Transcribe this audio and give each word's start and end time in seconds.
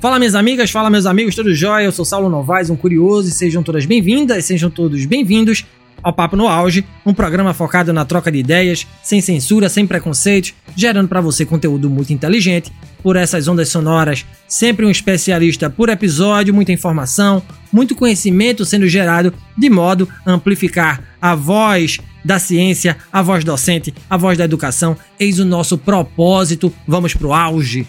Fala 0.00 0.18
minhas 0.18 0.34
amigas, 0.34 0.70
fala 0.70 0.88
meus 0.88 1.04
amigos, 1.04 1.34
tudo 1.34 1.54
jóia? 1.54 1.84
Eu 1.84 1.92
sou 1.92 2.06
Saulo 2.06 2.30
Novaes, 2.30 2.70
um 2.70 2.76
curioso, 2.76 3.28
e 3.28 3.30
sejam 3.30 3.62
todas 3.62 3.84
bem-vindas, 3.84 4.46
sejam 4.46 4.70
todos 4.70 5.04
bem-vindos 5.04 5.66
ao 6.02 6.10
Papo 6.10 6.36
no 6.36 6.48
Auge, 6.48 6.86
um 7.04 7.12
programa 7.12 7.52
focado 7.52 7.92
na 7.92 8.06
troca 8.06 8.32
de 8.32 8.38
ideias, 8.38 8.86
sem 9.02 9.20
censura, 9.20 9.68
sem 9.68 9.86
preconceitos, 9.86 10.54
gerando 10.74 11.06
para 11.06 11.20
você 11.20 11.44
conteúdo 11.44 11.90
muito 11.90 12.14
inteligente 12.14 12.72
por 13.02 13.14
essas 13.14 13.46
ondas 13.46 13.68
sonoras, 13.68 14.24
sempre 14.48 14.86
um 14.86 14.90
especialista 14.90 15.68
por 15.68 15.90
episódio, 15.90 16.54
muita 16.54 16.72
informação, 16.72 17.42
muito 17.70 17.94
conhecimento 17.94 18.64
sendo 18.64 18.88
gerado 18.88 19.34
de 19.54 19.68
modo 19.68 20.08
a 20.24 20.32
amplificar 20.32 21.04
a 21.20 21.34
voz 21.34 21.98
da 22.24 22.38
ciência, 22.38 22.96
a 23.12 23.20
voz 23.20 23.44
docente, 23.44 23.92
a 24.08 24.16
voz 24.16 24.38
da 24.38 24.44
educação. 24.44 24.96
Eis 25.18 25.38
o 25.38 25.44
nosso 25.44 25.76
propósito. 25.76 26.72
Vamos 26.86 27.12
pro 27.12 27.34
auge. 27.34 27.86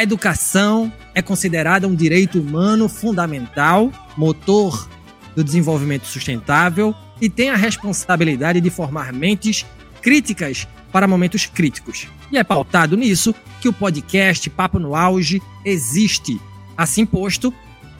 A 0.00 0.02
educação 0.02 0.90
é 1.14 1.20
considerada 1.20 1.86
um 1.86 1.94
direito 1.94 2.40
humano 2.40 2.88
fundamental, 2.88 3.92
motor 4.16 4.88
do 5.36 5.44
desenvolvimento 5.44 6.06
sustentável 6.06 6.94
e 7.20 7.28
tem 7.28 7.50
a 7.50 7.54
responsabilidade 7.54 8.62
de 8.62 8.70
formar 8.70 9.12
mentes 9.12 9.66
críticas 10.00 10.66
para 10.90 11.06
momentos 11.06 11.44
críticos. 11.44 12.08
E 12.32 12.38
é 12.38 12.42
pautado 12.42 12.96
nisso 12.96 13.34
que 13.60 13.68
o 13.68 13.74
podcast 13.74 14.48
Papo 14.48 14.78
no 14.78 14.96
Auge 14.96 15.42
existe. 15.66 16.40
Assim 16.78 17.04
posto, 17.04 17.52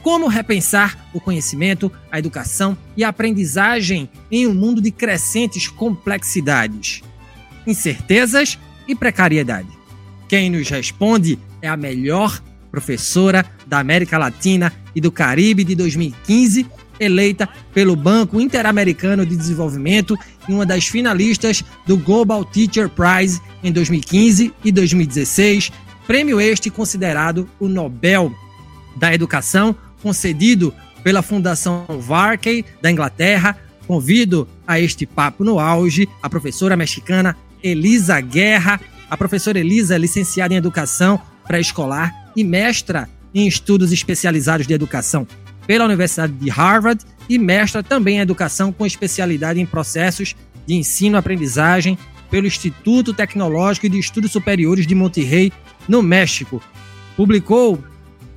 como 0.03 0.27
repensar 0.27 0.97
o 1.13 1.21
conhecimento, 1.21 1.93
a 2.11 2.19
educação 2.19 2.79
e 2.97 3.05
a 3.05 3.11
aprendizagem 3.11 4.09
em 4.31 4.47
um 4.47 4.55
mundo 4.55 4.81
de 4.81 4.91
crescentes 4.91 5.69
complexidades, 5.69 7.03
incertezas 7.67 8.59
e 8.89 8.95
precariedade. 8.95 9.69
Quem 10.27 10.49
nos 10.49 10.71
responde 10.71 11.39
é 11.63 11.69
a 11.69 11.77
melhor 11.77 12.41
professora 12.71 13.45
da 13.67 13.79
América 13.79 14.17
Latina 14.17 14.73
e 14.95 15.01
do 15.01 15.11
Caribe 15.11 15.65
de 15.65 15.75
2015, 15.75 16.67
eleita 16.99 17.49
pelo 17.73 17.97
Banco 17.97 18.41
Interamericano 18.41 19.25
de 19.27 19.37
Desenvolvimento 19.37 20.17
e 20.49 20.53
uma 20.53 20.67
das 20.67 20.87
finalistas 20.87 21.65
do 21.87 21.97
Global 21.97 22.45
Teacher 22.45 22.89
Prize 22.89 23.41
em 23.63 23.73
2015 23.73 24.53
e 24.65 24.73
2016, 24.73 25.73
prêmio 26.07 26.41
este 26.41 26.71
considerado 26.71 27.49
o 27.59 27.69
Nobel 27.69 28.33
da 28.97 29.13
Educação, 29.13 29.75
concedido 30.03 30.75
pela 31.03 31.23
Fundação 31.23 31.87
Varkey 32.01 32.65
da 32.81 32.91
Inglaterra. 32.91 33.57
Convido 33.87 34.47
a 34.67 34.79
este 34.79 35.07
papo 35.07 35.43
no 35.43 35.59
auge 35.59 36.09
a 36.23 36.29
professora 36.29 36.77
mexicana 36.77 37.37
Elisa 37.63 38.21
Guerra. 38.21 38.81
A 39.11 39.17
professora 39.17 39.59
Elisa 39.59 39.97
é 39.97 39.99
licenciada 39.99 40.55
em 40.55 40.59
Educação 40.59 41.21
pré-escolar 41.51 42.31
e 42.37 42.45
mestra 42.45 43.11
em 43.35 43.49
estudos 43.49 43.91
especializados 43.91 44.69
de 44.69 44.73
educação 44.73 45.27
pela 45.67 45.85
Universidade 45.85 46.33
de 46.33 46.49
Harvard 46.49 47.05
e 47.29 47.41
mestra 47.41 47.83
também 47.83 48.19
em 48.19 48.21
educação 48.21 48.73
com 48.73 48.87
especialidade 48.87 49.61
em 49.61 49.67
processos 49.67 50.37
de 50.65 50.75
ensino-aprendizagem 50.77 51.99
pelo 52.31 52.47
Instituto 52.47 53.13
Tecnológico 53.13 53.89
de 53.89 53.99
Estudos 53.99 54.31
Superiores 54.31 54.87
de 54.87 54.95
Monterrey, 54.95 55.53
no 55.89 56.05
México. 56.05 56.63
Publicou 57.17 57.83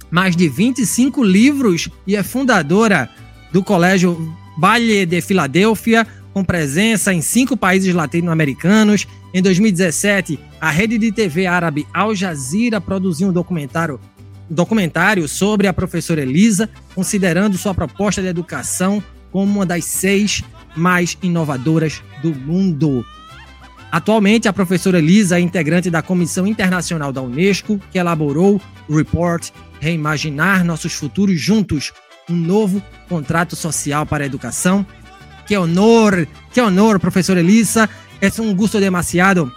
mais 0.09 0.35
de 0.35 0.49
25 0.49 1.23
livros 1.23 1.89
e 2.07 2.15
é 2.15 2.23
fundadora 2.23 3.11
do 3.51 3.63
Colégio 3.63 4.35
Valle 4.57 5.05
de 5.05 5.21
Filadélfia, 5.21 6.07
com 6.33 6.43
presença 6.43 7.13
em 7.13 7.21
cinco 7.21 7.55
países 7.55 7.93
latino-americanos. 7.93 9.07
Em 9.33 9.41
2017, 9.41 10.39
a 10.59 10.69
rede 10.69 10.97
de 10.97 11.11
TV 11.11 11.45
árabe 11.45 11.87
Al 11.93 12.15
Jazeera 12.15 12.81
produziu 12.81 13.29
um 13.29 13.33
documentário, 13.33 13.99
um 14.49 14.55
documentário 14.55 15.27
sobre 15.27 15.67
a 15.67 15.73
professora 15.73 16.21
Elisa, 16.21 16.69
considerando 16.95 17.57
sua 17.57 17.73
proposta 17.73 18.21
de 18.21 18.27
educação 18.27 19.01
como 19.31 19.51
uma 19.57 19.65
das 19.65 19.85
seis 19.85 20.43
mais 20.75 21.17
inovadoras 21.21 22.01
do 22.21 22.33
mundo. 22.33 23.05
Atualmente, 23.91 24.47
a 24.47 24.53
professora 24.53 24.97
Elisa 24.97 25.37
é 25.37 25.41
integrante 25.41 25.91
da 25.91 26.01
Comissão 26.01 26.47
Internacional 26.47 27.13
da 27.13 27.21
Unesco, 27.21 27.79
que 27.91 27.99
elaborou 27.99 28.59
o 28.89 28.97
report 28.97 29.51
Reimaginar 29.79 30.65
Nossos 30.65 30.93
Futuros 30.93 31.39
Juntos, 31.39 31.91
um 32.27 32.33
novo 32.33 32.81
contrato 33.07 33.55
social 33.55 34.05
para 34.05 34.23
a 34.23 34.25
educação, 34.25 34.83
Qué 35.47 35.57
honor, 35.57 36.27
qué 36.53 36.61
honor, 36.61 36.99
profesor 36.99 37.37
Elisa. 37.37 37.89
Es 38.21 38.39
un 38.39 38.55
gusto 38.55 38.79
demasiado 38.79 39.51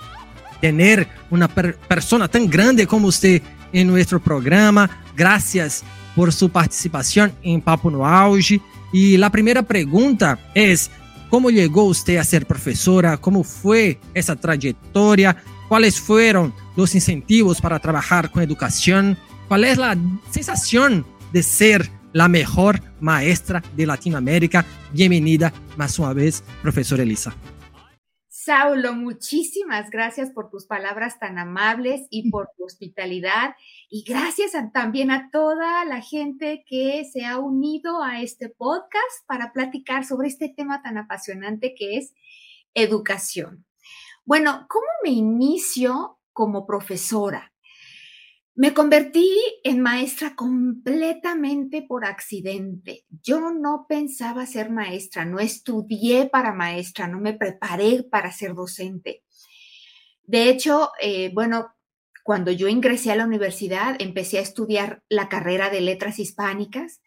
tener 0.61 1.09
una 1.31 1.49
per 1.49 1.77
persona 1.77 2.29
tan 2.29 2.49
grande 2.49 2.87
como 2.87 3.09
usted 3.09 3.43
en 3.73 3.89
nuestro 3.89 4.21
programa. 4.21 4.91
Gracias 5.17 5.85
por 6.15 6.33
su 6.33 6.49
participación 6.49 7.33
en 7.43 7.61
Papo 7.61 7.91
no 7.91 8.07
Auge. 8.07 8.61
Y 8.93 9.17
la 9.17 9.31
primera 9.31 9.63
pregunta 9.63 10.39
es, 10.55 10.91
¿cómo 11.31 11.51
llegó 11.51 11.85
usted 11.85 12.17
a 12.17 12.25
ser 12.25 12.47
profesora? 12.47 13.17
¿Cómo 13.19 13.45
fue 13.45 14.01
esa 14.15 14.35
trayectoria? 14.35 15.37
¿Cuáles 15.69 16.01
fueron 16.01 16.55
los 16.77 16.95
incentivos 16.95 17.61
para 17.61 17.79
trabajar 17.79 18.31
con 18.31 18.43
educación? 18.43 19.19
¿Cuál 19.49 19.65
es 19.65 19.79
la 19.79 19.97
sensación 20.31 21.07
de 21.33 21.43
ser 21.43 21.91
la 22.16 22.28
mejor 22.28 22.81
maestra 22.99 23.62
de 23.77 23.84
Latinoamérica. 23.84 24.65
Bienvenida 24.91 25.53
más 25.77 25.99
una 25.99 26.15
vez, 26.15 26.43
profesora 26.62 27.03
Elisa. 27.03 27.37
Saulo, 28.27 28.94
muchísimas 28.94 29.91
gracias 29.91 30.31
por 30.31 30.49
tus 30.49 30.65
palabras 30.65 31.19
tan 31.19 31.37
amables 31.38 32.06
y 32.09 32.31
por 32.31 32.49
tu 32.56 32.65
hospitalidad. 32.65 33.55
Y 33.91 34.03
gracias 34.09 34.53
también 34.72 35.10
a 35.10 35.28
toda 35.31 35.84
la 35.84 36.00
gente 36.00 36.65
que 36.66 37.05
se 37.05 37.26
ha 37.26 37.38
unido 37.38 38.03
a 38.03 38.22
este 38.22 38.49
podcast 38.49 39.26
para 39.26 39.53
platicar 39.53 40.06
sobre 40.06 40.28
este 40.28 40.49
tema 40.49 40.81
tan 40.81 40.97
apasionante 40.97 41.75
que 41.76 41.99
es 41.99 42.15
educación. 42.72 43.66
Bueno, 44.25 44.65
¿cómo 44.71 44.87
me 45.05 45.10
inicio 45.10 46.19
como 46.32 46.66
profesora? 46.66 47.53
Me 48.59 48.72
convertí 48.72 49.31
en 49.65 49.83
maestra 49.83 50.34
completamente 50.34 51.83
por 51.83 52.06
accidente. 52.06 53.05
Yo 53.22 53.53
no 53.53 53.84
pensaba 53.87 54.47
ser 54.47 54.71
maestra, 54.71 55.27
no 55.27 55.41
estudié 55.41 56.31
para 56.31 56.55
maestra, 56.55 57.06
no 57.06 57.21
me 57.21 57.34
preparé 57.34 58.03
para 58.11 58.33
ser 58.33 58.55
docente. 58.55 59.22
De 60.22 60.49
hecho, 60.49 60.91
eh, 61.03 61.31
bueno, 61.34 61.75
cuando 62.25 62.50
yo 62.50 62.69
ingresé 62.69 63.12
a 63.12 63.17
la 63.17 63.27
universidad, 63.27 63.94
empecé 63.99 64.39
a 64.39 64.43
estudiar 64.43 65.03
la 65.11 65.28
carrera 65.28 65.69
de 65.69 65.83
letras 65.83 66.19
hispánicas 66.19 67.03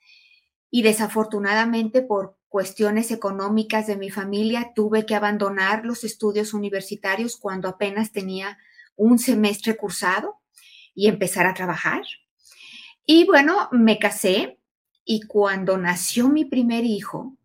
y 0.70 0.84
desafortunadamente 0.84 2.04
por 2.04 2.38
cuestiones 2.48 3.10
económicas 3.10 3.88
de 3.88 3.98
mi 3.98 4.12
familia 4.12 4.72
tuve 4.76 5.08
que 5.08 5.16
abandonar 5.16 5.84
los 5.84 6.04
estudios 6.04 6.54
universitarios 6.54 7.38
cuando 7.38 7.70
apenas 7.70 8.12
tenía 8.12 8.60
un 8.96 9.18
semestre 9.18 9.76
cursado 9.76 10.39
y 11.00 11.08
empezar 11.08 11.46
a 11.46 11.54
trabajar. 11.54 12.02
Y 13.06 13.24
bueno, 13.24 13.70
me 13.72 14.00
casé 14.00 14.60
y 15.06 15.22
cuando 15.22 15.78
nació 15.78 16.28
mi 16.28 16.44
primer 16.44 16.84
hijo, 16.84 17.38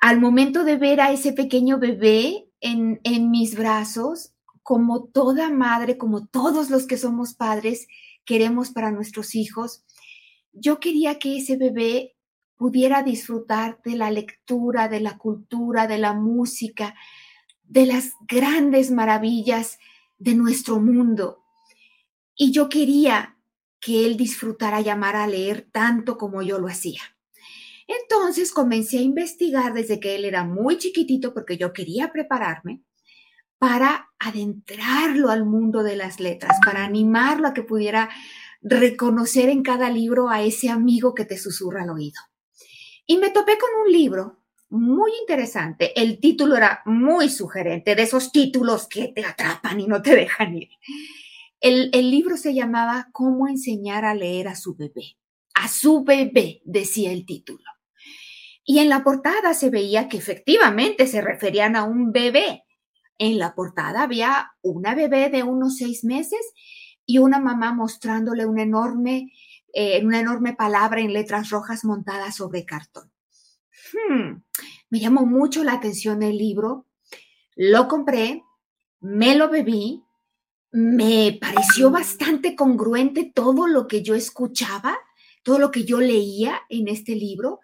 al 0.00 0.20
momento 0.20 0.64
de 0.64 0.76
ver 0.76 1.00
a 1.00 1.12
ese 1.12 1.32
pequeño 1.32 1.78
bebé 1.78 2.48
en, 2.60 3.00
en 3.04 3.30
mis 3.30 3.56
brazos, 3.56 4.32
como 4.64 5.04
toda 5.04 5.48
madre, 5.50 5.96
como 5.96 6.26
todos 6.26 6.70
los 6.70 6.88
que 6.88 6.98
somos 6.98 7.34
padres, 7.34 7.86
queremos 8.24 8.70
para 8.70 8.90
nuestros 8.90 9.36
hijos, 9.36 9.84
yo 10.52 10.80
quería 10.80 11.20
que 11.20 11.38
ese 11.38 11.56
bebé 11.56 12.16
pudiera 12.56 13.04
disfrutar 13.04 13.80
de 13.84 13.94
la 13.94 14.10
lectura, 14.10 14.88
de 14.88 14.98
la 14.98 15.18
cultura, 15.18 15.86
de 15.86 15.98
la 15.98 16.14
música, 16.14 16.96
de 17.62 17.86
las 17.86 18.10
grandes 18.26 18.90
maravillas 18.90 19.78
de 20.18 20.34
nuestro 20.34 20.80
mundo. 20.80 21.44
Y 22.40 22.52
yo 22.52 22.68
quería 22.68 23.36
que 23.80 24.06
él 24.06 24.16
disfrutara 24.16 24.80
llamar 24.80 25.16
a 25.16 25.26
leer 25.26 25.68
tanto 25.72 26.16
como 26.16 26.40
yo 26.40 26.60
lo 26.60 26.68
hacía. 26.68 27.02
Entonces 27.88 28.52
comencé 28.52 28.98
a 28.98 29.02
investigar 29.02 29.74
desde 29.74 29.98
que 29.98 30.14
él 30.14 30.24
era 30.24 30.44
muy 30.44 30.78
chiquitito 30.78 31.34
porque 31.34 31.56
yo 31.56 31.72
quería 31.72 32.12
prepararme 32.12 32.82
para 33.58 34.10
adentrarlo 34.20 35.30
al 35.30 35.46
mundo 35.46 35.82
de 35.82 35.96
las 35.96 36.20
letras, 36.20 36.58
para 36.64 36.84
animarlo 36.84 37.48
a 37.48 37.54
que 37.54 37.64
pudiera 37.64 38.08
reconocer 38.62 39.48
en 39.48 39.64
cada 39.64 39.90
libro 39.90 40.28
a 40.28 40.42
ese 40.42 40.68
amigo 40.68 41.14
que 41.16 41.24
te 41.24 41.38
susurra 41.38 41.82
al 41.82 41.90
oído. 41.90 42.20
Y 43.04 43.18
me 43.18 43.30
topé 43.30 43.58
con 43.58 43.70
un 43.84 43.92
libro 43.92 44.44
muy 44.68 45.10
interesante. 45.20 46.00
El 46.00 46.20
título 46.20 46.56
era 46.56 46.82
muy 46.84 47.30
sugerente, 47.30 47.96
de 47.96 48.02
esos 48.02 48.30
títulos 48.30 48.86
que 48.86 49.08
te 49.08 49.24
atrapan 49.24 49.80
y 49.80 49.88
no 49.88 50.00
te 50.00 50.14
dejan 50.14 50.54
ir 50.54 50.68
El, 51.60 51.90
libro 52.10 52.36
se 52.36 52.54
llamaba 52.54 53.08
Cómo 53.12 53.48
enseñar 53.48 54.04
a 54.04 54.14
leer 54.14 54.48
a 54.48 54.54
su 54.54 54.74
bebé. 54.74 55.16
A 55.54 55.68
su 55.68 56.04
bebé, 56.04 56.62
decía 56.64 57.10
el 57.10 57.26
título. 57.26 57.64
Y 58.64 58.78
en 58.78 58.88
la 58.88 59.02
portada 59.02 59.54
se 59.54 59.70
veía 59.70 60.08
que 60.08 60.18
efectivamente 60.18 61.06
se 61.06 61.20
referían 61.20 61.74
a 61.74 61.84
un 61.84 62.12
bebé. 62.12 62.64
En 63.18 63.38
la 63.38 63.54
portada 63.54 64.02
había 64.02 64.52
una 64.62 64.94
bebé 64.94 65.30
de 65.30 65.42
unos 65.42 65.78
seis 65.78 66.04
meses 66.04 66.40
y 67.04 67.18
una 67.18 67.40
mamá 67.40 67.74
mostrándole 67.74 68.46
una 68.46 68.62
enorme, 68.62 69.32
eh, 69.72 70.04
una 70.04 70.20
enorme 70.20 70.54
palabra 70.54 71.00
en 71.00 71.12
letras 71.12 71.50
rojas 71.50 71.84
montada 71.84 72.30
sobre 72.30 72.64
cartón. 72.64 73.10
Hmm, 73.92 74.42
me 74.90 75.00
llamó 75.00 75.26
mucho 75.26 75.64
la 75.64 75.72
atención 75.72 76.22
el 76.22 76.36
libro, 76.36 76.86
lo 77.56 77.88
compré, 77.88 78.44
me 79.00 79.34
lo 79.34 79.48
bebí, 79.48 80.04
me 80.70 81.38
pareció 81.40 81.90
bastante 81.90 82.54
congruente 82.54 83.30
todo 83.34 83.66
lo 83.66 83.86
que 83.86 84.02
yo 84.02 84.14
escuchaba, 84.14 84.98
todo 85.42 85.58
lo 85.58 85.70
que 85.70 85.84
yo 85.84 86.00
leía 86.00 86.60
en 86.68 86.88
este 86.88 87.14
libro 87.14 87.60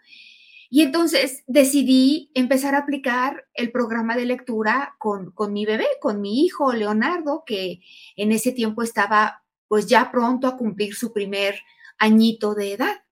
y 0.74 0.82
entonces 0.82 1.44
decidí 1.46 2.32
empezar 2.34 2.74
a 2.74 2.78
aplicar 2.78 3.46
el 3.54 3.70
programa 3.70 4.16
de 4.16 4.26
lectura 4.26 4.96
con, 4.98 5.30
con, 5.30 5.52
mi 5.52 5.64
bebé, 5.64 5.86
con 6.00 6.20
mi 6.20 6.44
hijo 6.44 6.72
Leonardo, 6.72 7.44
que 7.46 7.80
en 8.16 8.32
ese 8.32 8.50
tiempo 8.50 8.82
estaba 8.82 9.44
pues 9.68 9.86
ya 9.86 10.10
pronto 10.10 10.48
a 10.48 10.56
cumplir 10.56 10.96
su 10.96 11.12
primer 11.12 11.60
añito 11.96 12.56
de 12.56 12.72
edad. 12.72 13.04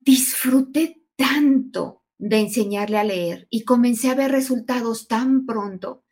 Disfruté 0.00 1.04
tanto 1.14 2.02
de 2.18 2.40
enseñarle 2.40 2.98
a 2.98 3.04
leer 3.04 3.46
y 3.48 3.62
comencé 3.62 4.10
a 4.10 4.16
ver 4.16 4.32
resultados 4.32 5.06
tan 5.06 5.46
pronto 5.46 6.02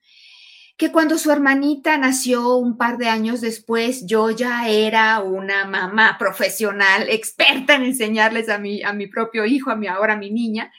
que 0.79 0.93
cuando 0.93 1.19
su 1.19 1.33
hermanita 1.33 1.99
nació 1.99 2.55
un 2.57 2.77
par 2.79 2.99
de 2.99 3.09
años 3.09 3.41
después, 3.41 4.07
yo 4.07 4.31
ya 4.31 4.69
era 4.69 5.19
una 5.19 5.65
mamá 5.65 6.17
profesional, 6.21 7.09
experta 7.11 7.75
en 7.75 7.83
enseñarles 7.83 8.49
a 8.49 8.59
mi, 8.59 8.85
a 8.85 8.93
mi 8.93 9.09
propio 9.09 9.45
hijo, 9.45 9.73
a 9.73 9.77
mi 9.77 9.89
ahora 9.89 10.15
a 10.15 10.17
mi 10.17 10.31
niña. 10.31 10.73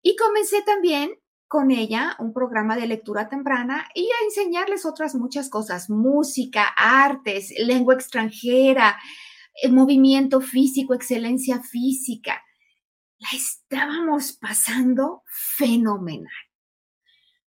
Y 0.00 0.14
comencé 0.14 0.62
también 0.62 1.18
con 1.48 1.72
ella 1.72 2.14
un 2.20 2.32
programa 2.32 2.76
de 2.76 2.86
lectura 2.86 3.28
temprana 3.28 3.88
y 3.96 4.04
a 4.04 4.24
enseñarles 4.24 4.86
otras 4.86 5.16
muchas 5.16 5.50
cosas, 5.50 5.90
música, 5.90 6.68
artes, 6.76 7.52
lengua 7.58 7.94
extranjera, 7.94 8.96
movimiento 9.70 10.40
físico, 10.40 10.94
excelencia 10.94 11.60
física. 11.60 12.44
La 13.18 13.36
estábamos 13.36 14.34
pasando 14.34 15.24
fenomenal. 15.26 16.30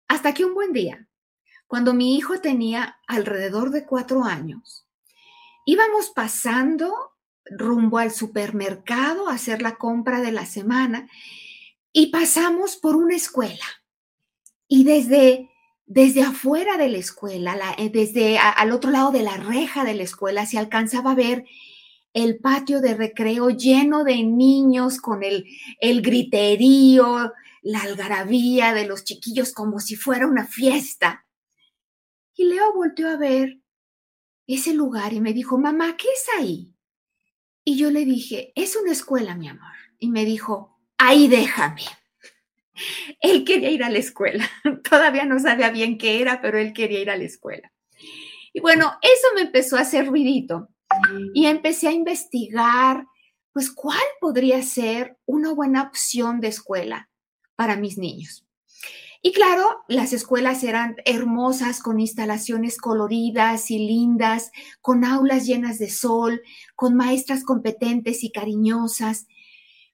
Hasta 0.09 0.33
que 0.33 0.47
un 0.47 0.55
buen 0.55 0.73
día, 0.73 1.07
cuando 1.73 1.95
mi 1.95 2.17
hijo 2.17 2.39
tenía 2.39 2.99
alrededor 3.07 3.71
de 3.71 3.87
cuatro 3.87 4.25
años. 4.25 4.87
Íbamos 5.65 6.11
pasando 6.11 6.93
rumbo 7.47 7.97
al 7.97 8.11
supermercado 8.11 9.27
a 9.27 9.37
hacer 9.37 9.63
la 9.63 9.77
compra 9.77 10.21
de 10.21 10.33
la 10.33 10.45
semana 10.45 11.09
y 11.91 12.09
pasamos 12.09 12.77
por 12.77 12.95
una 12.95 13.17
escuela. 13.17 13.65
Y 14.69 14.85
desde, 14.85 15.49
desde 15.87 16.21
afuera 16.21 16.77
de 16.77 16.91
la 16.91 16.99
escuela, 16.99 17.57
eh, 17.79 17.89
desde 17.89 18.37
al 18.37 18.71
otro 18.71 18.91
lado 18.91 19.11
de 19.11 19.23
la 19.23 19.39
reja 19.39 19.83
de 19.83 19.95
la 19.95 20.03
escuela, 20.03 20.45
se 20.45 20.59
alcanzaba 20.59 21.13
a 21.13 21.15
ver 21.15 21.47
el 22.13 22.39
patio 22.39 22.83
de 22.83 22.93
recreo 22.93 23.49
lleno 23.49 24.05
de 24.05 24.23
niños 24.23 25.01
con 25.01 25.23
el, 25.23 25.47
el 25.81 26.03
griterío, 26.03 27.33
la 27.63 27.81
algarabía 27.81 28.75
de 28.75 28.85
los 28.87 29.05
chiquillos 29.05 29.55
como 29.55 29.81
si 29.81 29.97
fuera 29.97 30.27
una 30.27 30.47
fiesta. 30.47 31.25
Y 32.35 32.45
Leo 32.45 32.73
volteó 32.73 33.09
a 33.09 33.17
ver 33.17 33.59
ese 34.47 34.75
lugar 34.75 35.13
y 35.13 35.21
me 35.21 35.33
dijo, 35.33 35.59
mamá, 35.59 35.97
¿qué 35.97 36.09
es 36.09 36.27
ahí? 36.39 36.75
Y 37.65 37.77
yo 37.77 37.91
le 37.91 38.05
dije, 38.05 38.53
es 38.57 38.77
una 38.77 38.93
escuela, 38.93 39.35
mi 39.37 39.49
amor. 39.49 39.73
Y 39.99 40.11
me 40.11 40.25
dijo, 40.25 40.81
ahí 40.99 41.29
déjame. 41.29 41.83
Él 43.21 43.45
quería 43.45 43.71
ir 43.71 43.85
a 43.85 43.91
la 43.91 43.99
escuela. 43.99 44.49
Todavía 44.89 45.25
no 45.25 45.39
sabía 45.39 45.71
bien 45.71 45.99
qué 45.99 46.21
era, 46.21 46.41
pero 46.41 46.59
él 46.59 46.73
quería 46.73 47.01
ir 47.01 47.11
a 47.11 47.17
la 47.17 47.25
escuela. 47.25 47.73
Y 48.53 48.61
bueno, 48.61 48.99
eso 49.01 49.29
me 49.35 49.43
empezó 49.43 49.77
a 49.77 49.81
hacer 49.83 50.07
ruidito. 50.07 50.69
Y 51.33 51.47
empecé 51.47 51.89
a 51.89 51.93
investigar, 51.93 53.07
pues, 53.53 53.71
cuál 53.71 54.03
podría 54.21 54.61
ser 54.63 55.17
una 55.25 55.55
buena 55.55 55.83
opción 55.83 56.41
de 56.41 56.49
escuela 56.49 57.09
para 57.57 57.77
mis 57.77 57.97
niños. 57.97 58.42
Y 59.25 59.31
claro, 59.31 59.85
las 59.87 60.13
escuelas 60.13 60.65
eran 60.65 60.97
hermosas, 61.05 61.81
con 61.81 62.01
instalaciones 62.01 62.77
coloridas 62.77 63.71
y 63.71 63.79
lindas, 63.79 64.51
con 64.81 65.05
aulas 65.05 65.47
llenas 65.47 65.79
de 65.79 65.91
sol, 65.91 66.43
con 66.75 66.97
maestras 66.97 67.45
competentes 67.45 68.25
y 68.25 68.33
cariñosas. 68.33 69.29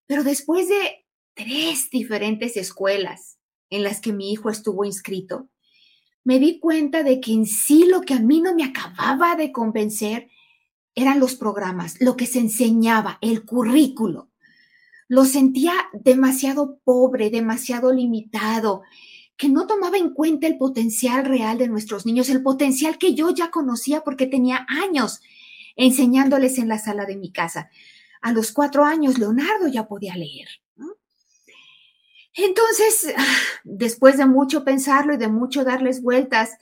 Pero 0.07 0.25
después 0.25 0.71
de 0.71 1.05
tres 1.35 1.91
diferentes 1.91 2.57
escuelas 2.57 3.37
en 3.69 3.83
las 3.83 4.01
que 4.01 4.15
mi 4.15 4.33
hijo 4.33 4.49
estuvo 4.49 4.87
inscrito, 4.87 5.51
me 6.25 6.39
di 6.39 6.59
cuenta 6.59 7.03
de 7.03 7.21
que 7.21 7.33
en 7.33 7.45
sí 7.45 7.85
lo 7.87 8.01
que 8.01 8.15
a 8.15 8.21
mí 8.21 8.41
no 8.41 8.55
me 8.55 8.65
acababa 8.65 9.37
de 9.37 9.53
convencer 9.53 10.31
eran 10.95 11.21
los 11.21 11.35
programas, 11.35 12.01
lo 12.01 12.17
que 12.17 12.27
se 12.27 12.39
enseñaba, 12.39 13.19
el 13.21 13.45
currículo. 13.45 14.31
Lo 15.07 15.27
sentía 15.27 15.75
demasiado 15.93 16.81
pobre, 16.83 17.31
demasiado 17.31 17.93
limitado, 17.93 18.83
que 19.39 19.49
no 19.49 19.67
tomaba 19.69 19.97
en 19.97 20.11
cuenta 20.11 20.49
el 20.49 20.59
potencial 20.59 21.25
real 21.25 21.57
de 21.59 21.69
nuestros 21.69 22.05
niños, 22.05 22.29
el 22.29 22.43
potencial 22.43 22.99
que 22.99 23.15
yo 23.15 23.31
ya 23.31 23.51
conocía 23.51 24.03
porque 24.03 24.27
tenía 24.27 24.67
años 24.69 25.21
enseñándoles 25.77 26.59
en 26.59 26.69
la 26.69 26.79
sala 26.79 27.07
de 27.07 27.17
mi 27.17 27.31
casa. 27.31 27.71
A 28.21 28.33
los 28.33 28.51
cuatro 28.51 28.85
años, 28.85 29.17
Leonardo 29.17 29.69
ya 29.69 29.87
podía 29.87 30.17
leer. 30.17 30.49
Entonces, 32.35 33.15
después 33.65 34.19
de 34.19 34.27
mucho 34.27 34.65
pensarlo 34.65 35.15
y 35.15 35.19
de 35.19 35.29
mucho 35.29 35.65
darles 35.65 36.03
vueltas 36.03 36.59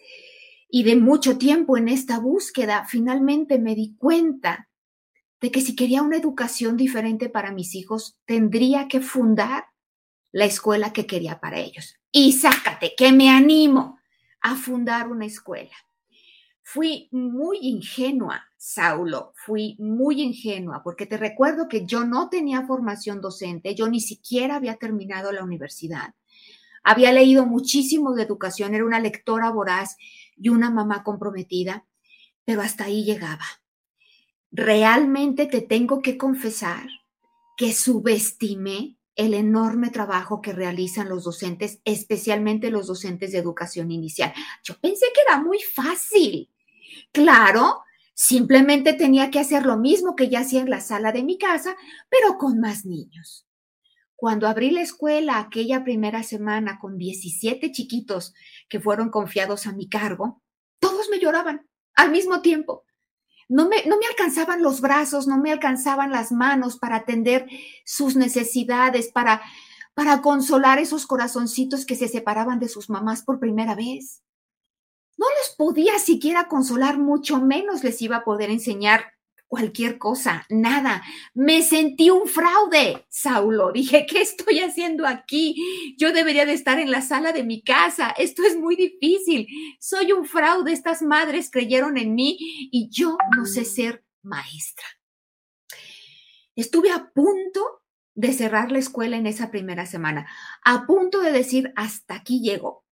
y 0.68 0.82
de 0.82 0.96
mucho 0.96 1.38
tiempo 1.38 1.78
en 1.78 1.88
esta 1.88 2.18
búsqueda, 2.18 2.84
finalmente 2.86 3.58
me 3.58 3.74
di 3.74 3.96
cuenta 3.96 4.68
de 5.40 5.50
que 5.50 5.62
si 5.62 5.74
quería 5.74 6.02
una 6.02 6.18
educación 6.18 6.76
diferente 6.76 7.30
para 7.30 7.52
mis 7.52 7.74
hijos, 7.74 8.18
tendría 8.26 8.86
que 8.86 9.00
fundar 9.00 9.64
la 10.32 10.44
escuela 10.44 10.92
que 10.92 11.06
quería 11.06 11.40
para 11.40 11.58
ellos 11.58 11.96
y 12.18 12.32
sácate, 12.32 12.94
que 12.96 13.12
me 13.12 13.28
animo 13.28 13.98
a 14.40 14.54
fundar 14.54 15.08
una 15.08 15.26
escuela. 15.26 15.74
Fui 16.62 17.08
muy 17.12 17.58
ingenua, 17.60 18.42
Saulo, 18.56 19.32
fui 19.36 19.76
muy 19.78 20.22
ingenua, 20.22 20.82
porque 20.82 21.04
te 21.04 21.16
recuerdo 21.16 21.68
que 21.68 21.84
yo 21.84 22.04
no 22.04 22.28
tenía 22.28 22.66
formación 22.66 23.20
docente, 23.20 23.74
yo 23.74 23.88
ni 23.88 24.00
siquiera 24.00 24.56
había 24.56 24.76
terminado 24.76 25.30
la 25.30 25.44
universidad. 25.44 26.14
Había 26.82 27.12
leído 27.12 27.44
muchísimo 27.44 28.14
de 28.14 28.22
educación, 28.22 28.74
era 28.74 28.84
una 28.84 28.98
lectora 28.98 29.50
voraz 29.50 29.96
y 30.36 30.48
una 30.48 30.70
mamá 30.70 31.04
comprometida, 31.04 31.84
pero 32.44 32.62
hasta 32.62 32.84
ahí 32.84 33.04
llegaba. 33.04 33.44
Realmente 34.50 35.46
te 35.46 35.60
tengo 35.60 36.00
que 36.00 36.16
confesar 36.16 36.88
que 37.56 37.72
subestimé 37.74 38.95
el 39.16 39.34
enorme 39.34 39.90
trabajo 39.90 40.40
que 40.40 40.52
realizan 40.52 41.08
los 41.08 41.24
docentes, 41.24 41.80
especialmente 41.84 42.70
los 42.70 42.86
docentes 42.86 43.32
de 43.32 43.38
educación 43.38 43.90
inicial. 43.90 44.32
Yo 44.62 44.78
pensé 44.78 45.06
que 45.14 45.22
era 45.26 45.42
muy 45.42 45.58
fácil. 45.60 46.50
Claro, 47.12 47.82
simplemente 48.14 48.92
tenía 48.92 49.30
que 49.30 49.40
hacer 49.40 49.64
lo 49.64 49.78
mismo 49.78 50.14
que 50.14 50.28
ya 50.28 50.40
hacía 50.40 50.60
en 50.60 50.70
la 50.70 50.80
sala 50.80 51.12
de 51.12 51.24
mi 51.24 51.38
casa, 51.38 51.76
pero 52.10 52.38
con 52.38 52.60
más 52.60 52.84
niños. 52.84 53.46
Cuando 54.14 54.48
abrí 54.48 54.70
la 54.70 54.80
escuela 54.80 55.38
aquella 55.38 55.84
primera 55.84 56.22
semana 56.22 56.78
con 56.78 56.96
17 56.96 57.72
chiquitos 57.72 58.34
que 58.68 58.80
fueron 58.80 59.10
confiados 59.10 59.66
a 59.66 59.72
mi 59.72 59.88
cargo, 59.88 60.42
todos 60.78 61.08
me 61.10 61.18
lloraban 61.18 61.68
al 61.94 62.10
mismo 62.10 62.40
tiempo 62.40 62.85
no 63.48 63.68
me, 63.68 63.84
no 63.86 63.98
me 63.98 64.06
alcanzaban 64.06 64.62
los 64.62 64.80
brazos, 64.80 65.26
no 65.26 65.38
me 65.38 65.52
alcanzaban 65.52 66.10
las 66.10 66.32
manos 66.32 66.78
para 66.78 66.96
atender 66.96 67.46
sus 67.84 68.16
necesidades, 68.16 69.10
para, 69.12 69.42
para 69.94 70.20
consolar 70.20 70.78
esos 70.78 71.06
corazoncitos 71.06 71.86
que 71.86 71.96
se 71.96 72.08
separaban 72.08 72.58
de 72.58 72.68
sus 72.68 72.90
mamás 72.90 73.22
por 73.22 73.38
primera 73.38 73.74
vez. 73.74 74.22
No 75.16 75.26
les 75.30 75.56
podía 75.56 75.98
siquiera 75.98 76.48
consolar, 76.48 76.98
mucho 76.98 77.40
menos 77.40 77.82
les 77.84 78.02
iba 78.02 78.16
a 78.16 78.24
poder 78.24 78.50
enseñar 78.50 79.15
cualquier 79.46 79.98
cosa, 79.98 80.46
nada. 80.50 81.02
Me 81.34 81.62
sentí 81.62 82.10
un 82.10 82.26
fraude, 82.26 83.06
Saulo. 83.08 83.72
Dije, 83.72 84.06
¿qué 84.06 84.22
estoy 84.22 84.60
haciendo 84.60 85.06
aquí? 85.06 85.94
Yo 85.98 86.12
debería 86.12 86.46
de 86.46 86.52
estar 86.52 86.78
en 86.78 86.90
la 86.90 87.02
sala 87.02 87.32
de 87.32 87.44
mi 87.44 87.62
casa. 87.62 88.10
Esto 88.10 88.42
es 88.42 88.56
muy 88.56 88.76
difícil. 88.76 89.46
Soy 89.80 90.12
un 90.12 90.26
fraude. 90.26 90.72
Estas 90.72 91.02
madres 91.02 91.50
creyeron 91.50 91.96
en 91.96 92.14
mí 92.14 92.36
y 92.70 92.88
yo 92.90 93.16
no 93.36 93.46
sé 93.46 93.64
ser 93.64 94.04
maestra. 94.22 94.86
Estuve 96.56 96.90
a 96.90 97.10
punto 97.14 97.82
de 98.14 98.32
cerrar 98.32 98.72
la 98.72 98.78
escuela 98.78 99.16
en 99.16 99.26
esa 99.26 99.50
primera 99.50 99.84
semana, 99.84 100.26
a 100.64 100.86
punto 100.86 101.20
de 101.20 101.30
decir, 101.30 101.72
hasta 101.76 102.14
aquí 102.14 102.40
llego. 102.40 102.84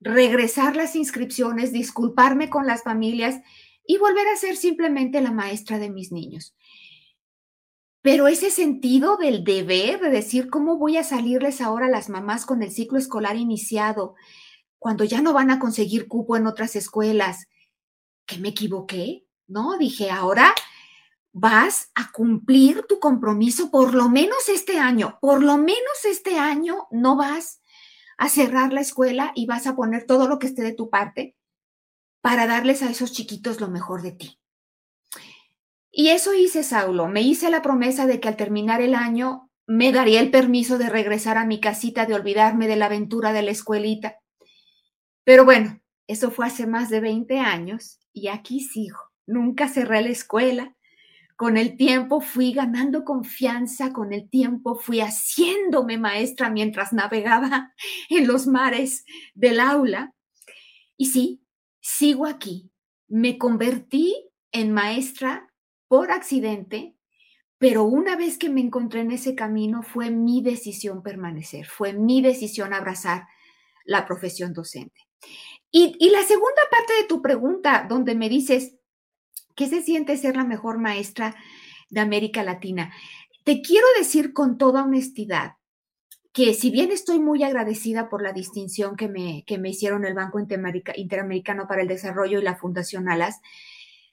Regresar 0.00 0.76
las 0.76 0.94
inscripciones, 0.94 1.72
disculparme 1.72 2.50
con 2.50 2.66
las 2.66 2.82
familias 2.82 3.40
y 3.88 3.96
volver 3.96 4.28
a 4.28 4.36
ser 4.36 4.58
simplemente 4.58 5.22
la 5.22 5.32
maestra 5.32 5.78
de 5.78 5.88
mis 5.88 6.12
niños. 6.12 6.54
Pero 8.02 8.28
ese 8.28 8.50
sentido 8.50 9.16
del 9.16 9.44
deber, 9.44 9.98
de 9.98 10.10
decir 10.10 10.50
cómo 10.50 10.76
voy 10.76 10.98
a 10.98 11.04
salirles 11.04 11.62
ahora 11.62 11.86
a 11.86 11.90
las 11.90 12.10
mamás 12.10 12.44
con 12.44 12.62
el 12.62 12.70
ciclo 12.70 12.98
escolar 12.98 13.36
iniciado, 13.36 14.14
cuando 14.78 15.04
ya 15.04 15.22
no 15.22 15.32
van 15.32 15.50
a 15.50 15.58
conseguir 15.58 16.06
cupo 16.06 16.36
en 16.36 16.46
otras 16.46 16.76
escuelas, 16.76 17.46
que 18.26 18.36
me 18.36 18.50
equivoqué, 18.50 19.24
¿no? 19.46 19.78
Dije, 19.78 20.10
ahora 20.10 20.54
vas 21.32 21.90
a 21.94 22.12
cumplir 22.12 22.82
tu 22.86 23.00
compromiso 23.00 23.70
por 23.70 23.94
lo 23.94 24.10
menos 24.10 24.50
este 24.50 24.78
año, 24.78 25.16
por 25.22 25.42
lo 25.42 25.56
menos 25.56 26.04
este 26.04 26.38
año 26.38 26.88
no 26.90 27.16
vas 27.16 27.62
a 28.18 28.28
cerrar 28.28 28.74
la 28.74 28.82
escuela 28.82 29.32
y 29.34 29.46
vas 29.46 29.66
a 29.66 29.74
poner 29.74 30.04
todo 30.04 30.28
lo 30.28 30.38
que 30.38 30.48
esté 30.48 30.60
de 30.60 30.74
tu 30.74 30.90
parte 30.90 31.37
para 32.20 32.46
darles 32.46 32.82
a 32.82 32.90
esos 32.90 33.12
chiquitos 33.12 33.60
lo 33.60 33.68
mejor 33.68 34.02
de 34.02 34.12
ti. 34.12 34.38
Y 35.90 36.08
eso 36.08 36.34
hice, 36.34 36.62
Saulo. 36.62 37.08
Me 37.08 37.22
hice 37.22 37.50
la 37.50 37.62
promesa 37.62 38.06
de 38.06 38.20
que 38.20 38.28
al 38.28 38.36
terminar 38.36 38.80
el 38.80 38.94
año 38.94 39.50
me 39.66 39.92
daría 39.92 40.20
el 40.20 40.30
permiso 40.30 40.78
de 40.78 40.88
regresar 40.88 41.36
a 41.36 41.44
mi 41.44 41.60
casita, 41.60 42.06
de 42.06 42.14
olvidarme 42.14 42.68
de 42.68 42.76
la 42.76 42.86
aventura 42.86 43.32
de 43.32 43.42
la 43.42 43.50
escuelita. 43.50 44.16
Pero 45.24 45.44
bueno, 45.44 45.80
eso 46.06 46.30
fue 46.30 46.46
hace 46.46 46.66
más 46.66 46.88
de 46.88 47.00
20 47.00 47.38
años 47.38 47.98
y 48.12 48.28
aquí 48.28 48.60
sigo. 48.60 48.98
Nunca 49.26 49.68
cerré 49.68 50.00
la 50.00 50.08
escuela. 50.08 50.74
Con 51.36 51.56
el 51.56 51.76
tiempo 51.76 52.20
fui 52.20 52.52
ganando 52.52 53.04
confianza, 53.04 53.92
con 53.92 54.12
el 54.12 54.28
tiempo 54.30 54.74
fui 54.74 55.00
haciéndome 55.00 55.98
maestra 55.98 56.50
mientras 56.50 56.92
navegaba 56.92 57.74
en 58.08 58.26
los 58.26 58.46
mares 58.46 59.04
del 59.34 59.60
aula. 59.60 60.14
Y 60.96 61.06
sí, 61.06 61.42
sigo 61.88 62.26
aquí. 62.26 62.70
Me 63.08 63.38
convertí 63.38 64.14
en 64.52 64.72
maestra 64.72 65.50
por 65.88 66.10
accidente, 66.10 66.94
pero 67.56 67.84
una 67.84 68.14
vez 68.14 68.36
que 68.36 68.50
me 68.50 68.60
encontré 68.60 69.00
en 69.00 69.10
ese 69.10 69.34
camino 69.34 69.82
fue 69.82 70.10
mi 70.10 70.42
decisión 70.42 71.02
permanecer, 71.02 71.66
fue 71.66 71.94
mi 71.94 72.20
decisión 72.20 72.74
abrazar 72.74 73.26
la 73.84 74.06
profesión 74.06 74.52
docente. 74.52 75.08
Y, 75.70 76.10
la 76.10 76.22
segunda 76.22 76.62
parte 76.70 76.92
de 76.94 77.04
tu 77.04 77.20
pregunta, 77.22 77.86
donde 77.88 78.14
me 78.14 78.28
dices, 78.28 78.76
¿qué 79.54 79.66
se 79.66 79.82
siente 79.82 80.16
ser 80.16 80.36
la 80.36 80.44
mejor 80.44 80.78
maestra 80.78 81.36
de 81.88 82.00
América 82.00 82.42
Latina? 82.42 82.92
Te 83.44 83.62
quiero 83.62 83.86
decir 83.96 84.32
con 84.34 84.58
toda 84.58 84.84
honestidad 84.84 85.57
que 86.38 86.54
si 86.54 86.70
bien 86.70 86.92
estoy 86.92 87.18
muy 87.18 87.42
agradecida 87.42 88.08
por 88.08 88.22
la 88.22 88.32
distinción 88.32 88.94
que 88.94 89.08
me, 89.08 89.42
que 89.44 89.58
me 89.58 89.70
hicieron 89.70 90.04
el 90.04 90.14
Banco 90.14 90.38
Interamericano 90.38 91.66
para 91.66 91.82
el 91.82 91.88
Desarrollo 91.88 92.38
y 92.38 92.44
la 92.44 92.54
Fundación 92.54 93.08
Alas, 93.08 93.40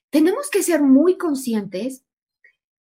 tenemos 0.10 0.50
que 0.50 0.64
ser 0.64 0.82
muy 0.82 1.20
conscientes 1.20 2.04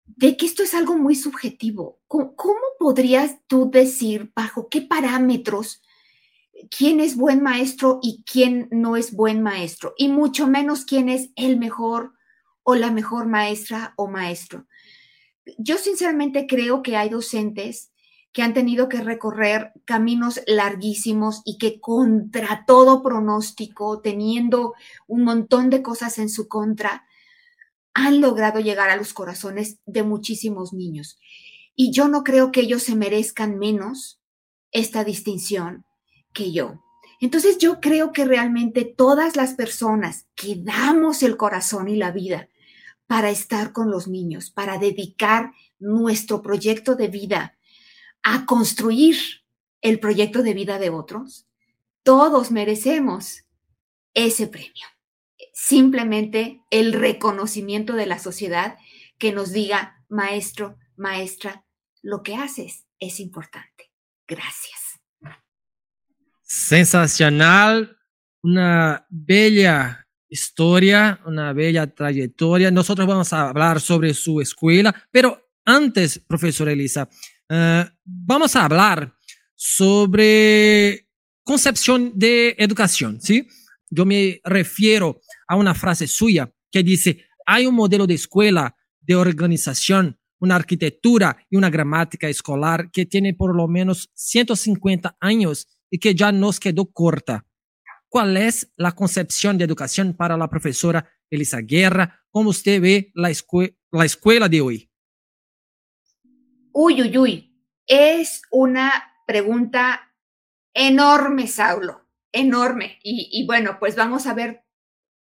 de 0.06 0.38
que 0.38 0.46
esto 0.46 0.62
es 0.62 0.72
algo 0.72 0.96
muy 0.96 1.14
subjetivo. 1.14 2.00
¿Cómo, 2.08 2.32
podrías 2.78 3.36
tú 3.46 3.70
decir 3.70 4.32
bajo 4.34 4.70
qué 4.70 4.80
parámetros 4.80 5.82
quién 6.70 7.00
es 7.00 7.14
buen 7.14 7.42
maestro 7.42 7.98
y 8.02 8.24
quién 8.24 8.68
no 8.70 8.96
es 8.96 9.12
buen 9.12 9.42
maestro? 9.42 9.92
Y 9.98 10.08
mucho 10.08 10.46
menos 10.46 10.86
quién 10.86 11.10
es 11.10 11.28
el 11.36 11.58
mejor 11.58 12.14
o 12.62 12.74
la 12.74 12.90
mejor 12.90 13.26
maestra 13.26 13.92
o 13.98 14.08
maestro. 14.08 14.66
Yo 15.58 15.76
sinceramente 15.76 16.46
creo 16.46 16.80
que 16.82 16.96
hay 16.96 17.10
docentes 17.10 17.92
que 18.36 18.42
han 18.42 18.52
tenido 18.52 18.90
que 18.90 19.00
recorrer 19.00 19.72
caminos 19.86 20.42
larguísimos 20.46 21.40
y 21.46 21.56
que 21.56 21.80
contra 21.80 22.66
todo 22.66 23.02
pronóstico, 23.02 24.02
teniendo 24.02 24.74
un 25.06 25.24
montón 25.24 25.70
de 25.70 25.80
cosas 25.80 26.18
en 26.18 26.28
su 26.28 26.46
contra, 26.46 27.06
han 27.94 28.20
logrado 28.20 28.60
llegar 28.60 28.90
a 28.90 28.96
los 28.96 29.14
corazones 29.14 29.78
de 29.86 30.02
muchísimos 30.02 30.74
niños. 30.74 31.18
Y 31.74 31.92
yo 31.92 32.08
no 32.08 32.24
creo 32.24 32.52
que 32.52 32.60
ellos 32.60 32.82
se 32.82 32.94
merezcan 32.94 33.58
menos 33.58 34.20
esta 34.70 35.02
distinción 35.02 35.86
que 36.34 36.52
yo. 36.52 36.84
Entonces 37.22 37.56
yo 37.56 37.80
creo 37.80 38.12
que 38.12 38.26
realmente 38.26 38.84
todas 38.84 39.36
las 39.36 39.54
personas 39.54 40.26
que 40.34 40.56
damos 40.58 41.22
el 41.22 41.38
corazón 41.38 41.88
y 41.88 41.96
la 41.96 42.10
vida 42.10 42.50
para 43.06 43.30
estar 43.30 43.72
con 43.72 43.90
los 43.90 44.08
niños, 44.08 44.50
para 44.50 44.76
dedicar 44.76 45.52
nuestro 45.78 46.42
proyecto 46.42 46.96
de 46.96 47.08
vida 47.08 47.55
a 48.28 48.44
construir 48.44 49.16
el 49.82 50.00
proyecto 50.00 50.42
de 50.42 50.52
vida 50.52 50.80
de 50.80 50.90
otros, 50.90 51.46
todos 52.02 52.50
merecemos 52.50 53.44
ese 54.14 54.48
premio. 54.48 54.84
Simplemente 55.52 56.60
el 56.70 56.92
reconocimiento 56.92 57.92
de 57.92 58.06
la 58.06 58.18
sociedad 58.18 58.78
que 59.16 59.32
nos 59.32 59.52
diga, 59.52 60.04
maestro, 60.08 60.76
maestra, 60.96 61.64
lo 62.02 62.24
que 62.24 62.34
haces 62.34 62.88
es 62.98 63.20
importante. 63.20 63.92
Gracias. 64.26 64.98
Sensacional, 66.42 67.96
una 68.42 69.06
bella 69.08 70.08
historia, 70.28 71.20
una 71.26 71.52
bella 71.52 71.86
trayectoria. 71.94 72.72
Nosotros 72.72 73.06
vamos 73.06 73.32
a 73.32 73.50
hablar 73.50 73.80
sobre 73.80 74.14
su 74.14 74.40
escuela, 74.40 74.92
pero 75.12 75.48
antes, 75.64 76.18
profesora 76.18 76.72
Elisa, 76.72 77.08
Uh, 77.48 77.88
vamos 78.04 78.56
a 78.56 78.64
hablar 78.64 79.14
sobre 79.54 81.08
concepción 81.44 82.12
de 82.14 82.56
educación, 82.58 83.20
¿sí? 83.20 83.46
Yo 83.88 84.04
me 84.04 84.40
refiero 84.44 85.20
a 85.46 85.54
una 85.54 85.74
frase 85.74 86.08
suya 86.08 86.52
que 86.72 86.82
dice, 86.82 87.24
hay 87.46 87.66
un 87.66 87.74
modelo 87.74 88.06
de 88.06 88.14
escuela, 88.14 88.74
de 89.00 89.14
organización, 89.14 90.18
una 90.40 90.56
arquitectura 90.56 91.36
y 91.48 91.56
una 91.56 91.70
gramática 91.70 92.28
escolar 92.28 92.90
que 92.90 93.06
tiene 93.06 93.32
por 93.32 93.54
lo 93.54 93.68
menos 93.68 94.10
150 94.14 95.16
años 95.20 95.68
y 95.88 95.98
que 95.98 96.14
ya 96.16 96.32
nos 96.32 96.58
quedó 96.58 96.86
corta. 96.86 97.46
¿Cuál 98.08 98.36
es 98.36 98.72
la 98.76 98.92
concepción 98.92 99.56
de 99.56 99.64
educación 99.64 100.14
para 100.14 100.36
la 100.36 100.48
profesora 100.48 101.08
Elisa 101.30 101.60
Guerra? 101.60 102.24
¿Cómo 102.30 102.50
usted 102.50 102.80
ve 102.80 103.12
la 103.14 103.30
escuela 103.30 104.48
de 104.48 104.60
hoy? 104.60 104.90
Uy, 106.78 107.00
uy, 107.00 107.16
uy. 107.16 107.56
Es 107.86 108.42
una 108.50 108.92
pregunta 109.26 110.12
enorme, 110.74 111.46
Saulo, 111.46 112.06
enorme. 112.32 112.98
Y, 113.02 113.46
bueno, 113.46 113.78
pues 113.80 113.96
vamos 113.96 114.26
a 114.26 114.34
ver 114.34 114.62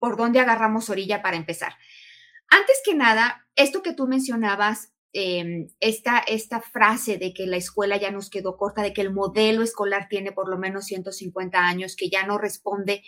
por 0.01 0.17
dónde 0.17 0.41
agarramos 0.41 0.91
orilla 0.91 1.23
para 1.23 1.37
empezar. 1.37 1.75
Antes 2.49 2.83
que 2.85 2.97
nada, 2.97 3.47
esto 3.55 3.83
que 3.83 3.93
tú 3.93 4.09
mencionabas, 4.09 4.95
em, 5.13 5.69
esta, 5.79 6.19
esta 6.19 6.61
frase 6.61 7.19
de 7.19 7.33
que 7.33 7.47
la 7.47 7.57
escuela 7.57 7.99
ya 7.99 8.11
nos 8.11 8.31
quedó 8.31 8.57
corta, 8.57 8.83
de 8.83 8.93
que 8.93 9.03
el 9.03 9.13
modelo 9.13 9.63
escolar 9.63 10.09
tiene 10.09 10.33
por 10.33 10.49
lo 10.49 10.59
menos 10.59 10.87
150 10.87 11.57
años, 11.57 11.95
que 11.95 12.11
ya 12.11 12.27
no 12.27 12.37
responde 12.37 13.05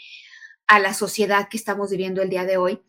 a 0.69 0.79
la 0.79 0.95
sociedad 0.95 1.49
que 1.51 1.57
estamos 1.57 1.91
viviendo 1.91 2.23
el 2.23 2.31
día 2.31 2.45
de 2.45 2.59
hoy, 2.59 2.81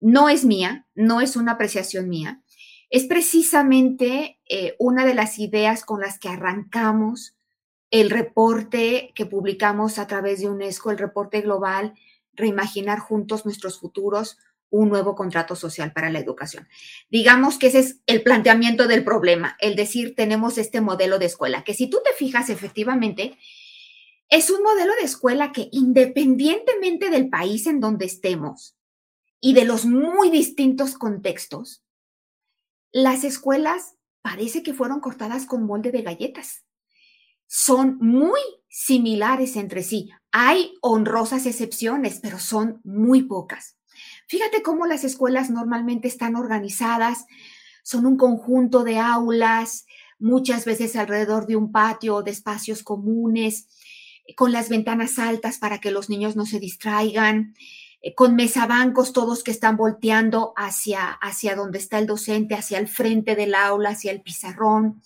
no 0.00 0.28
es 0.28 0.44
mía, 0.44 0.86
no 0.94 1.22
es 1.22 1.34
una 1.34 1.52
apreciación 1.52 2.10
mía 2.10 2.42
es 2.90 3.04
precisamente 3.04 4.40
eh, 4.48 4.74
una 4.78 5.04
de 5.04 5.14
las 5.14 5.38
ideas 5.38 5.84
con 5.84 6.00
las 6.00 6.18
que 6.18 6.28
arrancamos 6.28 7.36
el 7.90 8.10
reporte 8.10 9.12
que 9.14 9.26
publicamos 9.26 9.98
a 9.98 10.06
través 10.06 10.40
de 10.40 10.48
UNESCO, 10.48 10.90
el 10.90 10.98
reporte 10.98 11.40
global, 11.40 11.94
Reimaginar 12.38 13.00
juntos 13.00 13.44
nuestros 13.44 13.80
futuros, 13.80 14.38
un 14.70 14.88
nuevo 14.88 15.16
contrato 15.16 15.56
social 15.56 15.92
para 15.92 16.08
la 16.08 16.20
educación. 16.20 16.68
Digamos 17.10 17.58
que 17.58 17.66
ese 17.66 17.80
es 17.80 18.00
el 18.06 18.22
planteamiento 18.22 18.86
del 18.86 19.02
problema, 19.02 19.56
el 19.60 19.74
decir 19.74 20.14
tenemos 20.14 20.56
este 20.56 20.80
modelo 20.80 21.18
de 21.18 21.26
escuela, 21.26 21.64
que 21.64 21.74
si 21.74 21.90
tú 21.90 21.98
te 22.04 22.12
fijas 22.12 22.48
efectivamente, 22.48 23.36
es 24.28 24.50
un 24.50 24.62
modelo 24.62 24.92
de 24.94 25.02
escuela 25.02 25.50
que 25.50 25.68
independientemente 25.72 27.10
del 27.10 27.28
país 27.28 27.66
en 27.66 27.80
donde 27.80 28.06
estemos 28.06 28.76
y 29.40 29.54
de 29.54 29.64
los 29.64 29.84
muy 29.84 30.30
distintos 30.30 30.94
contextos, 30.94 31.82
las 32.92 33.24
escuelas 33.24 33.94
parece 34.22 34.62
que 34.62 34.74
fueron 34.74 35.00
cortadas 35.00 35.46
con 35.46 35.66
molde 35.66 35.90
de 35.90 36.02
galletas. 36.02 36.64
Son 37.46 37.98
muy 37.98 38.40
similares 38.68 39.56
entre 39.56 39.82
sí. 39.82 40.10
Hay 40.32 40.74
honrosas 40.82 41.46
excepciones, 41.46 42.20
pero 42.20 42.38
son 42.38 42.80
muy 42.84 43.22
pocas. 43.22 43.76
Fíjate 44.28 44.62
cómo 44.62 44.86
las 44.86 45.04
escuelas 45.04 45.50
normalmente 45.50 46.08
están 46.08 46.36
organizadas, 46.36 47.24
son 47.82 48.06
un 48.06 48.16
conjunto 48.16 48.84
de 48.84 48.98
aulas, 48.98 49.86
muchas 50.18 50.64
veces 50.64 50.96
alrededor 50.96 51.46
de 51.46 51.56
un 51.56 51.72
patio 51.72 52.16
o 52.16 52.22
de 52.22 52.30
espacios 52.30 52.82
comunes, 52.82 53.68
con 54.36 54.52
las 54.52 54.68
ventanas 54.68 55.18
altas 55.18 55.58
para 55.58 55.78
que 55.80 55.90
los 55.90 56.10
niños 56.10 56.36
no 56.36 56.44
se 56.44 56.60
distraigan, 56.60 57.54
con 58.14 58.36
mesabancos 58.36 59.12
todos 59.12 59.42
que 59.42 59.50
están 59.50 59.76
volteando 59.76 60.52
hacia, 60.56 61.10
hacia 61.10 61.56
donde 61.56 61.78
está 61.78 61.98
el 61.98 62.06
docente, 62.06 62.54
hacia 62.54 62.78
el 62.78 62.88
frente 62.88 63.34
del 63.34 63.54
aula, 63.54 63.90
hacia 63.90 64.12
el 64.12 64.22
pizarrón. 64.22 65.02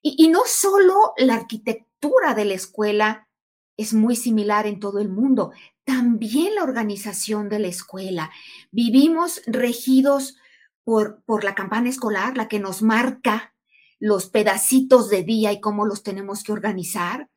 Y, 0.00 0.14
y 0.18 0.28
no 0.28 0.42
solo 0.46 1.12
la 1.16 1.34
arquitectura 1.34 2.34
de 2.34 2.44
la 2.44 2.54
escuela 2.54 3.28
es 3.76 3.94
muy 3.94 4.16
similar 4.16 4.66
en 4.66 4.80
todo 4.80 4.98
el 4.98 5.08
mundo. 5.08 5.52
También 5.84 6.54
la 6.54 6.64
organización 6.64 7.48
de 7.48 7.60
la 7.60 7.68
escuela. 7.68 8.30
Vivimos 8.70 9.40
regidos 9.46 10.36
por, 10.84 11.22
por 11.24 11.44
la 11.44 11.54
campana 11.54 11.88
escolar, 11.88 12.36
la 12.36 12.48
que 12.48 12.58
nos 12.58 12.82
marca 12.82 13.54
los 14.00 14.28
pedacitos 14.28 15.10
de 15.10 15.22
día 15.22 15.52
y 15.52 15.60
cómo 15.60 15.86
los 15.86 16.02
tenemos 16.02 16.42
que 16.42 16.52
organizar, 16.52 17.28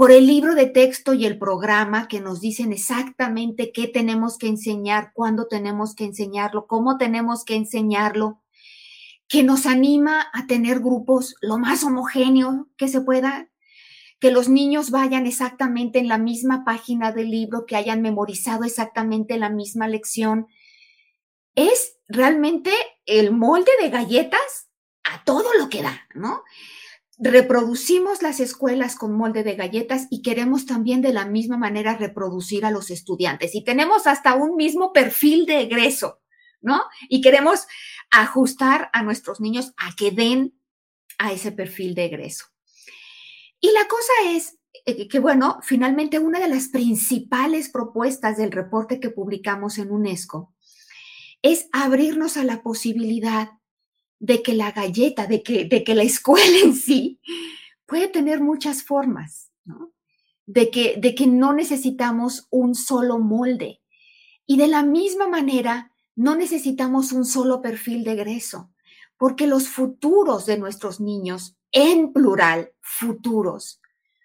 por 0.00 0.12
el 0.12 0.26
libro 0.26 0.54
de 0.54 0.64
texto 0.64 1.12
y 1.12 1.26
el 1.26 1.36
programa 1.38 2.08
que 2.08 2.20
nos 2.20 2.40
dicen 2.40 2.72
exactamente 2.72 3.70
qué 3.70 3.86
tenemos 3.86 4.38
que 4.38 4.46
enseñar, 4.46 5.12
cuándo 5.12 5.46
tenemos 5.46 5.94
que 5.94 6.04
enseñarlo, 6.04 6.66
cómo 6.66 6.96
tenemos 6.96 7.44
que 7.44 7.54
enseñarlo, 7.54 8.40
que 9.28 9.42
nos 9.42 9.66
anima 9.66 10.30
a 10.32 10.46
tener 10.46 10.80
grupos 10.80 11.34
lo 11.42 11.58
más 11.58 11.84
homogéneo 11.84 12.70
que 12.78 12.88
se 12.88 13.02
pueda, 13.02 13.50
que 14.20 14.30
los 14.30 14.48
niños 14.48 14.90
vayan 14.90 15.26
exactamente 15.26 15.98
en 15.98 16.08
la 16.08 16.16
misma 16.16 16.64
página 16.64 17.12
del 17.12 17.30
libro, 17.30 17.66
que 17.66 17.76
hayan 17.76 18.00
memorizado 18.00 18.64
exactamente 18.64 19.36
la 19.36 19.50
misma 19.50 19.86
lección. 19.86 20.46
Es 21.54 21.98
realmente 22.08 22.72
el 23.04 23.32
molde 23.32 23.72
de 23.82 23.90
galletas 23.90 24.70
a 25.04 25.22
todo 25.24 25.52
lo 25.58 25.68
que 25.68 25.82
da, 25.82 26.08
¿no? 26.14 26.42
Reproducimos 27.22 28.22
las 28.22 28.40
escuelas 28.40 28.96
con 28.96 29.12
molde 29.12 29.42
de 29.42 29.54
galletas 29.54 30.06
y 30.08 30.22
queremos 30.22 30.64
también 30.64 31.02
de 31.02 31.12
la 31.12 31.26
misma 31.26 31.58
manera 31.58 31.94
reproducir 31.94 32.64
a 32.64 32.70
los 32.70 32.90
estudiantes. 32.90 33.54
Y 33.54 33.62
tenemos 33.62 34.06
hasta 34.06 34.34
un 34.34 34.56
mismo 34.56 34.94
perfil 34.94 35.44
de 35.44 35.60
egreso, 35.60 36.22
¿no? 36.62 36.80
Y 37.10 37.20
queremos 37.20 37.66
ajustar 38.10 38.88
a 38.94 39.02
nuestros 39.02 39.38
niños 39.38 39.74
a 39.76 39.94
que 39.94 40.12
den 40.12 40.58
a 41.18 41.30
ese 41.30 41.52
perfil 41.52 41.94
de 41.94 42.06
egreso. 42.06 42.46
Y 43.60 43.70
la 43.72 43.86
cosa 43.86 44.12
es 44.30 44.58
eh, 44.86 45.06
que, 45.06 45.18
bueno, 45.18 45.58
finalmente 45.62 46.18
una 46.18 46.40
de 46.40 46.48
las 46.48 46.68
principales 46.68 47.68
propuestas 47.68 48.38
del 48.38 48.50
reporte 48.50 48.98
que 48.98 49.10
publicamos 49.10 49.76
en 49.76 49.90
UNESCO 49.90 50.54
es 51.42 51.68
abrirnos 51.72 52.38
a 52.38 52.44
la 52.44 52.62
posibilidad 52.62 53.59
de 54.20 54.42
que 54.42 54.54
la 54.54 54.70
galleta, 54.70 55.26
de 55.26 55.42
que, 55.42 55.64
de 55.64 55.82
que 55.82 55.94
la 55.94 56.04
escuela 56.04 56.58
en 56.62 56.76
sí 56.76 57.20
puede 57.86 58.06
tener 58.06 58.40
muchas 58.40 58.84
formas. 58.84 59.50
De 60.46 60.70
que, 60.70 60.96
de 60.98 61.14
que 61.14 61.26
no 61.26 61.52
necesitamos 61.52 62.46
un 62.50 62.74
solo 62.74 63.18
molde. 63.18 63.80
Y 64.46 64.56
de 64.56 64.68
la 64.68 64.82
misma 64.82 65.28
manera, 65.28 65.92
no 66.14 66.36
necesitamos 66.36 67.12
un 67.12 67.24
solo 67.24 67.62
perfil 67.62 68.04
de 68.04 68.12
egreso, 68.12 68.72
porque 69.16 69.46
los 69.46 69.68
futuros 69.68 70.44
de 70.44 70.58
nuestros 70.58 71.00
niños, 71.00 71.56
en 71.72 72.12
plural, 72.12 72.72
futuros, 72.80 73.80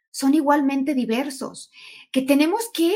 son 0.09 0.33
igualmente 0.33 0.93
diversos, 0.93 1.71
que 2.11 2.21
tenemos 2.21 2.69
que 2.73 2.91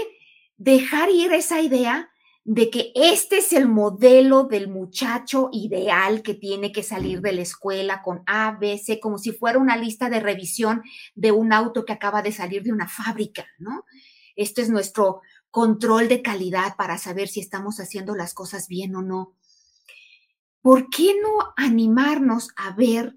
dejar 0.58 1.12
ir 1.12 1.32
esa 1.34 1.62
idea 1.62 2.10
de 2.52 2.72
que 2.72 2.92
este 2.96 3.38
es 3.38 3.54
el 3.54 3.68
modelo 3.68 4.46
del 4.46 4.70
muchacho 4.70 5.50
ideal 5.52 6.24
que 6.24 6.34
tiene 6.34 6.72
que 6.72 6.82
salir 6.82 7.22
de 7.22 7.32
la 7.32 7.44
escuela 7.44 8.02
con 8.02 8.24
A, 8.26 8.58
B, 8.60 8.80
C, 8.80 9.00
como 9.00 9.20
si 9.20 9.32
fuera 9.32 9.60
una 9.60 9.78
lista 9.78 10.10
de 10.10 10.20
revisión 10.20 10.82
de 11.14 11.32
un 11.32 11.54
auto 11.54 11.86
que 11.86 11.94
acaba 11.94 12.24
de 12.24 12.32
salir 12.32 12.64
de 12.64 12.72
una 12.72 12.88
fábrica, 12.88 13.46
¿no? 13.60 13.86
Este 14.36 14.64
es 14.64 14.70
nuestro 14.72 15.22
control 15.52 16.08
de 16.08 16.24
calidad 16.24 16.76
para 16.76 16.98
saber 16.98 17.28
si 17.28 17.40
estamos 17.40 17.80
haciendo 17.80 18.16
las 18.16 18.34
cosas 18.34 18.68
bien 18.68 18.96
o 18.96 19.04
no. 19.04 19.36
¿Por 20.64 20.90
qué 20.90 21.14
no 21.22 21.54
animarnos 21.56 22.50
a 22.56 22.72
ver 22.72 23.16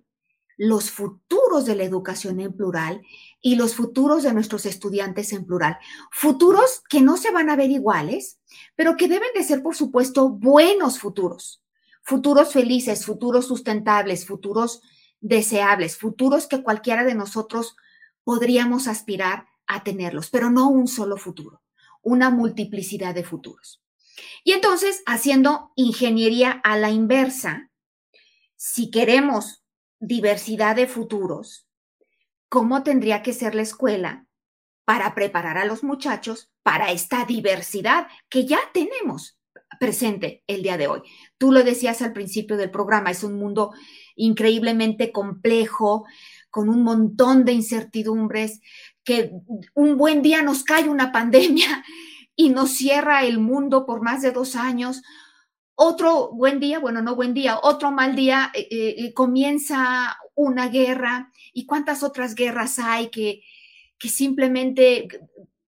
los 0.56 0.90
futuros 0.90 1.64
de 1.64 1.74
la 1.74 1.84
educación 1.84 2.40
en 2.40 2.52
plural 2.52 3.02
y 3.40 3.56
los 3.56 3.74
futuros 3.74 4.22
de 4.22 4.32
nuestros 4.32 4.66
estudiantes 4.66 5.32
en 5.32 5.44
plural. 5.44 5.78
Futuros 6.10 6.82
que 6.88 7.00
no 7.00 7.16
se 7.16 7.30
van 7.30 7.50
a 7.50 7.56
ver 7.56 7.70
iguales, 7.70 8.38
pero 8.76 8.96
que 8.96 9.08
deben 9.08 9.32
de 9.34 9.44
ser, 9.44 9.62
por 9.62 9.74
supuesto, 9.74 10.28
buenos 10.28 10.98
futuros. 10.98 11.62
Futuros 12.02 12.52
felices, 12.52 13.04
futuros 13.06 13.46
sustentables, 13.46 14.26
futuros 14.26 14.82
deseables, 15.20 15.96
futuros 15.96 16.46
que 16.46 16.62
cualquiera 16.62 17.04
de 17.04 17.14
nosotros 17.14 17.76
podríamos 18.24 18.88
aspirar 18.88 19.46
a 19.66 19.82
tenerlos, 19.84 20.30
pero 20.30 20.50
no 20.50 20.68
un 20.68 20.88
solo 20.88 21.16
futuro, 21.16 21.62
una 22.02 22.30
multiplicidad 22.30 23.14
de 23.14 23.24
futuros. 23.24 23.82
Y 24.44 24.52
entonces, 24.52 25.02
haciendo 25.06 25.72
ingeniería 25.76 26.50
a 26.64 26.76
la 26.76 26.90
inversa, 26.90 27.70
si 28.56 28.90
queremos 28.90 29.61
diversidad 30.02 30.74
de 30.74 30.88
futuros, 30.88 31.68
cómo 32.48 32.82
tendría 32.82 33.22
que 33.22 33.32
ser 33.32 33.54
la 33.54 33.62
escuela 33.62 34.26
para 34.84 35.14
preparar 35.14 35.58
a 35.58 35.64
los 35.64 35.84
muchachos 35.84 36.50
para 36.64 36.90
esta 36.90 37.24
diversidad 37.24 38.08
que 38.28 38.44
ya 38.44 38.58
tenemos 38.74 39.38
presente 39.78 40.42
el 40.48 40.62
día 40.62 40.76
de 40.76 40.88
hoy. 40.88 41.02
Tú 41.38 41.52
lo 41.52 41.62
decías 41.62 42.02
al 42.02 42.12
principio 42.12 42.56
del 42.56 42.72
programa, 42.72 43.12
es 43.12 43.22
un 43.22 43.38
mundo 43.38 43.72
increíblemente 44.16 45.12
complejo, 45.12 46.04
con 46.50 46.68
un 46.68 46.82
montón 46.82 47.44
de 47.44 47.52
incertidumbres, 47.52 48.60
que 49.04 49.30
un 49.74 49.96
buen 49.96 50.20
día 50.20 50.42
nos 50.42 50.64
cae 50.64 50.88
una 50.88 51.12
pandemia 51.12 51.84
y 52.36 52.50
nos 52.50 52.72
cierra 52.72 53.24
el 53.24 53.38
mundo 53.38 53.86
por 53.86 54.02
más 54.02 54.20
de 54.20 54.32
dos 54.32 54.56
años. 54.56 55.00
Otro 55.74 56.30
buen 56.32 56.60
día, 56.60 56.78
bueno, 56.78 57.02
no 57.02 57.16
buen 57.16 57.34
día, 57.34 57.58
otro 57.62 57.90
mal 57.90 58.14
día, 58.14 58.50
eh, 58.54 58.68
eh, 58.70 59.14
comienza 59.14 60.18
una 60.34 60.68
guerra 60.68 61.30
y 61.52 61.66
cuántas 61.66 62.02
otras 62.02 62.34
guerras 62.34 62.78
hay 62.78 63.08
que, 63.08 63.42
que 63.98 64.08
simplemente 64.08 65.08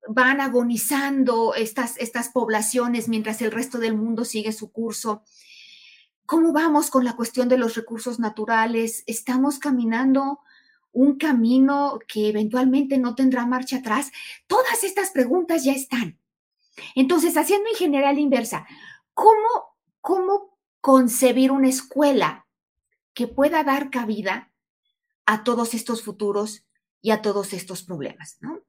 van 0.09 0.41
agonizando 0.41 1.55
estas, 1.55 1.97
estas 1.99 2.29
poblaciones 2.29 3.09
mientras 3.09 3.41
el 3.43 3.51
resto 3.51 3.79
del 3.79 3.97
mundo 3.97 4.25
sigue 4.25 4.53
su 4.53 4.71
curso. 4.71 5.23
¿Cómo 6.27 6.53
vamos 6.53 6.91
con 6.91 7.05
la 7.05 7.17
cuestión 7.17 7.49
de 7.49 7.59
los 7.59 7.75
recursos 7.75 8.19
naturales? 8.19 9.05
¿Estamos 9.07 9.59
caminando 9.59 10.41
un 10.93 11.17
camino 11.17 11.99
que 12.07 12.29
eventualmente 12.29 12.99
no 12.99 13.15
tendrá 13.15 13.47
marcha 13.47 13.79
atrás? 13.79 14.11
Todas 14.47 14.85
estas 14.85 15.11
preguntas 15.11 15.65
ya 15.65 15.73
están. 15.73 16.19
Entonces, 16.95 17.37
haciendo 17.37 17.71
ingeniería 17.71 18.13
inversa, 18.13 18.67
¿cómo, 19.13 19.74
cómo 20.05 20.59
concebir 20.83 21.51
una 21.51 21.71
escuela 21.71 22.47
que 23.15 23.27
pueda 23.27 23.65
dar 23.65 23.89
cabida 23.89 24.53
a 25.25 25.45
todos 25.45 25.73
estos 25.73 26.03
futuros 26.03 26.67
y 27.01 27.11
a 27.11 27.23
todos 27.23 27.55
estos 27.55 27.83
problemas, 27.85 28.37
¿no? 28.41 28.61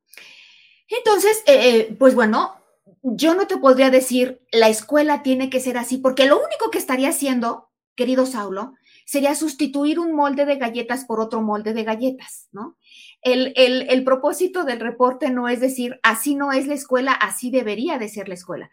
Entonces, 0.87 1.43
eh, 1.45 1.69
eh, 1.69 1.95
pues 1.99 2.15
bueno, 2.15 2.55
yo 3.01 3.35
no 3.35 3.47
te 3.47 3.57
podría 3.57 3.89
decir 3.89 4.47
la 4.53 4.69
escuela 4.69 5.23
tiene 5.23 5.49
que 5.49 5.59
ser 5.59 5.77
así, 5.77 5.97
porque 5.97 6.25
lo 6.25 6.37
único 6.37 6.71
que 6.71 6.77
estaría 6.77 7.09
haciendo, 7.09 7.69
querido 7.95 8.25
Saulo, 8.25 8.75
sería 9.05 9.35
sustituir 9.35 9.99
un 9.99 10.13
molde 10.13 10.45
de 10.45 10.55
galletas 10.55 11.03
por 11.03 11.19
otro 11.19 11.41
molde 11.41 11.73
de 11.73 11.83
galletas, 11.83 12.47
¿no? 12.53 12.77
El, 13.21 13.51
el, 13.57 14.03
propósito 14.05 14.63
del 14.63 14.79
reporte 14.79 15.29
no 15.31 15.49
es 15.49 15.59
decir, 15.59 15.99
así 16.01 16.33
no 16.33 16.53
es 16.53 16.65
la 16.67 16.75
escuela, 16.75 17.11
así 17.11 17.51
debería 17.51 17.97
de 17.97 18.07
ser 18.07 18.29
la 18.29 18.35
escuela. 18.35 18.71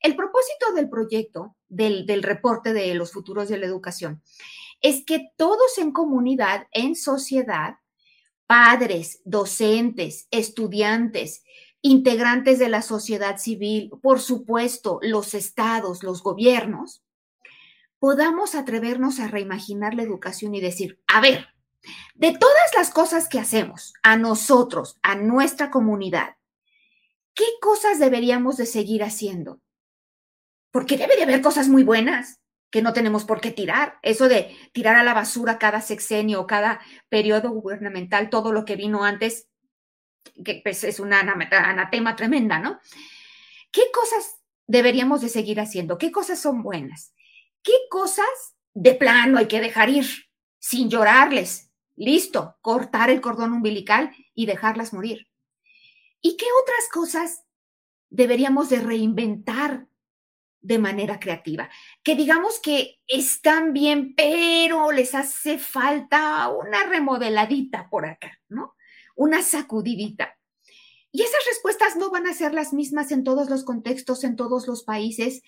El 0.00 0.16
propósito 0.16 0.72
del 0.74 0.88
proyecto, 0.88 1.56
del, 1.68 2.06
del 2.06 2.22
reporte 2.22 2.72
de 2.72 2.94
los 2.94 3.12
futuros 3.12 3.48
de 3.48 3.58
la 3.58 3.66
educación, 3.66 4.22
es 4.80 5.04
que 5.04 5.30
todos 5.36 5.78
en 5.78 5.92
comunidad, 5.92 6.68
en 6.72 6.94
sociedad, 6.94 7.76
padres, 8.46 9.20
docentes, 9.24 10.28
estudiantes, 10.30 11.42
integrantes 11.82 12.58
de 12.58 12.68
la 12.68 12.82
sociedad 12.82 13.38
civil, 13.38 13.90
por 14.02 14.20
supuesto, 14.20 14.98
los 15.02 15.34
estados, 15.34 16.02
los 16.02 16.22
gobiernos, 16.22 17.02
podamos 17.98 18.54
atrevernos 18.54 19.20
a 19.20 19.28
reimaginar 19.28 19.94
la 19.94 20.02
educación 20.02 20.54
y 20.54 20.60
decir, 20.60 21.00
a 21.06 21.20
ver, 21.20 21.46
de 22.14 22.32
todas 22.32 22.74
las 22.76 22.90
cosas 22.90 23.28
que 23.28 23.38
hacemos 23.38 23.94
a 24.02 24.16
nosotros, 24.16 24.98
a 25.02 25.14
nuestra 25.14 25.70
comunidad, 25.70 26.36
¿qué 27.34 27.44
cosas 27.60 27.98
deberíamos 27.98 28.56
de 28.56 28.66
seguir 28.66 29.02
haciendo? 29.02 29.60
Porque 30.70 30.96
debe 30.96 31.16
de 31.16 31.22
haber 31.22 31.40
cosas 31.40 31.68
muy 31.68 31.84
buenas 31.84 32.40
que 32.70 32.82
no 32.82 32.92
tenemos 32.92 33.24
por 33.24 33.40
qué 33.40 33.50
tirar. 33.50 33.98
Eso 34.02 34.28
de 34.28 34.56
tirar 34.72 34.96
a 34.96 35.02
la 35.02 35.14
basura 35.14 35.58
cada 35.58 35.80
sexenio 35.80 36.46
cada 36.46 36.80
periodo 37.08 37.50
gubernamental, 37.50 38.30
todo 38.30 38.52
lo 38.52 38.64
que 38.64 38.76
vino 38.76 39.04
antes, 39.04 39.48
que 40.44 40.60
pues, 40.62 40.84
es 40.84 41.00
una 41.00 41.20
anatema 41.20 42.16
tremenda, 42.16 42.58
¿no? 42.58 42.78
¿Qué 43.70 43.82
cosas 43.92 44.40
deberíamos 44.66 45.20
de 45.20 45.28
seguir 45.28 45.60
haciendo? 45.60 45.98
¿Qué 45.98 46.10
cosas 46.10 46.40
son 46.40 46.62
buenas? 46.62 47.14
¿Qué 47.62 47.72
cosas 47.90 48.26
de 48.74 48.94
plano 48.94 49.38
hay 49.38 49.46
que 49.46 49.60
dejar 49.60 49.88
ir 49.88 50.06
sin 50.58 50.90
llorarles? 50.90 51.70
Listo, 51.96 52.56
cortar 52.60 53.10
el 53.10 53.20
cordón 53.20 53.52
umbilical 53.52 54.14
y 54.34 54.46
dejarlas 54.46 54.92
morir. 54.92 55.28
¿Y 56.20 56.36
qué 56.36 56.46
otras 56.62 56.88
cosas 56.92 57.44
deberíamos 58.10 58.68
de 58.68 58.80
reinventar 58.80 59.88
de 60.60 60.78
manera 60.78 61.20
creativa, 61.20 61.68
que 62.02 62.14
digamos 62.14 62.60
que 62.60 62.98
están 63.06 63.72
bien, 63.72 64.14
pero 64.16 64.90
les 64.92 65.14
hace 65.14 65.58
falta 65.58 66.48
una 66.48 66.84
remodeladita 66.84 67.88
por 67.88 68.06
acá, 68.06 68.40
¿no? 68.48 68.74
Una 69.14 69.42
sacudidita. 69.42 70.36
Y 71.10 71.22
esas 71.22 71.44
respuestas 71.48 71.96
no 71.96 72.10
van 72.10 72.26
a 72.26 72.34
ser 72.34 72.52
las 72.54 72.72
mismas 72.72 73.12
en 73.12 73.24
todos 73.24 73.48
los 73.48 73.64
contextos, 73.64 74.24
en 74.24 74.36
todos 74.36 74.66
los 74.66 74.82
países, 74.82 75.42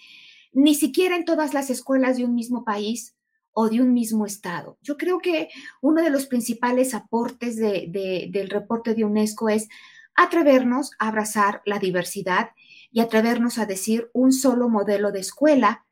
ni 0.52 0.74
siquiera 0.74 1.16
en 1.16 1.24
todas 1.24 1.54
las 1.54 1.70
escuelas 1.70 2.16
de 2.16 2.24
un 2.24 2.34
mismo 2.34 2.64
país 2.64 3.14
o 3.52 3.68
de 3.68 3.80
un 3.80 3.92
mismo 3.92 4.26
estado. 4.26 4.78
Yo 4.80 4.96
creo 4.96 5.18
que 5.18 5.48
uno 5.80 6.02
de 6.02 6.10
los 6.10 6.26
principales 6.26 6.94
aportes 6.94 7.56
del 7.56 8.50
reporte 8.50 8.94
de 8.94 9.04
UNESCO 9.04 9.48
es 9.48 9.68
atrevernos 10.14 10.92
a 10.98 11.08
abrazar 11.08 11.62
la 11.66 11.78
diversidad 11.78 12.50
y 12.90 13.00
atrevernos 13.00 13.58
a 13.58 13.66
decir 13.66 14.10
un 14.12 14.32
solo 14.32 14.68
modelo 14.68 15.12
de 15.12 15.20
escuela 15.20 15.86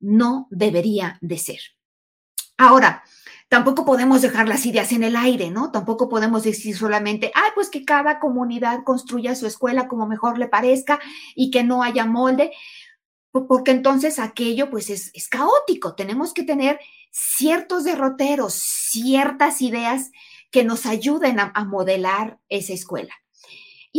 no 0.00 0.48
debería 0.50 1.18
de 1.20 1.38
ser. 1.38 1.60
Ahora, 2.56 3.04
tampoco 3.48 3.84
podemos 3.84 4.22
dejar 4.22 4.48
las 4.48 4.66
ideas 4.66 4.92
en 4.92 5.02
el 5.02 5.16
aire, 5.16 5.50
¿no? 5.50 5.70
Tampoco 5.70 6.08
podemos 6.08 6.42
decir 6.42 6.76
solamente, 6.76 7.32
ay, 7.34 7.50
pues 7.54 7.70
que 7.70 7.84
cada 7.84 8.18
comunidad 8.18 8.84
construya 8.84 9.34
su 9.34 9.46
escuela 9.46 9.88
como 9.88 10.06
mejor 10.06 10.38
le 10.38 10.48
parezca 10.48 11.00
y 11.34 11.50
que 11.50 11.64
no 11.64 11.82
haya 11.82 12.04
molde, 12.04 12.52
porque 13.32 13.70
entonces 13.70 14.18
aquello 14.18 14.70
pues 14.70 14.90
es, 14.90 15.28
caótico. 15.28 15.94
Tenemos 15.94 16.34
que 16.34 16.42
tener 16.42 16.80
ciertos 17.10 17.84
derroteros, 17.84 18.54
ciertas 18.54 19.62
ideas 19.62 20.10
que 20.50 20.64
nos 20.64 20.84
ayuden 20.84 21.38
a 21.40 21.64
modelar 21.64 22.40
esa 22.48 22.72
escuela. 22.72 23.14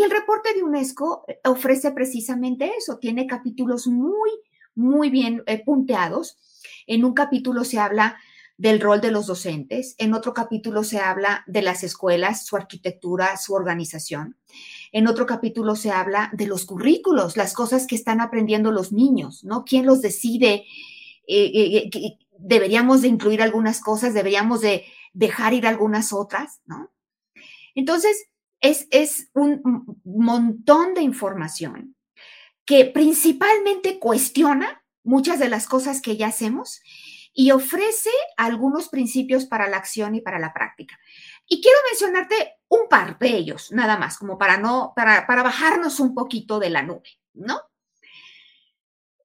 El 0.02 0.12
reporte 0.12 0.54
de 0.54 0.64
UNESCO 0.64 1.26
eh, 1.28 1.40
ofrece 1.46 1.92
precisamente 1.92 2.72
eso, 2.78 2.98
tiene 2.98 3.28
capítulos 3.28 3.88
muy, 3.88 4.32
muy 4.76 5.10
bien 5.10 5.44
eh, 5.46 5.64
punteados. 5.64 6.38
En 6.88 7.06
un 7.06 7.14
capítulo 7.14 7.64
se 7.64 7.80
habla 7.80 8.18
del 8.58 8.80
rol 8.80 9.02
de 9.02 9.12
los 9.12 9.26
docentes, 9.26 9.96
en 9.98 10.14
otro 10.14 10.34
capítulo 10.34 10.84
se 10.84 11.00
habla 11.00 11.44
de 11.48 11.64
las 11.64 11.84
escuelas, 11.84 12.46
su 12.46 12.56
arquitectura, 12.56 13.38
su 13.38 13.54
organización. 13.54 14.38
En 14.92 15.08
otro 15.08 15.26
capítulo 15.26 15.76
se 15.76 15.90
habla 15.90 16.30
de 16.34 16.46
los 16.46 16.66
currículos, 16.66 17.38
las 17.38 17.54
cosas 17.54 17.88
que 17.88 17.96
están 17.96 18.22
aprendiendo 18.22 18.72
los 18.72 18.92
niños, 18.92 19.44
¿no? 19.44 19.66
¿Quién 19.66 19.88
los 19.88 20.02
decide? 20.02 20.66
Eh, 21.28 21.90
deberíamos 22.38 23.02
de 23.02 23.08
incluir 23.08 23.42
algunas 23.42 23.82
cosas, 23.82 24.14
deberíamos 24.14 24.62
de 24.62 24.86
dejar 25.14 25.54
ir 25.54 25.66
algunas 25.66 26.14
otras, 26.14 26.62
¿no? 26.66 26.92
Entonces, 27.74 28.31
es, 28.62 29.30
un 29.34 30.00
montón 30.04 30.93
de 30.93 31.02
información 31.02 31.95
que 32.65 32.86
principalmente 32.86 34.00
cuestiona 34.00 34.84
muchas 35.04 35.39
de 35.39 35.50
las 35.50 35.67
cosas 35.67 36.02
que 36.02 36.15
ya 36.15 36.28
hacemos 36.28 36.82
y 37.34 37.52
ofrece 37.52 38.12
algunos 38.38 38.89
principios 38.89 39.45
para 39.45 39.67
la 39.67 39.78
acción 39.78 40.15
y 40.15 40.21
para 40.21 40.38
la 40.38 40.54
práctica. 40.54 41.00
Y 41.47 41.62
quiero 41.62 41.78
mencionarte 41.89 42.60
un 42.67 42.88
par 42.88 43.17
de 43.19 43.30
ellos, 43.30 43.71
nada 43.71 43.97
más, 43.97 44.17
como 44.17 44.38
para 44.38 44.58
no, 44.58 44.93
para, 44.95 45.26
para 45.26 45.43
bajarnos 45.43 46.00
un 46.00 46.13
poquito 46.13 46.60
de 46.60 46.69
la 46.69 46.84
nube, 46.84 47.19
¿no? 47.34 47.60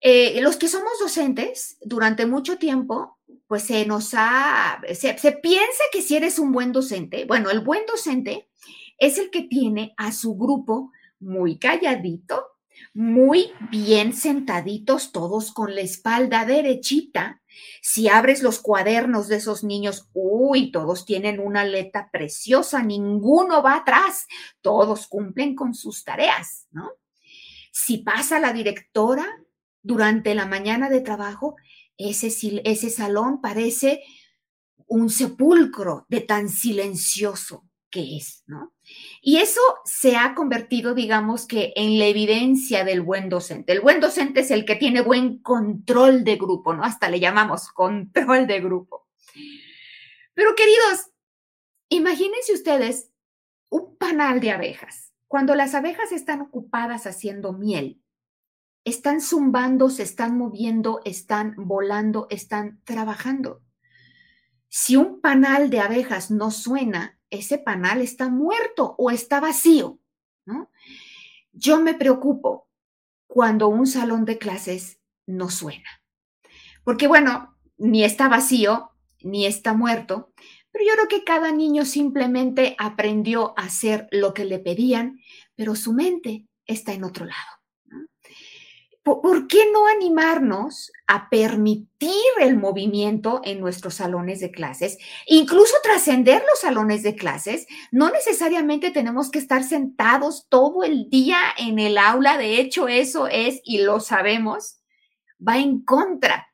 Eh, 0.01 0.40
los 0.40 0.57
que 0.57 0.68
somos 0.68 0.99
docentes, 1.01 1.79
durante 1.83 2.27
mucho 2.27 2.59
tiempo, 2.59 3.18
pues 3.49 3.64
se 3.64 3.85
nos 3.87 4.14
ha, 4.14 4.81
se, 4.94 5.18
se 5.18 5.33
piensa 5.33 5.83
que 5.90 6.01
si 6.03 6.16
eres 6.16 6.38
un 6.38 6.53
buen 6.53 6.72
docente, 6.72 7.25
bueno, 7.25 7.51
el 7.51 7.61
buen 7.61 7.85
docente 7.87 8.49
es 8.99 9.19
el 9.19 9.31
que 9.31 9.43
tiene 9.43 9.95
a 9.97 10.13
su 10.13 10.37
grupo 10.37 10.93
muy 11.19 11.59
calladito, 11.59 12.45
muy 12.93 13.53
bien 13.71 14.13
sentaditos, 14.13 15.13
todos 15.13 15.53
con 15.53 15.75
la 15.75 15.81
espalda 15.81 16.45
derechita. 16.45 17.43
Si 17.81 18.09
abres 18.09 18.43
los 18.43 18.61
cuadernos 18.61 19.29
de 19.29 19.37
esos 19.37 19.65
niños, 19.65 20.11
uy, 20.13 20.71
todos 20.71 21.07
tienen 21.07 21.41
una 21.41 21.65
letra 21.65 22.11
preciosa, 22.11 22.83
ninguno 22.83 23.63
va 23.63 23.77
atrás, 23.77 24.27
todos 24.61 25.07
cumplen 25.07 25.55
con 25.55 25.75
sus 25.75 26.05
tareas, 26.05 26.67
¿no? 26.71 26.91
Si 27.73 27.99
pasa 27.99 28.41
la 28.41 28.53
directora 28.53 29.27
durante 29.83 30.35
la 30.35 30.47
mañana 30.47 30.91
de 30.91 31.01
trabajo, 31.01 31.57
ese, 31.97 32.29
ese 32.65 32.91
salón 32.91 33.41
parece 33.41 34.03
un 34.87 35.09
sepulcro 35.09 36.07
de 36.09 36.21
tan 36.21 36.49
silencioso 36.49 37.65
es, 38.01 38.43
¿no? 38.47 38.75
Y 39.21 39.39
eso 39.39 39.61
se 39.85 40.17
ha 40.17 40.35
convertido, 40.35 40.95
digamos 40.95 41.47
que, 41.47 41.73
en 41.77 41.99
la 41.99 42.07
evidencia 42.07 42.85
del 42.85 43.03
buen 43.03 43.29
docente. 43.29 43.73
El 43.73 43.81
buen 43.81 44.01
docente 44.01 44.41
es 44.41 44.51
el 44.51 44.65
que 44.65 44.77
tiene 44.77 45.01
buen 45.01 45.39
control 45.39 46.25
de 46.25 46.37
grupo, 46.37 46.75
¿no? 46.75 46.85
Hasta 46.85 47.09
le 47.09 47.21
llamamos 47.21 47.69
control 47.69 48.47
de 48.47 48.61
grupo. 48.61 49.07
Pero 50.35 50.55
queridos, 50.55 51.11
imagínense 51.89 52.53
ustedes 52.53 53.11
un 53.71 53.97
panal 53.97 54.41
de 54.41 54.51
abejas. 54.51 55.13
Cuando 55.29 55.55
las 55.55 55.75
abejas 55.75 56.13
están 56.13 56.41
ocupadas 56.41 57.07
haciendo 57.07 57.53
miel, 57.53 58.01
están 58.85 59.21
zumbando, 59.21 59.91
se 59.91 60.05
están 60.05 60.39
moviendo, 60.39 61.01
están 61.05 61.55
volando, 61.57 62.29
están 62.31 62.81
trabajando. 62.85 63.63
Si 64.69 64.95
un 64.95 65.21
panal 65.21 65.71
de 65.71 65.81
abejas 65.81 66.31
no 66.31 66.51
suena, 66.51 67.15
ese 67.31 67.59
panal 67.59 68.01
está 68.01 68.29
muerto 68.29 68.95
o 68.99 69.11
está 69.11 69.41
vacío. 69.41 69.99
¿no? 70.45 70.71
Yo 71.53 71.81
me 71.81 71.95
preocupo 71.95 72.69
cuando 73.27 73.69
un 73.69 73.87
salón 73.87 74.25
de 74.25 74.39
clases 74.39 75.01
no 75.27 75.51
suena. 75.51 75.89
Porque 76.85 77.07
bueno, 77.09 77.57
ni 77.77 78.05
está 78.05 78.29
vacío, 78.29 78.93
ni 79.21 79.47
está 79.47 79.75
muerto, 79.75 80.33
pero 80.71 80.85
yo 80.85 80.93
creo 80.95 81.09
que 81.09 81.25
cada 81.25 81.53
niño 81.53 81.85
simplemente 81.85 82.77
aprendió 82.79 83.59
a 83.59 83.65
hacer 83.65 84.09
lo 84.11 84.35
que 84.35 84.45
le 84.45 84.59
pedían, 84.59 85.21
pero 85.55 85.75
su 85.75 85.93
mente 85.93 86.47
está 86.67 86.93
en 86.93 87.05
otro 87.05 87.25
lado. 87.25 87.57
¿Por 89.07 89.47
qué 89.47 89.71
no 89.73 89.87
animarnos 89.87 90.90
a 91.07 91.31
permitir 91.31 92.11
el 92.40 92.57
movimiento 92.57 93.40
en 93.45 93.61
nuestros 93.61 93.95
salones 93.95 94.40
de 94.40 94.51
clases? 94.51 94.99
Incluso 95.29 95.75
trascender 95.81 96.42
los 96.51 96.59
salones 96.59 97.05
de 97.05 97.14
clases. 97.14 97.69
No 97.92 98.11
necesariamente 98.11 98.90
tenemos 98.90 99.31
que 99.31 99.38
estar 99.38 99.62
sentados 99.62 100.49
todo 100.49 100.83
el 100.83 101.09
día 101.09 101.38
en 101.57 101.79
el 101.79 101.99
aula. 101.99 102.37
De 102.37 102.59
hecho, 102.59 102.88
eso 102.88 103.29
es, 103.29 103.61
y 103.62 103.79
lo 103.83 104.01
sabemos, 104.01 104.81
va 105.38 105.59
en 105.59 105.85
contra 105.85 106.49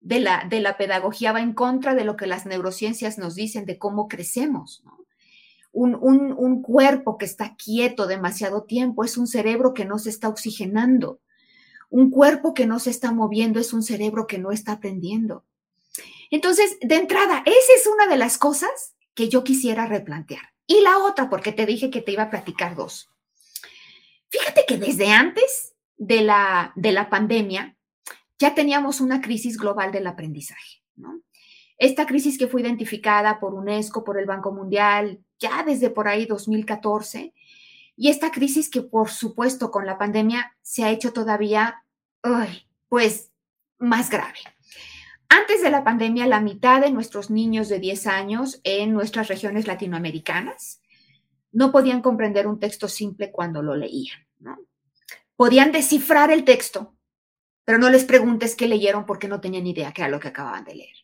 de 0.00 0.20
la, 0.20 0.46
de 0.50 0.60
la 0.60 0.76
pedagogía, 0.76 1.32
va 1.32 1.40
en 1.40 1.54
contra 1.54 1.94
de 1.94 2.04
lo 2.04 2.14
que 2.16 2.26
las 2.26 2.44
neurociencias 2.44 3.16
nos 3.16 3.34
dicen 3.34 3.64
de 3.64 3.78
cómo 3.78 4.06
crecemos. 4.06 4.84
Un, 5.72 5.94
un 5.94 6.60
cuerpo 6.60 7.16
que 7.16 7.24
está 7.24 7.56
quieto 7.56 8.06
demasiado 8.06 8.64
tiempo 8.64 9.02
es 9.02 9.16
un 9.16 9.26
cerebro 9.26 9.72
que 9.72 9.86
no 9.86 9.98
se 9.98 10.10
está 10.10 10.28
oxigenando 10.28 11.20
un 11.88 12.10
cuerpo 12.10 12.54
que 12.54 12.66
no 12.66 12.78
se 12.78 12.90
está 12.90 13.12
moviendo 13.12 13.60
es 13.60 13.72
un 13.72 13.82
cerebro 13.82 14.26
que 14.26 14.38
no 14.38 14.52
está 14.52 14.72
aprendiendo. 14.72 15.44
Entonces, 16.30 16.78
de 16.80 16.96
entrada, 16.96 17.42
esa 17.46 17.72
es 17.74 17.86
una 17.86 18.06
de 18.06 18.16
las 18.16 18.38
cosas 18.38 18.94
que 19.14 19.28
yo 19.28 19.44
quisiera 19.44 19.86
replantear. 19.86 20.42
Y 20.66 20.80
la 20.80 20.98
otra, 20.98 21.30
porque 21.30 21.52
te 21.52 21.66
dije 21.66 21.90
que 21.90 22.02
te 22.02 22.12
iba 22.12 22.24
a 22.24 22.30
platicar 22.30 22.74
dos. 22.74 23.08
Fíjate 24.28 24.64
que 24.66 24.78
desde 24.78 25.12
antes 25.12 25.74
de 25.96 26.22
la, 26.22 26.72
de 26.74 26.92
la 26.92 27.08
pandemia 27.08 27.76
ya 28.38 28.54
teníamos 28.54 29.00
una 29.00 29.20
crisis 29.20 29.56
global 29.56 29.92
del 29.92 30.06
aprendizaje. 30.06 30.82
Esta 31.78 32.06
crisis 32.06 32.38
que 32.38 32.48
fue 32.48 32.62
identificada 32.62 33.38
por 33.38 33.54
UNESCO, 33.54 34.02
por 34.02 34.18
el 34.18 34.26
Banco 34.26 34.52
Mundial, 34.52 35.20
ya 35.38 35.62
desde 35.62 35.90
por 35.90 36.08
ahí 36.08 36.26
2014, 36.26 37.34
y 37.96 38.10
esta 38.10 38.30
crisis 38.30 38.70
que 38.70 38.82
por 38.82 39.10
supuesto 39.10 39.70
con 39.70 39.86
la 39.86 39.98
pandemia 39.98 40.54
se 40.62 40.84
ha 40.84 40.90
hecho 40.90 41.12
todavía, 41.12 41.82
pues, 42.88 43.32
más 43.78 44.10
grave. 44.10 44.38
Antes 45.28 45.62
de 45.62 45.70
la 45.70 45.82
pandemia, 45.82 46.26
la 46.26 46.40
mitad 46.40 46.80
de 46.80 46.90
nuestros 46.90 47.30
niños 47.30 47.68
de 47.68 47.80
10 47.80 48.06
años 48.06 48.60
en 48.64 48.92
nuestras 48.92 49.28
regiones 49.28 49.66
latinoamericanas 49.66 50.80
no 51.52 51.72
podían 51.72 52.02
comprender 52.02 52.46
un 52.46 52.60
texto 52.60 52.86
simple 52.86 53.32
cuando 53.32 53.62
lo 53.62 53.74
leían. 53.74 54.18
Podían 55.36 55.72
descifrar 55.72 56.30
el 56.30 56.44
texto, 56.44 56.94
pero 57.64 57.78
no 57.78 57.90
les 57.90 58.04
preguntes 58.04 58.54
qué 58.56 58.68
leyeron 58.68 59.06
porque 59.06 59.28
no 59.28 59.40
tenían 59.40 59.66
idea 59.66 59.92
qué 59.92 60.02
era 60.02 60.10
lo 60.10 60.20
que 60.20 60.28
acababan 60.28 60.64
de 60.64 60.74
leer. 60.76 60.96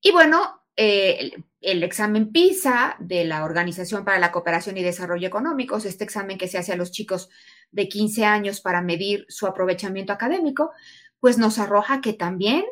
Y 0.00 0.12
bueno, 0.12 0.62
eh, 0.76 1.32
el, 1.62 1.82
examen 1.82 2.32
PISA 2.32 2.96
de 2.98 3.24
la 3.24 3.44
Organización 3.44 4.04
para 4.04 4.18
la 4.18 4.32
Cooperación 4.32 4.76
y 4.76 4.82
Desarrollo 4.82 5.26
Económicos, 5.26 5.84
este 5.84 6.04
examen 6.04 6.38
que 6.38 6.48
se 6.48 6.58
hace 6.58 6.72
a 6.72 6.76
los 6.76 6.90
chicos 6.90 7.28
de 7.70 7.88
15 7.88 8.24
años 8.24 8.60
para 8.60 8.82
medir 8.82 9.24
su 9.28 9.46
aprovechamiento 9.46 10.12
académico, 10.12 10.72
pues 11.20 11.38
nos 11.38 11.58
arroja 11.58 12.00
que 12.00 12.12
también, 12.12 12.64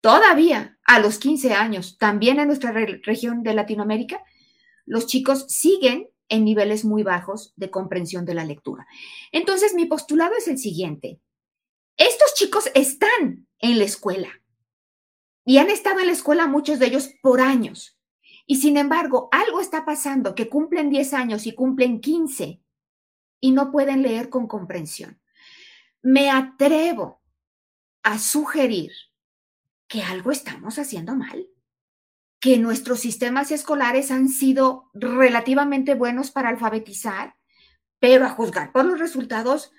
todavía 0.00 0.78
a 0.84 0.98
los 0.98 1.18
15 1.18 1.54
años, 1.54 1.98
también 1.98 2.40
en 2.40 2.48
nuestra 2.48 2.72
región 2.72 3.42
de 3.42 3.54
Latinoamérica, 3.54 4.22
los 4.84 5.06
chicos 5.06 5.46
siguen 5.48 6.08
en 6.28 6.44
niveles 6.44 6.84
muy 6.84 7.02
bajos 7.02 7.52
de 7.56 7.70
comprensión 7.70 8.24
de 8.24 8.34
la 8.34 8.44
lectura. 8.44 8.86
Entonces, 9.32 9.74
mi 9.74 9.86
postulado 9.86 10.34
es 10.36 10.48
el 10.48 10.58
siguiente. 10.58 11.20
Estos 11.96 12.34
chicos 12.34 12.70
están 12.74 13.46
en 13.58 13.78
la 13.78 13.84
escuela, 13.84 14.28
y 15.46 15.58
han 15.58 15.70
estado 15.70 16.00
en 16.00 16.08
la 16.08 16.12
escuela 16.12 16.48
muchos 16.48 16.80
de 16.80 16.86
ellos 16.86 17.10
por 17.22 17.40
años. 17.40 17.95
Y 18.46 18.56
sin 18.56 18.76
embargo, 18.76 19.28
algo 19.32 19.60
está 19.60 19.84
pasando 19.84 20.34
que 20.34 20.48
cumplen 20.48 20.88
10 20.88 21.14
años 21.14 21.46
y 21.46 21.54
cumplen 21.54 22.00
15 22.00 22.62
y 23.40 23.50
no 23.50 23.72
pueden 23.72 24.02
leer 24.02 24.30
con 24.30 24.46
comprensión. 24.46 25.20
Me 26.00 26.30
atrevo 26.30 27.20
a 28.04 28.20
sugerir 28.20 28.92
que 29.88 30.02
algo 30.02 30.30
estamos 30.30 30.78
haciendo 30.78 31.16
mal, 31.16 31.48
que 32.38 32.58
nuestros 32.58 33.00
sistemas 33.00 33.50
escolares 33.50 34.12
han 34.12 34.28
sido 34.28 34.90
relativamente 34.94 35.94
buenos 35.94 36.30
para 36.30 36.48
alfabetizar, 36.48 37.34
pero 37.98 38.24
a 38.24 38.30
juzgar 38.30 38.70
por 38.70 38.84
los 38.84 39.00
resultados, 39.00 39.72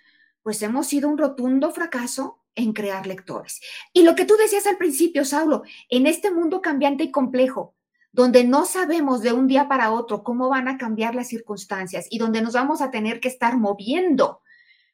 pues 0.43 0.61
hemos 0.61 0.87
sido 0.87 1.07
un 1.07 1.17
rotundo 1.17 1.71
fracaso 1.71 2.43
en 2.55 2.73
crear 2.73 3.07
lectores. 3.07 3.61
Y 3.93 4.03
lo 4.03 4.15
que 4.15 4.25
tú 4.25 4.35
decías 4.35 4.67
al 4.67 4.77
principio, 4.77 5.23
Saulo, 5.23 5.63
en 5.89 6.07
este 6.07 6.31
mundo 6.31 6.61
cambiante 6.61 7.05
y 7.05 7.11
complejo, 7.11 7.76
donde 8.11 8.43
no 8.43 8.65
sabemos 8.65 9.21
de 9.21 9.33
un 9.33 9.47
día 9.47 9.67
para 9.67 9.91
otro 9.91 10.23
cómo 10.23 10.49
van 10.49 10.67
a 10.67 10.77
cambiar 10.77 11.15
las 11.15 11.27
circunstancias 11.27 12.07
y 12.09 12.17
donde 12.17 12.41
nos 12.41 12.53
vamos 12.53 12.81
a 12.81 12.91
tener 12.91 13.19
que 13.19 13.27
estar 13.27 13.57
moviendo 13.57 14.41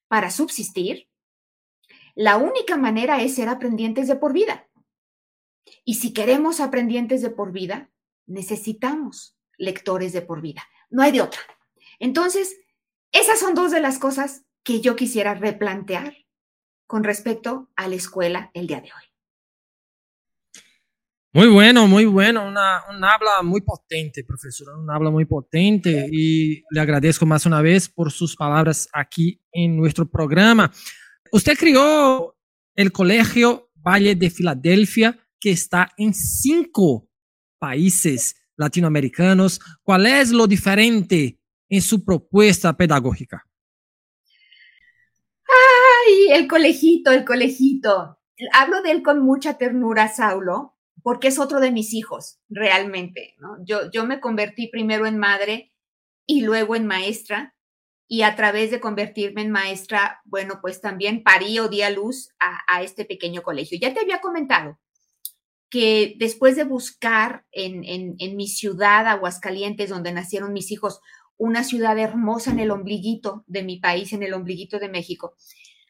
para 0.08 0.30
subsistir, 0.32 1.08
la 2.16 2.38
única 2.38 2.78
manera 2.78 3.22
es 3.22 3.36
ser 3.36 3.50
aprendientes 3.50 4.08
de 4.08 4.16
por 4.16 4.34
vida. 4.34 4.68
Y 5.86 5.96
si 5.96 6.14
queremos 6.14 6.60
aprendientes 6.60 7.22
de 7.22 7.30
por 7.30 7.52
vida, 7.52 7.90
necesitamos 8.26 9.38
lectores 9.58 10.14
de 10.14 10.22
por 10.22 10.42
vida. 10.42 10.64
No 10.90 11.02
hay 11.02 11.12
de 11.12 11.22
otra. 11.22 11.42
Entonces, 12.00 12.58
esas 13.12 13.40
son 13.40 13.56
dos 13.56 13.72
de 13.72 13.80
las 13.80 14.00
cosas 14.00 14.44
que 14.64 14.82
yo 14.82 14.96
quisiera 14.96 15.34
replantear 15.34 16.16
con 16.88 17.04
respecto 17.04 17.70
a 17.76 17.88
la 17.88 17.96
escuela 17.96 18.52
el 18.54 18.68
día 18.68 18.82
de 18.82 18.92
hoy. 18.94 19.13
Muy 21.36 21.48
bueno, 21.48 21.88
muy 21.88 22.06
bueno, 22.06 22.48
una, 22.48 22.78
habla 23.12 23.42
muy 23.42 23.62
potente, 23.62 24.24
profesora, 24.24 24.78
una 24.78 24.94
habla 24.94 25.10
muy 25.10 25.26
potente 25.26 26.08
y 26.12 26.62
le 26.70 26.80
agradezco 26.80 27.26
más 27.26 27.48
una 27.48 27.60
vez 27.60 27.90
por 27.90 28.12
sus 28.12 28.36
palabras 28.36 28.88
aquí 28.94 29.42
en 29.52 29.76
nuestro 29.76 30.08
programa. 30.08 30.72
Usted 31.32 31.58
crió 31.58 32.36
el 32.76 32.92
Colegio 32.92 33.72
Valle 33.74 34.14
de 34.14 34.30
Filadelfia, 34.30 35.18
que 35.40 35.50
está 35.50 35.90
en 35.98 36.14
cinco 36.14 37.10
países 37.58 38.36
latinoamericanos. 38.56 39.60
¿Cuál 39.82 40.06
es 40.06 40.30
lo 40.30 40.46
diferente 40.46 41.40
en 41.68 41.82
su 41.82 42.06
propuesta 42.06 42.78
pedagógica? 42.78 43.44
Ay, 45.48 46.28
el 46.34 46.48
colegito, 46.48 47.10
el 47.10 47.26
colegito. 47.26 48.20
Hablo 48.52 48.84
de 48.84 48.92
él 48.92 49.02
con 49.02 49.20
mucha 49.20 49.58
ternura, 49.58 50.10
Saulo, 50.10 50.73
porque 51.04 51.28
es 51.28 51.38
otro 51.38 51.60
de 51.60 51.72
mis 51.72 51.94
hijos, 51.94 52.40
realmente. 52.50 53.36
Yo, 53.66 53.92
yo 53.92 54.06
me 54.06 54.20
convertí 54.20 54.70
primero 54.70 55.06
en 55.06 55.20
madre 55.20 55.72
y 56.26 56.42
luego 56.42 56.76
en 56.76 56.88
maestra, 56.88 57.54
y 58.08 58.22
a 58.22 58.36
través 58.36 58.70
de 58.72 58.80
convertirme 58.80 59.42
en 59.42 59.52
maestra, 59.52 60.22
bueno, 60.26 60.60
pues 60.62 60.82
también 60.82 61.24
parí 61.24 61.60
o 61.60 61.68
di 61.68 61.82
a 61.82 61.90
luz 61.90 62.30
a, 62.40 62.84
este 62.84 63.06
pequeño 63.06 63.42
colegio. 63.42 63.78
Ya 63.82 63.94
te 63.94 64.02
había 64.02 64.22
comentado 64.22 64.80
que 65.70 66.16
después 66.20 66.56
de 66.56 66.64
buscar 66.64 67.46
en, 67.52 67.84
en, 67.84 68.16
en, 68.20 68.36
mi 68.36 68.48
ciudad, 68.48 69.08
Aguascalientes, 69.08 69.90
donde 69.90 70.12
nacieron 70.12 70.54
mis 70.54 70.72
hijos, 70.72 71.00
una 71.38 71.64
ciudad 71.64 71.98
hermosa 71.98 72.52
en 72.52 72.60
el 72.60 72.72
ombliguito 72.72 73.44
de 73.48 73.64
mi 73.64 73.80
país, 73.80 74.14
en 74.14 74.22
el 74.22 74.34
ombliguito 74.34 74.78
de 74.78 74.90
México, 74.90 75.34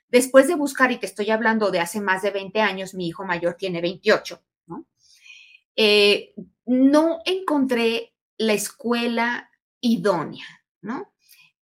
después 0.07 0.47
de 0.47 0.55
buscar, 0.55 0.91
y 0.93 0.99
te 0.99 1.05
estoy 1.05 1.29
hablando 1.29 1.71
de 1.71 1.81
hace 1.81 1.99
más 1.99 2.21
de 2.21 2.31
20 2.31 2.61
años, 2.61 2.93
mi 2.93 3.07
hijo 3.07 3.25
mayor 3.25 3.55
tiene 3.55 3.81
28, 3.81 4.39
¿no? 4.39 4.52
Eh, 5.75 6.33
no 6.65 7.19
encontré 7.25 8.13
la 8.37 8.53
escuela 8.53 9.49
idónea, 9.81 10.45
¿no? 10.81 11.13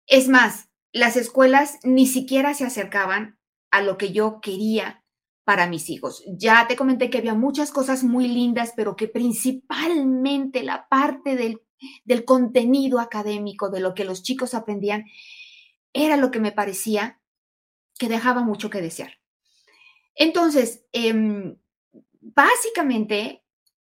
Es 0.07 0.27
más, 0.27 0.69
las 0.91 1.15
escuelas 1.15 1.79
ni 1.83 2.05
siquiera 2.05 2.53
se 2.53 2.65
acercaban 2.65 3.39
a 3.71 3.81
lo 3.81 3.97
que 3.97 4.11
yo 4.11 4.41
quería 4.41 5.03
para 5.43 5.67
mis 5.67 5.89
hijos. 5.89 6.23
Ya 6.27 6.67
te 6.67 6.75
comenté 6.75 7.09
que 7.09 7.17
había 7.17 7.33
muchas 7.33 7.71
cosas 7.71 8.03
muy 8.03 8.27
lindas, 8.27 8.73
pero 8.75 8.95
que 8.95 9.07
principalmente 9.07 10.63
la 10.63 10.87
parte 10.87 11.35
del, 11.35 11.61
del 12.03 12.25
contenido 12.25 12.99
académico, 12.99 13.69
de 13.69 13.79
lo 13.79 13.93
que 13.93 14.05
los 14.05 14.23
chicos 14.23 14.53
aprendían, 14.53 15.05
era 15.93 16.17
lo 16.17 16.31
que 16.31 16.39
me 16.39 16.51
parecía 16.51 17.19
que 17.97 18.07
dejaba 18.07 18.43
mucho 18.43 18.69
que 18.69 18.81
desear. 18.81 19.19
Entonces, 20.15 20.85
eh, 20.93 21.55
básicamente 22.19 23.43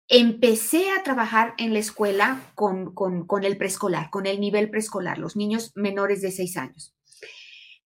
empecé 0.07 0.91
a 0.91 1.03
trabajar 1.03 1.53
en 1.57 1.73
la 1.73 1.79
escuela 1.79 2.41
con, 2.55 2.93
con, 2.93 3.43
el 3.43 3.57
preescolar, 3.57 4.09
con 4.09 4.25
el 4.25 4.39
nivel 4.39 4.69
preescolar, 4.69 5.17
los 5.17 5.35
niños 5.35 5.71
menores 5.75 6.21
de 6.21 6.31
seis 6.31 6.57
años. 6.57 6.95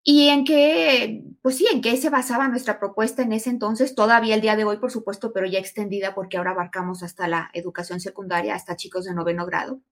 Y 0.02 0.28
en 0.28 0.44
qué, 0.44 1.22
pues 1.42 1.58
sí, 1.58 1.66
en 1.70 1.82
qué 1.82 1.96
se 1.96 2.08
basaba 2.08 2.48
nuestra 2.48 2.78
propuesta 2.78 3.22
en 3.22 3.32
ese 3.32 3.50
entonces, 3.50 3.94
todavía 3.94 4.34
el 4.34 4.40
día 4.40 4.56
de 4.56 4.64
hoy, 4.64 4.78
por 4.78 4.90
supuesto, 4.90 5.32
pero 5.32 5.46
ya 5.46 5.58
extendida 5.58 6.14
porque 6.14 6.38
ahora 6.38 6.52
abarcamos 6.52 7.02
hasta 7.02 7.28
la 7.28 7.50
educación 7.52 8.00
secundaria, 8.00 8.54
hasta 8.54 8.76
chicos 8.76 9.04
de 9.04 9.14
noveno 9.14 9.44
grado, 9.44 9.82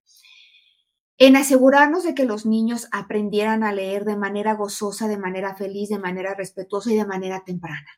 en 1.18 1.36
asegurarnos 1.36 2.04
de 2.04 2.14
que 2.14 2.24
los 2.24 2.46
niños 2.46 2.88
aprendieran 2.92 3.62
a 3.62 3.72
leer 3.72 4.04
de 4.04 4.16
manera 4.16 4.54
gozosa, 4.54 5.08
de 5.08 5.18
manera 5.18 5.54
feliz, 5.54 5.88
de 5.88 5.98
manera 5.98 6.34
respetuosa 6.34 6.92
y 6.92 6.96
de 6.96 7.06
manera 7.06 7.42
temprana, 7.44 7.88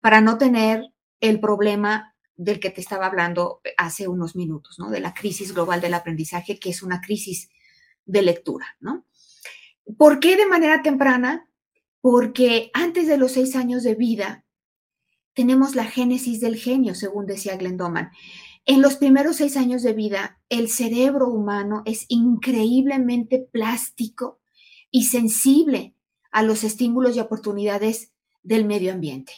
para 0.00 0.20
no 0.20 0.38
tener 0.38 0.92
el 1.20 1.40
problema 1.40 2.12
del 2.36 2.60
que 2.60 2.70
te 2.70 2.80
estaba 2.80 3.06
hablando 3.06 3.60
hace 3.76 4.08
unos 4.08 4.36
minutos, 4.36 4.76
¿no? 4.78 4.90
De 4.90 5.00
la 5.00 5.14
crisis 5.14 5.52
global 5.52 5.80
del 5.80 5.94
aprendizaje, 5.94 6.58
que 6.58 6.70
es 6.70 6.82
una 6.82 7.00
crisis 7.00 7.48
de 8.04 8.22
lectura, 8.22 8.66
¿no? 8.80 9.06
¿Por 9.98 10.20
qué 10.20 10.36
de 10.36 10.46
manera 10.46 10.82
temprana? 10.82 11.48
Porque 12.00 12.70
antes 12.74 13.06
de 13.06 13.16
los 13.16 13.32
seis 13.32 13.54
años 13.56 13.82
de 13.82 13.94
vida 13.94 14.44
tenemos 15.34 15.74
la 15.74 15.84
génesis 15.84 16.40
del 16.40 16.56
genio, 16.56 16.94
según 16.94 17.26
decía 17.26 17.56
Glendoman. 17.56 18.10
En 18.64 18.82
los 18.82 18.96
primeros 18.96 19.36
seis 19.36 19.56
años 19.56 19.82
de 19.82 19.92
vida, 19.92 20.40
el 20.48 20.68
cerebro 20.68 21.28
humano 21.28 21.82
es 21.84 22.04
increíblemente 22.08 23.48
plástico 23.50 24.40
y 24.90 25.04
sensible 25.04 25.96
a 26.30 26.42
los 26.42 26.64
estímulos 26.64 27.16
y 27.16 27.20
oportunidades 27.20 28.12
del 28.42 28.64
medio 28.64 28.92
ambiente. 28.92 29.32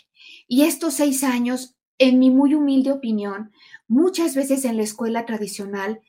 Y 0.46 0.62
estos 0.62 0.94
seis 0.94 1.24
años 1.24 1.73
en 1.98 2.18
mi 2.18 2.30
muy 2.30 2.54
humilde 2.54 2.92
opinión, 2.92 3.52
muchas 3.88 4.34
veces 4.34 4.64
en 4.64 4.76
la 4.76 4.82
escuela 4.82 5.26
tradicional 5.26 6.00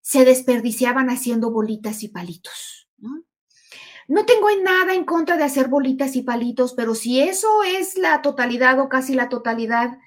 se 0.00 0.24
desperdiciaban 0.24 1.10
haciendo 1.10 1.50
bolitas 1.50 2.02
y 2.02 2.08
palitos. 2.08 2.88
¿no? 2.98 4.24
tengo 4.24 4.48
nada 4.62 4.94
en 4.94 5.04
contra 5.04 5.36
de 5.36 5.44
hacer 5.44 5.68
bolitas 5.68 6.16
y 6.16 6.22
palitos, 6.22 6.72
pero 6.74 6.94
si 6.94 7.20
eso 7.20 7.62
es 7.62 7.98
la 7.98 8.22
totalidad 8.22 8.78
o 8.80 8.88
casi 8.88 9.14
la 9.14 9.28
totalidad 9.28 9.98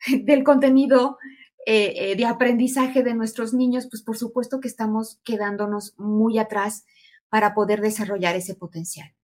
del 0.24 0.44
contenido 0.44 1.18
eh, 1.66 1.94
eh, 1.96 2.16
de 2.16 2.26
aprendizaje 2.26 3.02
de 3.02 3.14
nuestros 3.14 3.54
niños, 3.54 3.86
pues 3.88 4.02
por 4.02 4.18
supuesto 4.18 4.60
que 4.60 4.68
estamos 4.68 5.20
quedándonos 5.24 5.94
muy 5.98 6.38
atrás 6.38 6.84
para 7.30 7.54
poder 7.54 7.80
desarrollar 7.80 8.36
ese 8.36 8.54
potencial. 8.54 9.14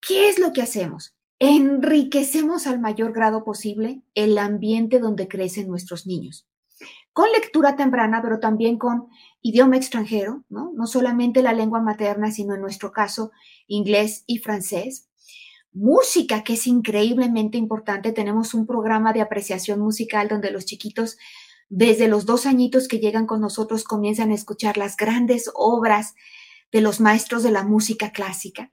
¿Qué 0.00 0.28
es 0.28 0.38
lo 0.38 0.52
que 0.52 0.62
hacemos? 0.62 1.14
Enriquecemos 1.40 2.66
al 2.66 2.80
mayor 2.80 3.12
grado 3.12 3.44
posible 3.44 4.02
el 4.14 4.36
ambiente 4.38 5.00
donde 5.00 5.26
crecen 5.26 5.68
nuestros 5.68 6.06
niños. 6.06 6.46
Con 7.12 7.32
lectura 7.32 7.76
temprana, 7.76 8.20
pero 8.22 8.38
también 8.38 8.78
con 8.78 9.08
idioma 9.40 9.76
extranjero, 9.76 10.44
¿no? 10.50 10.70
No 10.76 10.86
solamente 10.86 11.42
la 11.42 11.54
lengua 11.54 11.80
materna, 11.80 12.30
sino 12.30 12.54
en 12.54 12.60
nuestro 12.60 12.92
caso 12.92 13.32
inglés 13.66 14.22
y 14.26 14.38
francés. 14.38 15.08
Música, 15.72 16.44
que 16.44 16.54
es 16.54 16.66
increíblemente 16.66 17.56
importante. 17.56 18.12
Tenemos 18.12 18.52
un 18.52 18.66
programa 18.66 19.12
de 19.12 19.22
apreciación 19.22 19.80
musical 19.80 20.28
donde 20.28 20.50
los 20.50 20.66
chiquitos, 20.66 21.16
desde 21.70 22.06
los 22.06 22.26
dos 22.26 22.44
añitos 22.44 22.86
que 22.86 22.98
llegan 22.98 23.26
con 23.26 23.40
nosotros, 23.40 23.84
comienzan 23.84 24.30
a 24.30 24.34
escuchar 24.34 24.76
las 24.76 24.96
grandes 24.96 25.50
obras 25.54 26.14
de 26.70 26.82
los 26.82 27.00
maestros 27.00 27.42
de 27.42 27.50
la 27.50 27.64
música 27.64 28.12
clásica. 28.12 28.70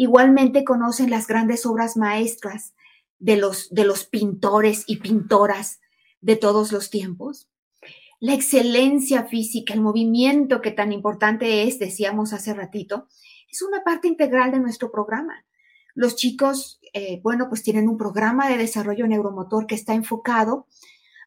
Igualmente 0.00 0.64
conocen 0.64 1.10
las 1.10 1.26
grandes 1.26 1.66
obras 1.66 1.98
maestras 1.98 2.72
de 3.18 3.36
los, 3.36 3.68
de 3.68 3.84
los 3.84 4.06
pintores 4.06 4.84
y 4.86 4.96
pintoras 4.96 5.78
de 6.22 6.36
todos 6.36 6.72
los 6.72 6.88
tiempos. 6.88 7.50
La 8.18 8.32
excelencia 8.32 9.24
física, 9.24 9.74
el 9.74 9.82
movimiento 9.82 10.62
que 10.62 10.70
tan 10.70 10.92
importante 10.92 11.64
es, 11.64 11.78
decíamos 11.78 12.32
hace 12.32 12.54
ratito, 12.54 13.08
es 13.50 13.60
una 13.60 13.84
parte 13.84 14.08
integral 14.08 14.52
de 14.52 14.60
nuestro 14.60 14.90
programa. 14.90 15.44
Los 15.94 16.16
chicos, 16.16 16.80
eh, 16.94 17.20
bueno, 17.22 17.50
pues 17.50 17.62
tienen 17.62 17.86
un 17.86 17.98
programa 17.98 18.48
de 18.48 18.56
desarrollo 18.56 19.06
neuromotor 19.06 19.66
que 19.66 19.74
está 19.74 19.92
enfocado 19.92 20.66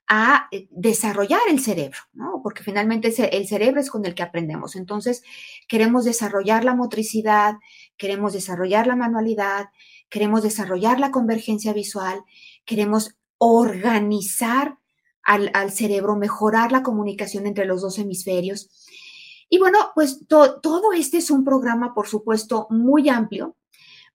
a 0.07 0.47
eh, 0.51 0.67
desarrollar 0.71 1.41
el 1.49 1.59
cerebro, 1.59 1.97
¿no? 2.13 2.41
Porque 2.43 2.63
finalmente 2.63 3.13
el 3.31 3.47
cerebro 3.47 3.79
es 3.79 3.89
con 3.89 4.05
el 4.05 4.15
que 4.15 4.23
aprendemos. 4.23 4.75
Entonces, 4.75 5.23
queremos 5.67 6.05
desarrollar 6.05 6.65
la 6.65 6.75
motricidad, 6.75 7.55
queremos 7.97 8.33
desarrollar 8.33 8.87
la 8.87 8.95
manualidad, 8.95 9.67
queremos 10.09 10.43
desarrollar 10.43 10.99
la 10.99 11.11
convergencia 11.11 11.73
visual, 11.73 12.23
queremos 12.65 13.15
organizar 13.37 14.77
al, 15.23 15.71
cerebro, 15.71 16.15
mejorar 16.17 16.71
la 16.71 16.83
comunicación 16.83 17.47
entre 17.47 17.65
los 17.65 17.81
dos 17.81 17.97
hemisferios. 17.97 18.69
Y 19.49 19.57
bueno, 19.57 19.91
pues 19.95 20.25
todo 20.27 20.93
este 20.93 21.17
es 21.17 21.31
un 21.31 21.45
programa, 21.45 21.93
por 21.93 22.07
supuesto, 22.07 22.67
muy 22.69 23.07
amplio 23.07 23.55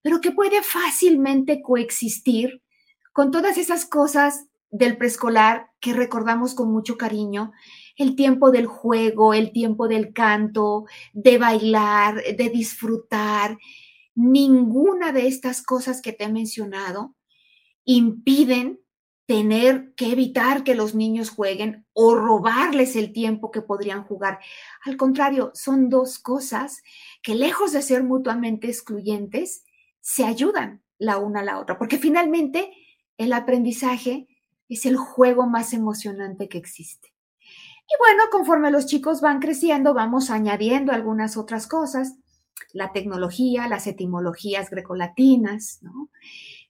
pero 0.01 0.21
que 0.21 0.31
puede 0.31 0.61
fácilmente 0.63 1.61
coexistir 1.61 2.61
con 3.11 3.31
todas 3.31 3.57
esas 3.57 3.85
cosas 3.85 4.45
del 4.71 4.97
preescolar 4.97 5.71
que 5.79 5.93
recordamos 5.93 6.53
con 6.53 6.71
mucho 6.71 6.97
cariño, 6.97 7.51
el 7.95 8.15
tiempo 8.15 8.51
del 8.51 8.65
juego, 8.65 9.33
el 9.33 9.51
tiempo 9.51 9.87
del 9.87 10.13
canto, 10.13 10.85
de 11.13 11.37
bailar, 11.37 12.21
de 12.23 12.49
disfrutar. 12.49 13.57
Ninguna 14.15 15.11
de 15.11 15.27
estas 15.27 15.61
cosas 15.61 16.01
que 16.01 16.13
te 16.13 16.25
he 16.25 16.31
mencionado 16.31 17.15
impiden 17.85 18.79
tener 19.25 19.93
que 19.95 20.11
evitar 20.11 20.63
que 20.63 20.73
los 20.73 20.95
niños 20.95 21.29
jueguen 21.29 21.85
o 21.93 22.15
robarles 22.15 22.95
el 22.95 23.13
tiempo 23.13 23.51
que 23.51 23.61
podrían 23.61 24.03
jugar. 24.03 24.39
Al 24.83 24.97
contrario, 24.97 25.51
son 25.53 25.87
dos 25.89 26.17
cosas 26.17 26.81
que 27.21 27.35
lejos 27.35 27.71
de 27.71 27.83
ser 27.83 28.03
mutuamente 28.03 28.67
excluyentes, 28.67 29.65
se 30.01 30.25
ayudan 30.25 30.81
la 30.97 31.17
una 31.17 31.41
a 31.41 31.43
la 31.43 31.59
otra, 31.59 31.77
porque 31.77 31.99
finalmente 31.99 32.71
el 33.17 33.33
aprendizaje 33.33 34.27
es 34.69 34.85
el 34.85 34.97
juego 34.97 35.47
más 35.47 35.73
emocionante 35.73 36.47
que 36.47 36.57
existe. 36.57 37.13
Y 37.41 37.97
bueno, 37.97 38.23
conforme 38.31 38.69
los 38.69 38.85
chicos 38.85 39.19
van 39.19 39.39
creciendo, 39.39 39.95
vamos 39.95 40.29
añadiendo 40.29 40.91
algunas 40.91 41.37
otras 41.37 41.65
cosas, 41.65 42.15
la 42.71 42.91
tecnología, 42.91 43.67
las 43.67 43.87
etimologías 43.87 44.69
grecolatinas, 44.69 45.79
¿no? 45.81 46.09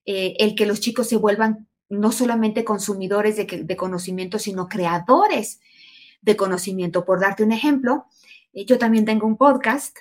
Eh, 0.06 0.38
el 0.40 0.56
que 0.56 0.66
los 0.66 0.80
chicos 0.80 1.10
se 1.10 1.18
vuelvan 1.18 1.68
no 1.90 2.12
solamente 2.12 2.64
consumidores 2.64 3.36
de, 3.36 3.76
conocimiento, 3.76 4.40
sino 4.40 4.70
creadores 4.70 5.60
de 6.22 6.38
conocimiento. 6.38 7.04
Por 7.04 7.20
darte 7.20 7.44
un 7.44 7.52
ejemplo, 7.52 8.06
eh, 8.54 8.66
yo 8.66 8.78
también 8.78 9.06
tengo 9.06 9.28
un 9.28 9.38
podcast 9.38 9.98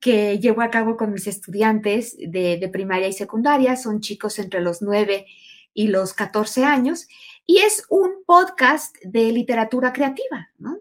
que 0.00 0.38
llevo 0.38 0.62
a 0.62 0.70
cabo 0.70 0.96
con 0.96 1.12
mis 1.12 1.26
estudiantes 1.26 2.16
de, 2.18 2.68
primaria 2.72 3.08
y 3.08 3.12
secundaria, 3.12 3.76
son 3.76 4.00
chicos 4.00 4.38
entre 4.38 4.60
los 4.60 4.82
9 4.82 5.26
y 5.26 5.32
los 5.74 6.14
14 6.14 6.64
años, 6.64 7.08
y 7.46 7.58
es 7.58 7.84
un 7.88 8.24
podcast 8.26 8.96
de 9.04 9.32
literatura 9.32 9.92
creativa, 9.92 10.48
¿no? 10.58 10.78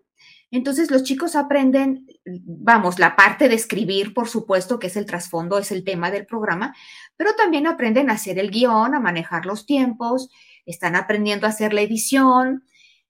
Entonces 0.51 0.91
los 0.91 1.03
chicos 1.03 1.37
aprenden, 1.37 2.05
vamos, 2.25 2.99
la 2.99 3.15
parte 3.15 3.47
de 3.47 3.55
escribir, 3.55 4.13
por 4.13 4.27
supuesto, 4.27 4.79
que 4.79 4.87
es 4.87 4.97
el 4.97 5.05
trasfondo, 5.05 5.57
es 5.57 5.71
el 5.71 5.85
tema 5.85 6.11
del 6.11 6.25
programa, 6.25 6.75
pero 7.15 7.35
también 7.35 7.67
aprenden 7.67 8.09
a 8.09 8.13
hacer 8.13 8.37
el 8.37 8.51
guion, 8.51 8.93
a 8.93 8.99
manejar 8.99 9.45
los 9.45 9.65
tiempos, 9.65 10.29
están 10.65 10.97
aprendiendo 10.97 11.47
a 11.47 11.51
hacer 11.51 11.73
la 11.73 11.81
edición 11.81 12.65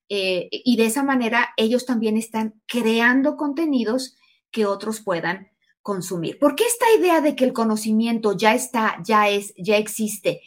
eh, 0.07 0.49
y 0.51 0.77
de 0.77 0.85
esa 0.85 1.01
manera 1.01 1.49
ellos 1.57 1.87
también 1.87 2.15
están 2.15 2.61
creando 2.67 3.37
contenidos 3.37 4.17
que 4.51 4.67
otros 4.67 5.01
puedan 5.01 5.49
consumir. 5.81 6.37
Porque 6.39 6.63
esta 6.65 6.85
idea 6.95 7.21
de 7.21 7.35
que 7.35 7.45
el 7.45 7.53
conocimiento 7.53 8.37
ya 8.37 8.53
está, 8.53 9.01
ya 9.03 9.29
es, 9.29 9.53
ya 9.57 9.77
existe 9.77 10.41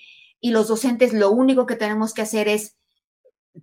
y 0.44 0.50
los 0.50 0.68
docentes 0.68 1.14
lo 1.14 1.30
único 1.30 1.64
que 1.64 1.74
tenemos 1.74 2.12
que 2.12 2.20
hacer 2.20 2.48
es 2.48 2.76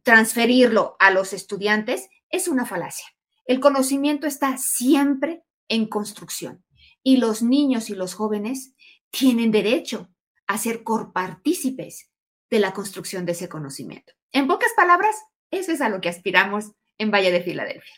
transferirlo 0.01 0.95
a 0.97 1.11
los 1.11 1.31
estudiantes 1.31 2.09
es 2.31 2.47
una 2.47 2.65
falacia. 2.65 3.05
El 3.45 3.59
conocimiento 3.59 4.25
está 4.25 4.57
siempre 4.57 5.43
en 5.67 5.85
construcción 5.85 6.65
y 7.03 7.17
los 7.17 7.43
niños 7.43 7.91
y 7.91 7.93
los 7.93 8.15
jóvenes 8.15 8.73
tienen 9.11 9.51
derecho 9.51 10.09
a 10.47 10.57
ser 10.57 10.81
corpartícipes 10.81 12.09
de 12.49 12.59
la 12.59 12.73
construcción 12.73 13.27
de 13.27 13.33
ese 13.33 13.47
conocimiento. 13.47 14.13
En 14.31 14.47
pocas 14.47 14.71
palabras, 14.75 15.15
eso 15.51 15.71
es 15.71 15.81
a 15.81 15.89
lo 15.89 16.01
que 16.01 16.09
aspiramos 16.09 16.71
en 16.97 17.11
Valle 17.11 17.31
de 17.31 17.43
Filadelfia. 17.43 17.93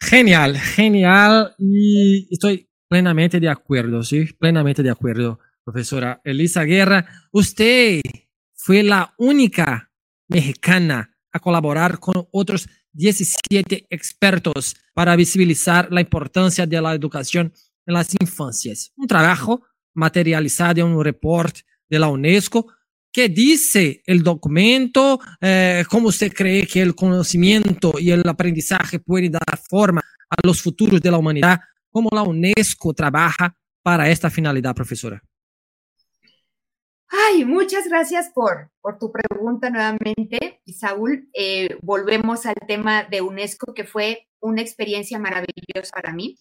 Genial, 0.00 0.58
genial. 0.58 1.54
Y 1.56 2.26
estoy 2.32 2.68
plenamente 2.88 3.38
de 3.38 3.48
acuerdo, 3.48 4.02
sí, 4.02 4.24
plenamente 4.40 4.82
de 4.82 4.90
acuerdo, 4.90 5.38
profesora 5.64 6.20
Elisa 6.24 6.62
Guerra. 6.64 7.06
Usted 7.32 8.00
fue 8.54 8.82
la 8.82 9.14
única 9.18 9.90
mexicana 10.28 11.10
a 11.32 11.40
colaborar 11.40 11.98
con 11.98 12.28
otros 12.30 12.68
17 12.92 13.86
expertos 13.90 14.76
para 14.92 15.16
visibilizar 15.16 15.88
la 15.90 16.00
importancia 16.00 16.66
de 16.66 16.80
la 16.80 16.94
educación 16.94 17.52
en 17.86 17.94
las 17.94 18.14
infancias. 18.20 18.92
Un 18.96 19.08
trabajo 19.08 19.62
materializado 19.94 20.80
en 20.80 20.86
un 20.86 21.04
reporte 21.04 21.62
de 21.88 21.98
la 21.98 22.08
UNESCO. 22.08 22.72
¿Qué 23.12 23.28
dice 23.28 24.02
el 24.06 24.22
documento? 24.22 25.20
Eh, 25.40 25.84
¿Cómo 25.88 26.08
usted 26.08 26.32
cree 26.32 26.66
que 26.66 26.82
el 26.82 26.94
conocimiento 26.94 27.94
y 27.98 28.10
el 28.10 28.26
aprendizaje 28.28 28.98
pueden 28.98 29.32
dar 29.32 29.58
forma 29.68 30.00
a 30.28 30.36
los 30.44 30.60
futuros 30.60 31.00
de 31.00 31.10
la 31.10 31.18
humanidad? 31.18 31.60
¿Cómo 31.90 32.08
la 32.12 32.22
UNESCO 32.22 32.92
trabaja 32.92 33.56
para 33.82 34.10
esta 34.10 34.30
finalidad, 34.30 34.74
profesora? 34.74 35.22
Ay, 37.16 37.44
muchas 37.44 37.88
gracias 37.88 38.30
por, 38.34 38.70
por 38.80 38.98
tu 38.98 39.12
pregunta 39.12 39.70
nuevamente, 39.70 40.60
Saúl. 40.66 41.28
Eh, 41.32 41.76
volvemos 41.82 42.44
al 42.46 42.56
tema 42.66 43.04
de 43.04 43.20
UNESCO, 43.20 43.72
que 43.72 43.84
fue 43.84 44.28
una 44.40 44.62
experiencia 44.62 45.18
maravillosa 45.18 45.90
para 45.94 46.12
mí. 46.12 46.38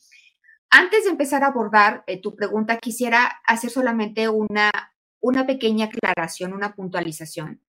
Antes 0.70 1.04
de 1.04 1.12
empezar 1.12 1.44
a 1.44 1.48
abordar 1.48 2.04
eh, 2.08 2.20
tu 2.20 2.36
pregunta, 2.36 2.78
quisiera 2.78 3.42
hacer 3.46 3.70
solamente 3.70 4.30
una 4.30 4.72
una 5.24 5.48
pequeña 5.48 5.86
aclaración, 5.86 6.54
una 6.54 6.76
puntualización. 6.76 7.62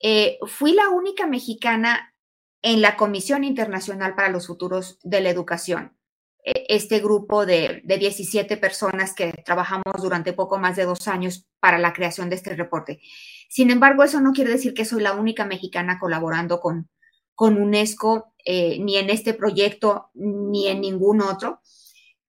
Eh, 0.00 0.38
fui 0.46 0.72
la 0.72 0.88
única 0.88 1.26
mexicana 1.26 2.12
en 2.60 2.82
la 2.82 2.96
Comisión 2.96 3.44
Internacional 3.44 4.16
para 4.16 4.30
los 4.30 4.48
Futuros 4.48 4.98
de 5.04 5.20
la 5.20 5.30
Educación, 5.30 5.96
este 6.44 7.00
grupo 7.00 7.44
de, 7.44 7.82
17 7.84 8.56
personas 8.56 9.14
que 9.14 9.32
trabajamos 9.44 10.02
durante 10.02 10.32
poco 10.32 10.58
más 10.58 10.76
de 10.76 10.84
dos 10.84 11.06
años 11.08 11.46
para 11.60 11.78
la 11.78 11.92
creación 11.92 12.30
de 12.30 12.36
este 12.36 12.54
reporte. 12.54 13.00
Sin 13.48 13.70
embargo, 13.70 14.02
eso 14.04 14.20
no 14.20 14.32
quiere 14.32 14.50
decir 14.50 14.74
que 14.74 14.84
soy 14.84 15.02
la 15.02 15.12
única 15.12 15.44
mexicana 15.44 15.98
colaborando 15.98 16.60
con, 16.60 16.88
con 17.34 17.60
UNESCO, 17.60 18.32
eh, 18.44 18.78
ni 18.80 18.96
en 18.96 19.10
este 19.10 19.34
proyecto, 19.34 20.10
ni 20.14 20.68
en 20.68 20.80
ningún 20.80 21.20
otro. 21.20 21.60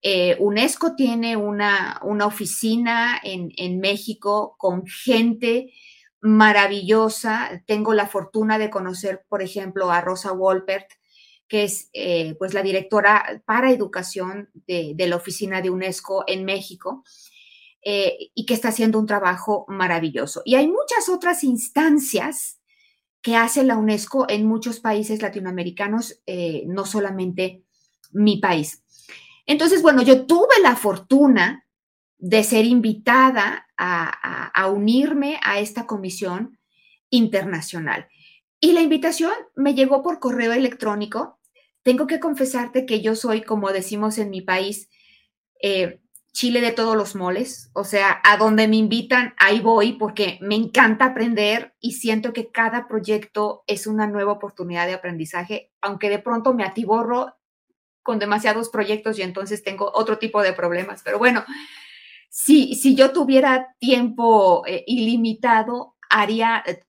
Eh, 0.01 0.35
UNESCO 0.39 0.95
tiene 0.95 1.37
una, 1.37 1.99
una 2.03 2.25
oficina 2.25 3.19
en, 3.23 3.51
en, 3.55 3.79
México 3.79 4.55
con 4.57 4.83
gente 4.87 5.71
maravillosa. 6.21 7.63
Tengo 7.67 7.93
la 7.93 8.07
fortuna 8.07 8.57
de 8.57 8.71
conocer, 8.71 9.23
por 9.29 9.43
ejemplo, 9.43 9.91
a 9.91 10.01
Rosa 10.01 10.31
Wolpert, 10.31 10.87
que 11.51 11.63
es 11.63 11.89
eh, 11.91 12.33
pues 12.39 12.53
la 12.53 12.63
directora 12.63 13.43
para 13.45 13.71
educación 13.71 14.49
de, 14.67 14.95
la 14.97 15.17
oficina 15.17 15.61
de 15.61 15.69
UNESCO 15.69 16.23
en 16.25 16.45
México. 16.45 17.03
Eh, 17.83 18.29
y 18.35 18.45
que 18.45 18.53
está 18.53 18.69
haciendo 18.69 18.99
un 18.99 19.07
trabajo 19.07 19.65
maravilloso. 19.67 20.43
Y 20.45 20.53
hay 20.53 20.67
muchas 20.67 21.09
otras 21.09 21.43
instancias 21.43 22.59
que 23.23 23.35
hace 23.35 23.63
la 23.63 23.75
UNESCO 23.75 24.27
en 24.29 24.45
muchos 24.45 24.79
países 24.79 25.19
latinoamericanos, 25.23 26.21
no 26.67 26.85
solamente 26.85 27.63
mi 28.11 28.37
país. 28.37 28.83
Entonces, 29.47 29.81
bueno, 29.81 30.03
yo 30.03 30.27
tuve 30.27 30.61
la 30.61 30.75
fortuna 30.75 31.65
de 32.21 32.43
ser 32.43 32.65
invitada 32.65 33.67
a, 33.75 34.67
unirme 34.67 35.39
a 35.43 35.59
esta 35.59 35.87
comisión 35.87 36.59
internacional. 37.09 38.07
Y 38.59 38.73
la 38.73 38.81
invitación 38.81 39.33
me 39.55 39.73
llegó 39.73 40.03
por 40.03 40.19
correo 40.19 40.53
electrónico. 40.53 41.39
Tengo 41.83 42.07
que 42.07 42.19
confesarte 42.19 42.85
que 42.85 43.01
yo 43.01 43.15
soy, 43.15 43.41
como 43.41 43.71
decimos 43.71 44.17
en 44.17 44.29
mi 44.29 44.41
país, 44.41 44.89
eh, 45.61 45.99
chile 46.33 46.61
de 46.61 46.71
todos 46.71 46.95
los 46.95 47.15
moles. 47.15 47.69
O 47.73 47.83
sea, 47.83 48.21
a 48.23 48.37
donde 48.37 48.67
me 48.67 48.77
invitan, 48.77 49.33
ahí 49.37 49.59
voy 49.59 49.93
porque 49.93 50.37
me 50.41 50.55
encanta 50.55 51.05
aprender 51.05 51.75
y 51.79 51.93
siento 51.93 52.33
que 52.33 52.51
cada 52.51 52.87
proyecto 52.87 53.63
es 53.67 53.87
una 53.87 54.07
nueva 54.07 54.33
oportunidad 54.33 54.87
de 54.87 54.93
aprendizaje, 54.93 55.71
aunque 55.81 56.09
de 56.09 56.19
pronto 56.19 56.53
me 56.53 56.63
atiborro 56.63 57.35
con 58.03 58.19
demasiados 58.19 58.69
proyectos 58.69 59.19
y 59.19 59.21
entonces 59.21 59.63
tengo 59.63 59.91
otro 59.93 60.17
tipo 60.17 60.41
de 60.41 60.53
problemas. 60.53 61.01
Pero 61.03 61.19
bueno, 61.19 61.43
si, 62.29 62.75
si 62.75 62.95
yo 62.95 63.11
tuviera 63.11 63.75
tiempo 63.79 64.63
eh, 64.65 64.83
ilimitado, 64.87 65.95
haría 66.09 66.63
eh, 66.65 66.79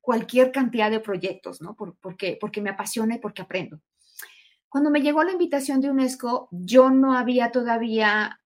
cualquier 0.00 0.52
cantidad 0.52 0.90
de 0.90 1.00
proyectos, 1.00 1.60
¿no? 1.60 1.76
porque, 1.76 2.36
porque 2.40 2.60
me 2.60 2.70
apasiona 2.70 3.16
y 3.16 3.18
porque 3.18 3.42
aprendo. 3.42 3.80
Cuando 4.68 4.90
me 4.90 5.00
llegó 5.00 5.24
la 5.24 5.32
invitación 5.32 5.80
de 5.80 5.90
UNESCO, 5.90 6.48
yo 6.50 6.90
no 6.90 7.16
había 7.16 7.52
todavía 7.52 8.40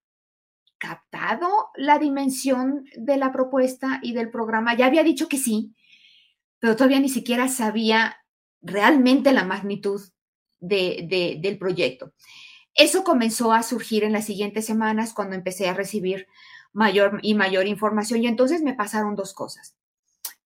captado 0.77 1.69
la 1.75 1.97
dimensión 1.99 2.85
de 2.97 3.17
la 3.17 3.31
propuesta 3.31 3.99
y 4.01 4.13
del 4.13 4.29
programa. 4.29 4.75
Ya 4.75 4.85
había 4.85 5.03
dicho 5.03 5.27
que 5.27 5.37
sí, 5.37 5.73
pero 6.59 6.75
todavía 6.75 6.99
ni 6.99 7.09
siquiera 7.09 7.47
sabía 7.47 8.17
realmente 8.61 9.31
la 9.33 9.43
magnitud 9.43 10.01
del 10.59 11.57
proyecto. 11.59 12.13
Eso 12.73 13.03
comenzó 13.03 13.51
a 13.51 13.63
surgir 13.63 14.03
en 14.03 14.13
las 14.13 14.25
siguientes 14.25 14.65
semanas 14.65 15.13
cuando 15.13 15.35
empecé 15.35 15.67
a 15.67 15.73
recibir 15.73 16.27
mayor 16.71 17.19
y 17.21 17.35
mayor 17.35 17.67
información 17.67 18.23
y 18.23 18.27
entonces 18.27 18.61
me 18.61 18.73
pasaron 18.73 19.15
dos 19.15 19.33
cosas. 19.33 19.75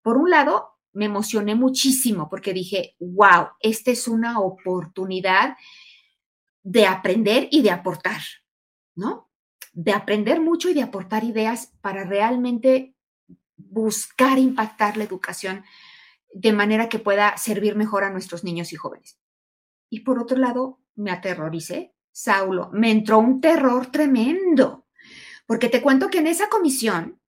Por 0.02 0.18
un 0.18 0.30
lado, 0.30 0.77
me 0.98 1.06
emocioné 1.06 1.56
muchísimo 1.56 2.28
porque 2.30 2.54
dije, 2.54 2.96
wow, 3.00 3.50
esta 3.60 3.92
es 3.92 4.08
una 4.08 4.40
oportunidad 4.40 5.56
de 6.64 6.86
aprender 6.86 7.48
y 7.52 7.62
de 7.62 7.72
aportar, 7.72 8.22
¿no? 8.96 9.28
de 9.78 9.94
aprender 9.94 10.42
mucho 10.42 10.70
y 10.70 10.74
de 10.74 10.82
aportar 10.82 11.24
ideas 11.24 11.72
para 11.82 12.04
realmente 12.04 12.96
buscar 13.58 14.40
impactar 14.40 14.98
la 14.98 15.04
educación 15.04 15.64
de 16.34 16.52
manera 16.52 16.90
que 16.90 16.98
pueda 16.98 17.38
servir 17.38 17.76
mejor 17.76 18.04
a 18.04 18.10
nuestros 18.10 18.44
niños 18.44 18.74
y 18.74 18.76
jóvenes. 18.76 19.20
Y 19.88 20.00
por 20.00 20.18
otro 20.18 20.36
lado, 20.40 20.80
me 20.96 21.12
aterroricé, 21.12 21.94
Saulo, 22.12 22.72
me 22.74 22.90
entró 22.90 23.20
un 23.20 23.40
terror 23.40 23.92
tremendo, 23.92 24.88
porque 25.46 25.70
te 25.70 25.84
cuento 25.84 26.10
que 26.10 26.18
en 26.18 26.28
esa 26.28 26.50
comisión, 26.50 27.22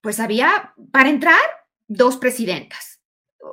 pues 0.00 0.20
había, 0.20 0.72
para 0.92 1.08
entrar, 1.08 1.40
dos 1.88 2.16
presidentas, 2.16 3.00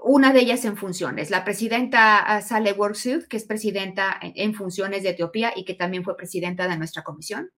una 0.04 0.34
de 0.34 0.40
ellas 0.40 0.64
en 0.66 0.78
funciones, 0.78 1.30
la 1.30 1.44
presidenta 1.44 2.20
ah, 2.20 2.42
Saleh 2.42 2.74
Worksud, 2.74 3.28
que 3.28 3.38
es 3.38 3.46
presidenta 3.46 4.20
en 4.22 4.54
funciones 4.54 5.04
de 5.04 5.10
Etiopía 5.10 5.54
y 5.56 5.66
que 5.66 5.74
también 5.74 6.04
fue 6.04 6.16
presidenta 6.16 6.68
de 6.68 6.78
nuestra 6.78 7.04
comisión, 7.04 7.52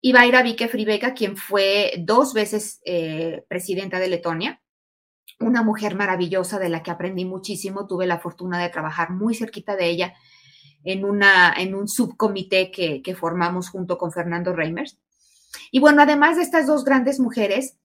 y 0.00 0.12
Baira 0.12 0.42
Vike 0.42 0.68
Fribega, 0.68 1.14
quien 1.14 1.36
fue 1.36 1.92
dos 1.98 2.32
veces 2.32 2.80
eh, 2.84 3.44
presidenta 3.48 3.98
de 3.98 4.08
Letonia, 4.08 4.62
una 5.40 5.62
mujer 5.62 5.96
maravillosa 5.96 6.58
de 6.58 6.68
la 6.68 6.82
que 6.82 6.90
aprendí 6.90 7.24
muchísimo. 7.24 7.86
Tuve 7.86 8.06
la 8.06 8.18
fortuna 8.18 8.62
de 8.62 8.68
trabajar 8.68 9.10
muy 9.10 9.34
cerquita 9.34 9.76
de 9.76 9.86
ella 9.86 10.14
en, 10.84 11.04
una, 11.04 11.52
en 11.56 11.74
un 11.74 11.88
subcomité 11.88 12.70
que, 12.70 13.02
que 13.02 13.14
formamos 13.16 13.70
junto 13.70 13.98
con 13.98 14.12
Fernando 14.12 14.52
Reimers. 14.52 14.98
Y 15.72 15.80
bueno, 15.80 16.02
además 16.02 16.36
de 16.36 16.42
estas 16.42 16.66
dos 16.66 16.84
grandes 16.84 17.18
mujeres, 17.18 17.76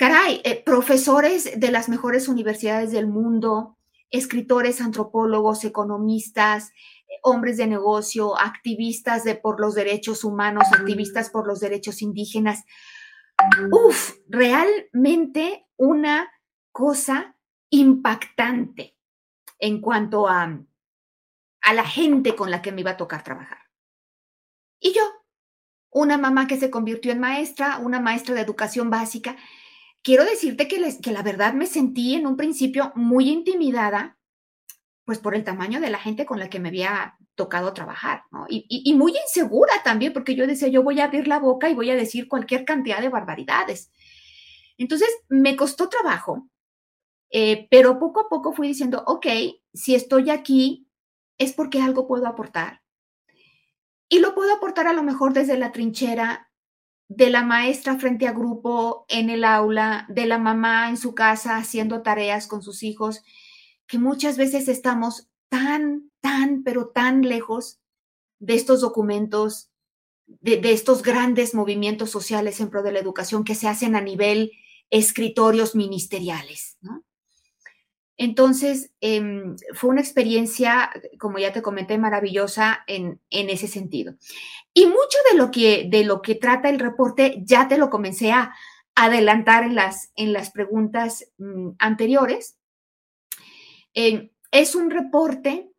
caray, 0.00 0.40
eh, 0.44 0.62
profesores 0.64 1.60
de 1.60 1.70
las 1.70 1.90
mejores 1.90 2.26
universidades 2.26 2.90
del 2.90 3.06
mundo, 3.06 3.76
escritores, 4.08 4.80
antropólogos, 4.80 5.62
economistas, 5.66 6.72
hombres 7.22 7.58
de 7.58 7.66
negocio, 7.66 8.40
activistas 8.40 9.24
de, 9.24 9.34
por 9.34 9.60
los 9.60 9.74
derechos 9.74 10.24
humanos, 10.24 10.64
activistas 10.72 11.28
por 11.28 11.46
los 11.46 11.60
derechos 11.60 12.00
indígenas. 12.00 12.64
Uf, 13.70 14.14
realmente 14.26 15.66
una 15.76 16.30
cosa 16.72 17.36
impactante 17.68 18.96
en 19.58 19.82
cuanto 19.82 20.28
a, 20.28 20.62
a 21.60 21.74
la 21.74 21.84
gente 21.84 22.34
con 22.34 22.50
la 22.50 22.62
que 22.62 22.72
me 22.72 22.80
iba 22.80 22.92
a 22.92 22.96
tocar 22.96 23.22
trabajar. 23.22 23.58
Y 24.80 24.94
yo, 24.94 25.02
una 25.90 26.16
mamá 26.16 26.46
que 26.46 26.56
se 26.56 26.70
convirtió 26.70 27.12
en 27.12 27.20
maestra, 27.20 27.76
una 27.76 28.00
maestra 28.00 28.34
de 28.34 28.40
educación 28.40 28.88
básica, 28.88 29.36
quiero 30.02 30.24
decirte 30.24 30.68
que, 30.68 30.78
les, 30.78 31.00
que 31.00 31.12
la 31.12 31.22
verdad 31.22 31.54
me 31.54 31.66
sentí 31.66 32.14
en 32.14 32.26
un 32.26 32.36
principio 32.36 32.92
muy 32.94 33.28
intimidada 33.30 34.18
pues 35.04 35.18
por 35.18 35.34
el 35.34 35.42
tamaño 35.42 35.80
de 35.80 35.90
la 35.90 35.98
gente 35.98 36.24
con 36.24 36.38
la 36.38 36.48
que 36.48 36.60
me 36.60 36.68
había 36.68 37.16
tocado 37.34 37.72
trabajar. 37.72 38.22
Y, 38.48 38.94
muy 38.94 39.12
insegura 39.16 39.72
también, 39.82 40.12
porque 40.12 40.36
yo 40.36 40.46
decía, 40.46 40.68
yo 40.68 40.84
voy 40.84 41.00
a 41.00 41.06
abrir 41.06 41.26
la 41.26 41.40
boca 41.40 41.68
y 41.68 41.74
voy 41.74 41.90
a 41.90 41.96
decir 41.96 42.28
cualquier 42.28 42.64
cantidad 42.64 43.00
de 43.00 43.08
barbaridades. 43.08 43.90
Entonces, 44.78 45.08
me 45.28 45.56
costó 45.56 45.88
trabajo, 45.88 46.48
eh, 47.30 47.66
pero 47.70 47.98
poco 47.98 48.20
a 48.20 48.28
poco 48.28 48.52
fui 48.52 48.68
diciendo, 48.68 49.02
ok, 49.06 49.26
si 49.74 49.96
estoy 49.96 50.30
aquí 50.30 50.86
es 51.38 51.54
porque 51.54 51.80
algo 51.80 52.06
puedo 52.06 52.28
aportar. 52.28 52.82
Y 54.08 54.20
lo 54.20 54.34
puedo 54.34 54.54
aportar 54.54 54.86
a 54.86 54.92
lo 54.92 55.02
mejor 55.02 55.32
desde 55.32 55.56
la 55.56 55.72
trinchera 55.72 56.49
de 57.10 57.28
la 57.28 57.42
maestra 57.42 57.98
frente 57.98 58.28
a 58.28 58.32
grupo 58.32 59.04
en 59.08 59.30
el 59.30 59.42
aula, 59.42 60.06
de 60.08 60.26
la 60.26 60.38
mamá 60.38 60.88
en 60.88 60.96
su 60.96 61.12
casa 61.12 61.56
haciendo 61.56 62.02
tareas 62.02 62.46
con 62.46 62.62
sus 62.62 62.84
hijos 62.84 63.22
que 63.88 63.98
muchas 63.98 64.36
veces 64.36 64.68
estamos 64.68 65.28
tan, 65.48 66.12
tan, 66.20 66.62
pero 66.62 66.90
tan 66.90 67.22
lejos 67.22 67.80
de 68.38 68.54
estos 68.54 68.80
documentos, 68.80 69.72
de, 70.26 70.60
estos 70.70 71.02
grandes 71.02 71.52
movimientos 71.52 72.10
sociales 72.10 72.60
en 72.60 72.70
pro 72.70 72.84
de 72.84 72.92
la 72.92 73.00
educación 73.00 73.42
que 73.42 73.56
se 73.56 73.66
hacen 73.66 73.96
a 73.96 74.00
nivel 74.00 74.52
escritorios 74.90 75.74
ministeriales. 75.74 76.78
Entonces, 78.22 78.92
em, 79.00 79.56
fue 79.72 79.88
una 79.88 80.02
experiencia, 80.02 80.90
como 81.18 81.38
ya 81.38 81.54
te 81.54 81.62
comenté, 81.62 81.96
maravillosa 81.96 82.84
en, 82.86 83.18
ese 83.30 83.66
sentido. 83.66 84.14
Y 84.74 84.84
mucho 84.84 85.18
de 85.30 85.38
lo, 85.38 85.50
que, 85.50 85.88
de 85.90 86.04
lo 86.04 86.20
que 86.20 86.34
trata 86.34 86.68
el 86.68 86.80
reporte 86.80 87.40
ya 87.46 87.66
te 87.66 87.78
lo 87.78 87.88
comencé 87.88 88.30
a 88.30 88.52
adelantar 88.94 89.64
en 89.64 89.74
las, 89.74 90.12
en 90.16 90.34
las 90.34 90.50
preguntas 90.50 91.32
mm, 91.38 91.70
anteriores. 91.78 92.58
Eh, 93.94 94.30
es 94.50 94.74
un 94.74 94.90
reporte 94.90 95.70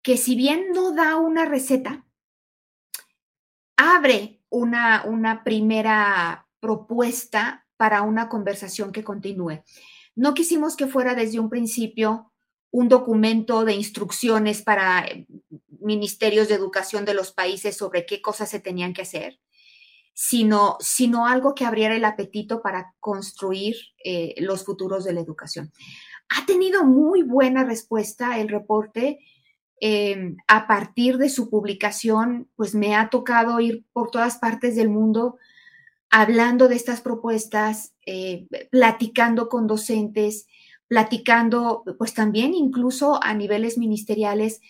que 0.00 0.16
si 0.16 0.36
bien 0.36 0.68
no 0.72 0.92
da 0.92 1.16
una 1.16 1.44
receta, 1.44 2.06
abre 3.76 4.40
una, 4.48 5.04
una 5.04 5.44
primera 5.44 6.48
propuesta 6.60 7.66
para 7.76 8.00
una 8.00 8.30
conversación 8.30 8.90
que 8.90 9.04
continúe. 9.04 9.62
No 10.16 10.34
quisimos 10.34 10.76
que 10.76 10.86
fuera 10.86 11.14
desde 11.14 11.40
un 11.40 11.50
principio 11.50 12.32
un 12.70 12.88
documento 12.88 13.64
de 13.64 13.74
instrucciones 13.74 14.62
para 14.62 15.06
eh, 15.06 15.26
ministerios 15.80 16.48
de 16.48 16.56
educación 16.56 17.04
de 17.04 17.14
los 17.14 17.30
países 17.30 17.76
sobre 17.76 18.04
qué 18.04 18.20
cosas 18.20 18.50
se 18.50 18.58
tenían 18.58 18.92
que 18.94 19.02
hacer, 19.02 19.38
sino, 20.12 20.76
sino 20.80 21.28
algo 21.28 21.54
que 21.54 21.64
abriera 21.64 21.94
el 21.94 22.04
apetito 22.04 22.62
para 22.62 22.92
construir 22.98 23.76
eh, 24.04 24.34
los 24.38 24.64
futuros 24.64 25.04
de 25.04 25.12
la 25.12 25.20
educación. 25.20 25.72
Ha 26.28 26.46
tenido 26.46 26.84
muy 26.84 27.22
buena 27.22 27.64
respuesta 27.64 28.40
el 28.40 28.48
reporte. 28.48 29.20
Em, 29.80 30.36
a 30.48 30.66
partir 30.66 31.18
de 31.18 31.28
su 31.28 31.50
publicación, 31.50 32.48
pues 32.56 32.74
me 32.74 32.96
ha 32.96 33.08
tocado 33.08 33.60
ir 33.60 33.84
por 33.92 34.10
todas 34.10 34.38
partes 34.38 34.74
del 34.74 34.88
mundo 34.88 35.36
hablando 36.16 36.68
de 36.68 36.76
estas 36.76 37.00
propuestas, 37.00 37.92
eh, 38.06 38.46
platicando 38.70 39.48
con 39.48 39.66
docentes, 39.66 40.46
platicando, 40.86 41.82
pues 41.98 42.14
también 42.14 42.54
incluso 42.54 43.18
a 43.20 43.34
niveles 43.34 43.78
ministeriales, 43.78 44.60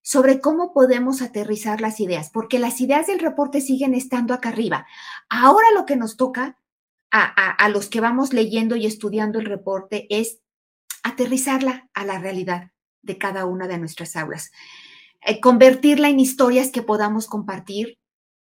sobre 0.00 0.40
cómo 0.40 0.72
podemos 0.72 1.20
aterrizar 1.20 1.82
las 1.82 2.00
ideas, 2.00 2.30
porque 2.32 2.58
las 2.58 2.80
ideas 2.80 3.06
del 3.06 3.18
reporte 3.18 3.60
siguen 3.60 3.92
estando 3.92 4.32
acá 4.32 4.48
arriba. 4.48 4.86
Ahora 5.28 5.66
lo 5.74 5.84
que 5.84 5.96
nos 5.96 6.16
toca 6.16 6.58
a 7.10 7.68
los 7.68 7.90
que 7.90 8.00
vamos 8.00 8.32
leyendo 8.32 8.74
y 8.74 8.86
estudiando 8.86 9.38
el 9.38 9.44
reporte 9.44 10.06
es 10.08 10.40
aterrizarla 11.04 11.88
a 11.92 12.04
la 12.06 12.18
realidad 12.18 12.72
de 13.02 13.18
cada 13.18 13.44
una 13.44 13.68
de 13.68 13.78
nuestras 13.78 14.16
aulas, 14.16 14.50
eh, 15.20 15.38
convertirla 15.38 16.08
en 16.08 16.18
historias 16.18 16.70
que 16.70 16.82
podamos 16.82 17.26
compartir 17.26 17.98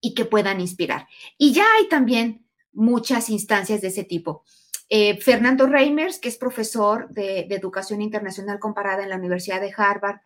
y 0.00 0.14
que 0.14 0.24
puedan 0.24 0.60
inspirar. 0.60 1.06
Y 1.38 1.52
ya 1.52 1.64
hay 1.78 1.88
también 1.88 2.46
muchas 2.72 3.30
instancias 3.30 3.80
de 3.80 3.88
ese 3.88 4.04
tipo. 4.04 4.44
Eh, 4.88 5.20
Fernando 5.20 5.66
Reimers, 5.66 6.18
que 6.18 6.28
es 6.28 6.36
profesor 6.36 7.08
de, 7.10 7.46
Educación 7.50 8.02
Internacional 8.02 8.58
Comparada 8.58 9.02
en 9.02 9.10
la 9.10 9.16
Universidad 9.16 9.60
de 9.60 9.72
Harvard, 9.76 10.20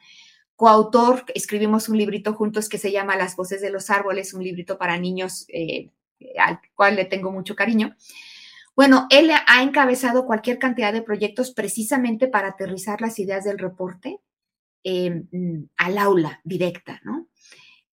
coautor, 0.56 1.24
escribimos 1.34 1.88
un 1.88 1.98
librito 1.98 2.32
juntos 2.32 2.68
que 2.68 2.78
se 2.78 2.92
llama 2.92 3.16
Las 3.16 3.36
voces 3.36 3.60
de 3.60 3.70
los 3.70 3.90
árboles, 3.90 4.32
un 4.32 4.42
librito 4.42 4.78
para 4.78 4.98
niños 4.98 5.44
eh, 5.48 5.90
al 6.38 6.60
cual 6.74 6.96
le 6.96 7.04
tengo 7.04 7.30
mucho 7.30 7.54
cariño. 7.54 7.94
Bueno, 8.74 9.06
él 9.10 9.30
ha 9.30 9.62
encabezado 9.62 10.26
cualquier 10.26 10.58
cantidad 10.58 10.92
de 10.92 11.02
proyectos 11.02 11.52
precisamente 11.52 12.26
para 12.26 12.48
aterrizar 12.48 13.00
las 13.00 13.18
ideas 13.18 13.44
del 13.44 13.58
reporte 13.58 14.20
em, 14.82 15.28
al 15.76 15.98
aula 15.98 16.40
directa, 16.42 17.00
¿no? 17.04 17.28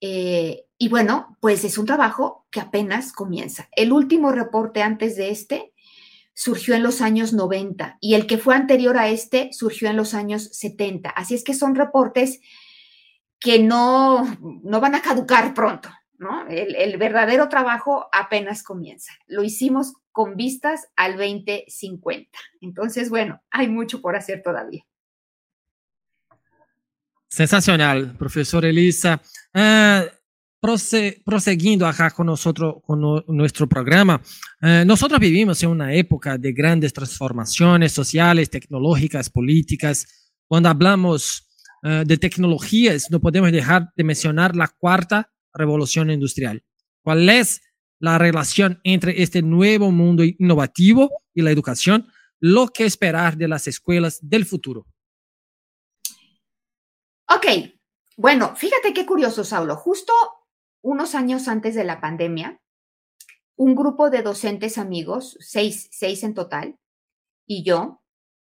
Eh, 0.01 0.65
y 0.77 0.87
bueno, 0.87 1.37
pues 1.41 1.63
es 1.65 1.77
un 1.77 1.85
trabajo 1.85 2.47
que 2.51 2.59
apenas 2.59 3.11
comienza. 3.11 3.67
El 3.75 3.91
último 3.91 4.31
reporte 4.31 4.81
antes 4.81 5.15
de 5.17 5.31
este 5.31 5.73
surgió 6.33 6.73
en 6.73 6.83
los 6.83 7.01
años 7.01 7.33
90 7.33 7.97
y 7.99 8.13
el 8.13 8.25
que 8.25 8.37
fue 8.37 8.55
anterior 8.55 8.97
a 8.97 9.09
este 9.09 9.51
surgió 9.51 9.89
en 9.89 9.97
los 9.97 10.13
años 10.13 10.49
70. 10.53 11.09
Así 11.09 11.35
es 11.35 11.43
que 11.43 11.53
son 11.53 11.75
reportes 11.75 12.39
que 13.39 13.59
no, 13.59 14.37
no 14.63 14.79
van 14.79 14.95
a 14.95 15.01
caducar 15.01 15.53
pronto, 15.53 15.89
¿no? 16.17 16.47
El, 16.47 16.75
el 16.75 16.97
verdadero 16.97 17.49
trabajo 17.49 18.07
apenas 18.13 18.63
comienza. 18.63 19.11
Lo 19.27 19.43
hicimos 19.43 19.93
con 20.13 20.37
vistas 20.37 20.87
al 20.95 21.17
2050. 21.17 22.39
Entonces, 22.61 23.09
bueno, 23.09 23.41
hay 23.51 23.67
mucho 23.67 24.01
por 24.01 24.15
hacer 24.15 24.41
todavía. 24.41 24.85
Sensacional, 27.29 28.15
profesor 28.17 28.65
Elisa. 28.65 29.21
Uh, 29.53 30.07
proseguindo 31.25 31.87
acá 31.87 32.11
con 32.11 32.27
nosotros, 32.27 32.75
con 32.85 33.23
nuestro 33.27 33.67
programa, 33.67 34.21
uh, 34.61 34.85
nosotros 34.85 35.19
vivimos 35.19 35.63
en 35.63 35.69
una 35.69 35.93
época 35.93 36.37
de 36.37 36.51
grandes 36.51 36.93
transformaciones 36.93 37.91
sociales, 37.91 38.49
tecnológicas, 38.49 39.29
políticas. 39.29 40.31
Cuando 40.47 40.69
hablamos 40.69 41.47
uh, 41.83 42.05
de 42.05 42.17
tecnologías, 42.17 43.09
no 43.09 43.19
podemos 43.19 43.51
dejar 43.51 43.89
de 43.95 44.03
mencionar 44.03 44.55
la 44.55 44.67
cuarta 44.67 45.31
revolución 45.53 46.11
industrial. 46.11 46.63
¿Cuál 47.01 47.29
es 47.29 47.61
la 47.99 48.17
relación 48.17 48.79
entre 48.83 49.21
este 49.21 49.41
nuevo 49.41 49.91
mundo 49.91 50.23
innovativo 50.23 51.09
y 51.33 51.41
la 51.41 51.51
educación, 51.51 52.07
lo 52.39 52.67
que 52.69 52.85
esperar 52.85 53.37
de 53.37 53.47
las 53.47 53.67
escuelas 53.67 54.19
del 54.21 54.45
futuro. 54.45 54.87
Ok, 57.27 57.45
bueno, 58.19 58.53
fíjate 58.57 58.93
qué 58.93 59.05
curioso, 59.05 59.45
Saulo. 59.45 59.77
Justo 59.77 60.11
unos 60.81 61.15
años 61.15 61.47
antes 61.47 61.73
de 61.73 61.85
la 61.85 62.01
pandemia, 62.01 62.59
un 63.55 63.75
grupo 63.75 64.09
de 64.09 64.23
docentes 64.23 64.77
amigos, 64.77 65.37
seis, 65.39 65.87
seis 65.89 66.23
en 66.23 66.33
total, 66.33 66.77
y 67.47 67.63
yo, 67.63 68.01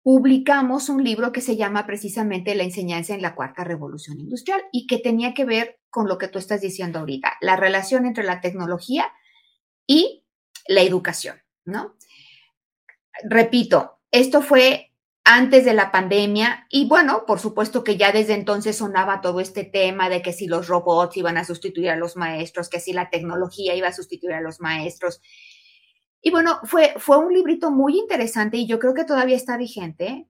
publicamos 0.02 0.90
un 0.90 1.02
libro 1.02 1.32
que 1.32 1.40
se 1.40 1.56
llama 1.56 1.86
precisamente 1.86 2.54
La 2.54 2.64
enseñanza 2.64 3.14
en 3.14 3.22
la 3.22 3.34
cuarta 3.34 3.64
revolución 3.64 4.20
industrial 4.20 4.60
y 4.70 4.86
que 4.86 4.98
tenía 4.98 5.32
que 5.32 5.46
ver 5.46 5.80
con 5.88 6.08
lo 6.08 6.18
que 6.18 6.28
tú 6.28 6.38
estás 6.38 6.60
diciendo 6.60 6.98
ahorita, 6.98 7.38
la 7.40 7.56
relación 7.56 8.04
entre 8.04 8.24
la 8.24 8.42
tecnología 8.42 9.10
y 9.86 10.26
la 10.68 10.82
educación, 10.82 11.38
¿no? 11.64 11.94
Repito, 13.22 14.02
esto 14.10 14.42
fue 14.42 14.93
antes 15.24 15.64
de 15.64 15.72
la 15.72 15.90
pandemia 15.90 16.66
y 16.68 16.86
bueno, 16.86 17.24
por 17.26 17.40
supuesto 17.40 17.82
que 17.82 17.96
ya 17.96 18.12
desde 18.12 18.34
entonces 18.34 18.76
sonaba 18.76 19.22
todo 19.22 19.40
este 19.40 19.64
tema 19.64 20.10
de 20.10 20.20
que 20.20 20.34
si 20.34 20.46
los 20.46 20.68
robots 20.68 21.16
iban 21.16 21.38
a 21.38 21.44
sustituir 21.44 21.88
a 21.88 21.96
los 21.96 22.16
maestros, 22.16 22.68
que 22.68 22.78
si 22.78 22.92
la 22.92 23.08
tecnología 23.08 23.74
iba 23.74 23.88
a 23.88 23.92
sustituir 23.92 24.34
a 24.34 24.42
los 24.42 24.60
maestros. 24.60 25.22
Y 26.20 26.30
bueno, 26.30 26.60
fue, 26.64 26.94
fue 26.98 27.16
un 27.18 27.32
librito 27.32 27.70
muy 27.70 27.98
interesante 27.98 28.58
y 28.58 28.66
yo 28.66 28.78
creo 28.78 28.92
que 28.92 29.04
todavía 29.04 29.36
está 29.36 29.56
vigente 29.56 30.28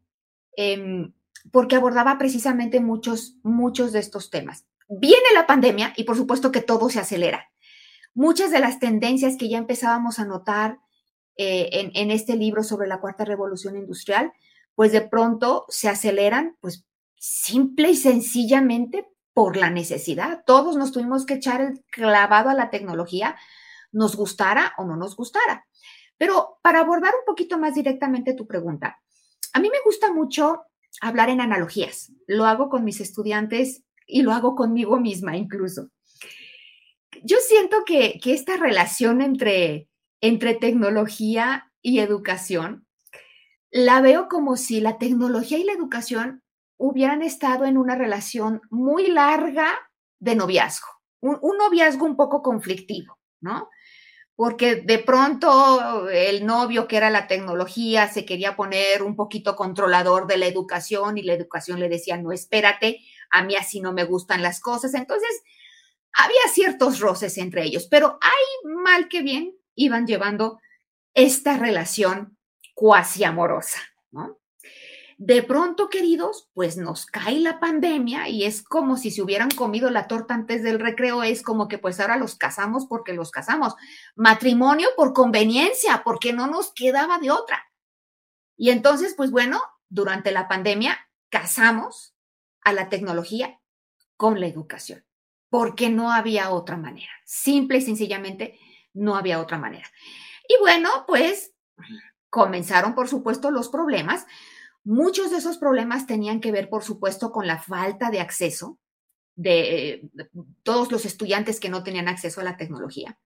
em, 0.57 1.13
porque 1.51 1.75
abordaba 1.75 2.17
precisamente 2.17 2.79
muchos, 2.79 3.37
muchos 3.43 3.93
de 3.93 3.99
estos 3.99 4.31
temas. 4.31 4.65
Viene 4.89 5.27
la 5.35 5.47
pandemia 5.47 5.93
y 5.97 6.05
por 6.05 6.17
supuesto 6.17 6.53
que 6.53 6.61
todo 6.61 6.89
se 6.89 7.01
acelera. 7.01 7.51
Muchas 8.15 8.53
de 8.53 8.61
las 8.61 8.79
tendencias 8.79 9.37
que 9.37 9.49
ya 9.49 9.59
empezábamos 9.59 10.21
a 10.21 10.25
notar 10.25 10.79
eh, 11.37 11.69
en, 11.73 11.91
en 11.95 12.13
este 12.13 12.37
libro 12.37 12.63
sobre 12.63 12.87
la 12.87 13.01
cuarta 13.01 13.25
revolución 13.25 13.77
industrial, 13.77 14.33
pues 14.75 14.93
de 14.93 15.03
pronto 15.03 15.67
se 15.69 15.89
aceleran, 15.89 16.57
pues 16.61 16.85
simple 17.17 17.91
y 17.91 17.97
sencillamente 17.97 19.09
por 19.33 19.57
la 19.57 19.71
necesidad. 19.71 20.43
Todos 20.47 20.77
nos 20.77 20.93
tuvimos 20.93 21.27
que 21.27 21.35
echar 21.35 21.61
el 21.61 21.85
clavado 21.91 22.51
a 22.51 22.55
la 22.55 22.71
tecnología, 22.71 23.37
nos 23.93 24.17
gustara 24.17 24.75
o 24.79 24.85
no 24.85 24.97
nos 24.97 25.17
gustara. 25.17 25.67
Pero 26.17 26.59
para 26.63 26.81
abordar 26.81 27.13
un 27.19 27.25
poquito 27.27 27.59
más 27.59 27.75
directamente 27.75 28.35
tu 28.35 28.47
pregunta, 28.47 29.01
a 29.53 29.61
mí 29.61 29.69
me 29.71 29.81
gusta 29.85 30.13
mucho 30.13 30.63
hablar 31.01 31.29
en 31.29 31.41
analogías. 31.41 32.13
Lo 32.27 32.45
hago 32.47 32.69
con 32.69 32.85
mis 32.85 33.01
estudiantes 33.01 33.83
y 34.07 34.23
lo 34.23 34.33
hago 34.33 34.55
conmigo 34.55 34.99
misma 35.01 35.37
incluso. 35.37 35.91
Yo 37.23 37.39
siento 37.39 37.85
que, 37.85 38.21
que 38.21 38.35
esta 38.35 38.57
relación 38.57 39.23
entre, 39.23 39.89
entre 40.21 40.55
tecnología 40.55 41.73
y 41.81 42.01
educación 42.01 42.84
la 43.75 44.01
veo 44.01 44.29
como 44.29 44.57
si 44.57 44.81
la 44.81 44.99
tecnología 44.99 45.59
y 45.59 45.65
la 45.65 45.73
educación 45.73 46.45
hubieran 46.79 47.23
estado 47.23 47.65
en 47.65 47.77
una 47.77 47.97
relación 47.97 48.63
muy 48.71 49.09
larga 49.09 49.91
de 50.21 50.37
noviazgo, 50.37 50.87
un, 51.21 51.41
noviazgo 51.59 52.07
un 52.07 52.17
poco 52.17 52.41
conflictivo, 52.41 53.19
¿no? 53.41 53.69
Porque 54.37 54.77
de 54.77 55.01
pronto 55.01 56.09
el 56.09 56.47
novio 56.47 56.87
que 56.87 56.99
era 56.99 57.11
la 57.11 57.27
tecnología 57.27 58.09
se 58.09 58.25
quería 58.25 58.55
poner 58.55 59.03
un 59.03 59.17
poquito 59.17 59.57
controlador 59.57 60.29
de 60.29 60.37
la 60.37 60.47
educación 60.47 61.19
y 61.19 61.25
la 61.25 61.33
educación 61.33 61.81
le 61.81 61.89
decía, 61.89 62.17
no, 62.17 62.31
espérate, 62.31 63.01
a 63.31 63.43
mí 63.43 63.57
así 63.57 63.81
no 63.81 63.93
me 63.93 64.05
gustan 64.05 64.41
las 64.41 64.61
cosas. 64.61 64.95
Entonces, 64.95 65.43
había 66.13 66.43
ciertos 66.53 67.01
roces 67.01 67.39
entre 67.39 67.65
ellos, 67.65 67.89
pero 67.91 68.19
hay 68.21 68.73
mal 68.73 69.09
que 69.09 69.23
bien 69.23 69.57
iban 69.75 70.07
llevando 70.07 70.61
esta 71.13 71.57
relación 71.57 72.34
cuasi 72.75 73.25
amorosa, 73.25 73.81
¿no? 74.11 74.39
De 75.17 75.45
pronto, 75.45 75.89
queridos, 75.89 76.51
pues 76.55 76.77
nos 76.77 77.07
cae 77.07 77.39
la 77.39 77.61
pandemia 77.61 78.29
y 78.29 78.45
es 78.45 78.65
como 78.65 78.97
si 78.97 79.13
se 79.13 79.23
hubieran 79.23 79.51
comido 79.51 79.89
la 79.91 80.09
torta 80.09 80.35
antes 80.35 80.65
del 80.65 80.81
recreo, 80.81 81.23
es 81.23 81.43
como 81.43 81.69
que 81.69 81.79
pues 81.79 82.01
ahora 82.01 82.17
los 82.17 82.35
casamos 82.35 82.87
porque 82.87 83.13
los 83.13 83.31
casamos. 83.31 83.75
Matrimonio 84.17 84.89
por 84.97 85.13
conveniencia, 85.13 86.03
porque 86.05 86.33
no 86.33 86.49
nos 86.49 86.73
quedaba 86.73 87.19
de 87.19 87.31
otra. 87.31 87.65
Y 88.57 88.71
entonces, 88.71 89.15
pues 89.17 89.31
bueno, 89.31 89.63
durante 89.89 90.33
la 90.33 90.49
pandemia 90.49 90.99
casamos 91.29 92.15
a 92.63 92.73
la 92.73 92.89
tecnología 92.89 93.61
con 94.17 94.41
la 94.41 94.47
educación, 94.47 95.05
porque 95.49 95.91
no 95.91 96.11
había 96.11 96.51
otra 96.51 96.77
manera. 96.77 97.13
Simple 97.25 97.79
y 97.79 97.83
sencillamente 97.83 98.59
no 98.93 99.17
había 99.17 99.41
otra 99.41 99.59
manera. 99.59 99.89
Y 100.49 100.59
bueno, 100.61 101.05
pues 101.07 101.53
comenzaron, 102.35 102.97
por 102.97 103.07
supuesto, 103.07 103.53
los 103.53 103.69
problemas. 103.69 104.27
Muchos 104.83 105.31
de 105.31 105.37
esos 105.37 105.57
problemas 105.57 106.05
tenían 106.05 106.41
que 106.41 106.51
ver, 106.51 106.69
por 106.69 106.83
supuesto, 106.83 107.31
con 107.31 107.47
la 107.47 107.63
falta 107.63 108.11
de 108.11 108.19
acceso 108.19 108.81
de, 109.37 110.11
todos 110.65 110.91
los 110.91 111.05
estudiantes 111.05 111.61
que 111.61 111.69
no 111.69 111.85
tenían 111.85 112.09
acceso 112.09 112.41
a 112.41 112.45
la 112.45 112.57
tecnología, 112.57 113.21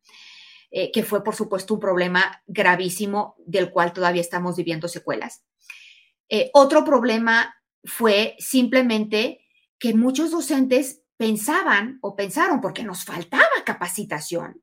eh, 0.70 0.92
que 0.92 1.04
fue, 1.04 1.24
por 1.24 1.34
supuesto, 1.34 1.72
un 1.72 1.80
problema 1.80 2.42
gravísimo 2.46 3.34
del 3.46 3.70
cual 3.70 3.94
todavía 3.94 4.20
estamos 4.20 4.56
viviendo 4.56 4.88
secuelas. 4.88 5.42
Eh, 6.28 6.50
otro 6.52 6.84
problema 6.84 7.56
fue 7.84 8.36
simplemente 8.38 9.40
que 9.78 9.94
muchos 9.94 10.32
docentes 10.32 11.00
pensaban 11.16 11.98
o 12.02 12.14
pensaron, 12.14 12.60
porque 12.60 12.84
nos 12.84 13.06
faltaba 13.06 13.64
capacitación, 13.64 14.62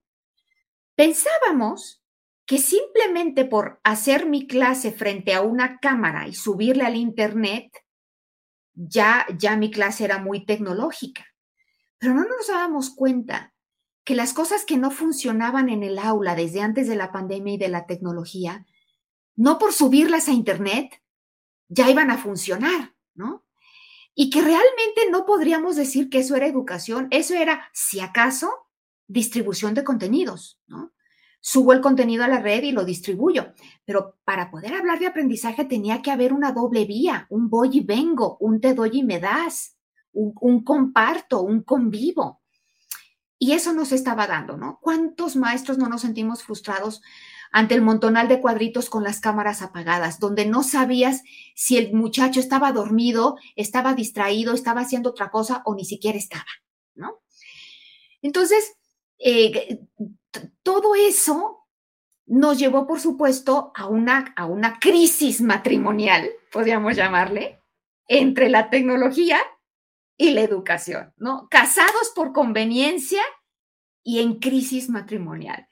pensábamos 0.93 2.04
que 2.45 2.59
simplemente 2.59 3.45
por 3.45 3.79
hacer 3.83 4.25
mi 4.27 4.47
clase 4.47 4.91
frente 4.91 5.33
a 5.33 5.41
una 5.41 5.79
cámara 5.79 6.27
y 6.27 6.33
subirle 6.33 6.83
al 6.83 6.95
internet, 6.95 7.71
ya, 8.73 9.25
ya 9.37 9.57
mi 9.57 9.71
clase 9.71 10.03
era 10.03 10.19
muy 10.19 10.45
tecnológica. 10.45 11.25
Pero 11.97 12.13
no 12.13 12.23
nos 12.23 12.47
dábamos 12.47 12.91
cuenta 12.91 13.53
que 14.03 14.15
las 14.15 14.33
cosas 14.33 14.65
que 14.65 14.77
no 14.77 14.91
funcionaban 14.91 15.69
en 15.69 15.81
el 15.81 15.97
aula 15.97 16.35
desde 16.35 16.61
antes 16.61 16.87
de 16.87 16.95
la 16.95 17.11
pandemia 17.11 17.55
y 17.55 17.57
de 17.57 17.69
la 17.69 17.87
tecnología, 17.87 18.65
no 19.35 19.57
por 19.57 19.73
subirlas 19.73 20.27
a 20.27 20.33
internet, 20.33 21.01
ya 21.67 21.89
iban 21.89 22.11
a 22.11 22.19
funcionar, 22.19 22.93
¿no? 23.15 23.43
Y 24.13 24.29
que 24.29 24.41
realmente 24.41 25.09
no 25.09 25.25
podríamos 25.25 25.75
decir 25.75 26.09
que 26.09 26.19
eso 26.19 26.35
era 26.35 26.45
educación, 26.45 27.07
eso 27.09 27.33
era, 27.33 27.69
si 27.73 27.99
acaso, 27.99 28.51
distribución 29.07 29.73
de 29.73 29.83
contenidos, 29.83 30.59
¿no? 30.67 30.94
Subo 31.45 31.73
el 31.73 31.81
contenido 31.81 32.23
a 32.23 32.27
la 32.27 32.39
red 32.39 32.63
y 32.63 32.71
lo 32.71 32.83
distribuyo. 32.83 33.53
Pero 33.85 34.17
para 34.25 34.49
poder 34.49 34.73
hablar 34.73 34.97
de 34.97 35.05
aprendizaje 35.05 35.63
tenía 35.63 36.01
que 36.01 36.09
haber 36.09 36.33
una 36.33 36.51
doble 36.51 36.85
vía, 36.85 37.27
un 37.29 37.51
voy 37.51 37.69
y 37.71 37.79
vengo, 37.81 38.35
un 38.39 38.59
te 38.59 38.73
doy 38.73 38.89
y 38.93 39.03
me 39.03 39.19
das, 39.19 39.77
un, 40.11 40.63
comparto, 40.63 41.43
un 41.43 41.61
convivo. 41.61 42.41
Y 43.37 43.51
eso 43.51 43.73
nos 43.73 43.91
estaba 43.91 44.25
dando, 44.25 44.57
¿no? 44.57 44.79
¿Cuántos 44.81 45.35
maestros 45.35 45.77
no 45.77 45.87
nos 45.87 46.01
sentimos 46.01 46.41
frustrados 46.41 47.03
ante 47.51 47.75
el 47.75 47.83
montonal 47.83 48.27
de 48.27 48.41
cuadritos 48.41 48.89
con 48.89 49.03
las 49.03 49.19
cámaras 49.19 49.61
apagadas, 49.61 50.19
donde 50.19 50.47
no 50.47 50.63
sabías 50.63 51.21
si 51.53 51.77
el 51.77 51.93
muchacho 51.93 52.39
estaba 52.39 52.71
dormido, 52.71 53.37
estaba 53.55 53.93
distraído, 53.93 54.55
estaba 54.55 54.81
haciendo 54.81 55.11
otra 55.11 55.29
cosa 55.29 55.61
o 55.65 55.75
ni 55.75 55.85
siquiera 55.85 56.17
estaba, 56.17 56.47
¿no? 56.95 57.21
Entonces, 58.23 58.73
eh, 59.19 59.79
todo 60.63 60.95
eso 60.95 61.65
nos 62.25 62.57
llevó, 62.57 62.87
por 62.87 62.99
supuesto, 62.99 63.71
a 63.75 63.87
una, 63.87 64.33
a 64.35 64.45
una 64.45 64.79
crisis 64.79 65.41
matrimonial, 65.41 66.29
podríamos 66.51 66.95
llamarle, 66.95 67.61
entre 68.07 68.49
la 68.49 68.69
tecnología 68.69 69.39
y 70.17 70.31
la 70.31 70.41
educación, 70.41 71.13
¿no? 71.17 71.47
Casados 71.49 72.11
por 72.15 72.33
conveniencia 72.33 73.21
y 74.03 74.19
en 74.19 74.39
crisis 74.39 74.89
matrimonial. 74.89 75.67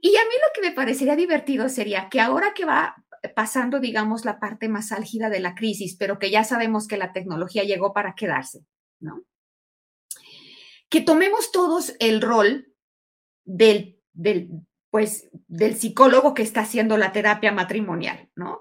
Y 0.00 0.16
a 0.16 0.24
mí 0.24 0.34
lo 0.34 0.52
que 0.54 0.68
me 0.68 0.74
parecería 0.74 1.16
divertido 1.16 1.68
sería 1.68 2.08
que 2.10 2.20
ahora 2.20 2.52
que 2.54 2.66
va 2.66 2.96
pasando, 3.34 3.80
digamos, 3.80 4.24
la 4.24 4.38
parte 4.38 4.68
más 4.68 4.92
álgida 4.92 5.30
de 5.30 5.40
la 5.40 5.54
crisis, 5.54 5.96
pero 5.96 6.18
que 6.18 6.30
ya 6.30 6.44
sabemos 6.44 6.86
que 6.86 6.98
la 6.98 7.12
tecnología 7.12 7.64
llegó 7.64 7.94
para 7.94 8.14
quedarse, 8.14 8.66
¿no? 9.00 9.22
Que 10.90 11.00
tomemos 11.00 11.52
todos 11.52 11.94
el 12.00 12.20
rol 12.20 12.73
del, 13.44 14.00
del, 14.12 14.50
pues, 14.90 15.28
del 15.48 15.76
psicólogo 15.76 16.34
que 16.34 16.42
está 16.42 16.62
haciendo 16.62 16.96
la 16.96 17.12
terapia 17.12 17.52
matrimonial, 17.52 18.30
¿no? 18.34 18.60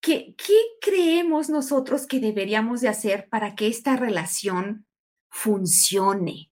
¿Qué, 0.00 0.34
¿Qué 0.36 0.58
creemos 0.80 1.50
nosotros 1.50 2.06
que 2.06 2.20
deberíamos 2.20 2.80
de 2.80 2.88
hacer 2.88 3.28
para 3.28 3.54
que 3.54 3.66
esta 3.66 3.96
relación 3.96 4.86
funcione? 5.28 6.50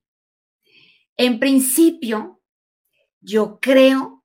En 1.17 1.41
principio, 1.41 2.41
yo 3.21 3.59
creo 3.61 4.25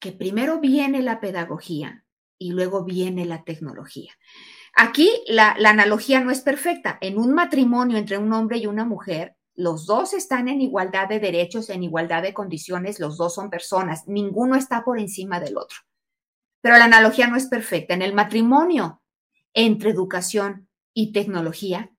que 0.00 0.10
primero 0.10 0.58
viene 0.58 1.02
la 1.02 1.20
pedagogía 1.20 2.04
y 2.38 2.50
luego 2.50 2.84
viene 2.84 3.24
la 3.24 3.44
tecnología. 3.44 4.12
Aquí 4.74 5.10
la, 5.28 5.54
la, 5.58 5.70
analogía 5.70 6.20
no 6.20 6.30
es 6.30 6.40
perfecta. 6.40 6.98
En 7.00 7.18
un 7.18 7.32
matrimonio 7.34 7.98
entre 7.98 8.18
un 8.18 8.32
hombre 8.32 8.58
y 8.58 8.66
una 8.66 8.84
mujer, 8.84 9.36
los 9.54 9.86
dos 9.86 10.14
están 10.14 10.48
en 10.48 10.60
igualdad 10.60 11.08
de 11.08 11.20
derechos, 11.20 11.70
en 11.70 11.82
igualdad 11.82 12.22
de 12.22 12.34
condiciones, 12.34 13.00
los 13.00 13.16
dos 13.16 13.34
son 13.34 13.50
personas, 13.50 14.08
ninguno 14.08 14.56
está 14.56 14.82
por 14.84 14.98
encima 14.98 15.40
del 15.40 15.56
otro. 15.56 15.78
Pero 16.60 16.78
la 16.78 16.84
analogía 16.84 17.26
no 17.26 17.36
es 17.36 17.46
perfecta. 17.46 17.92
En 17.94 18.02
el 18.02 18.14
matrimonio 18.14 19.02
entre 19.52 19.90
educación 19.90 20.68
y 20.94 21.12
tecnología, 21.12 21.90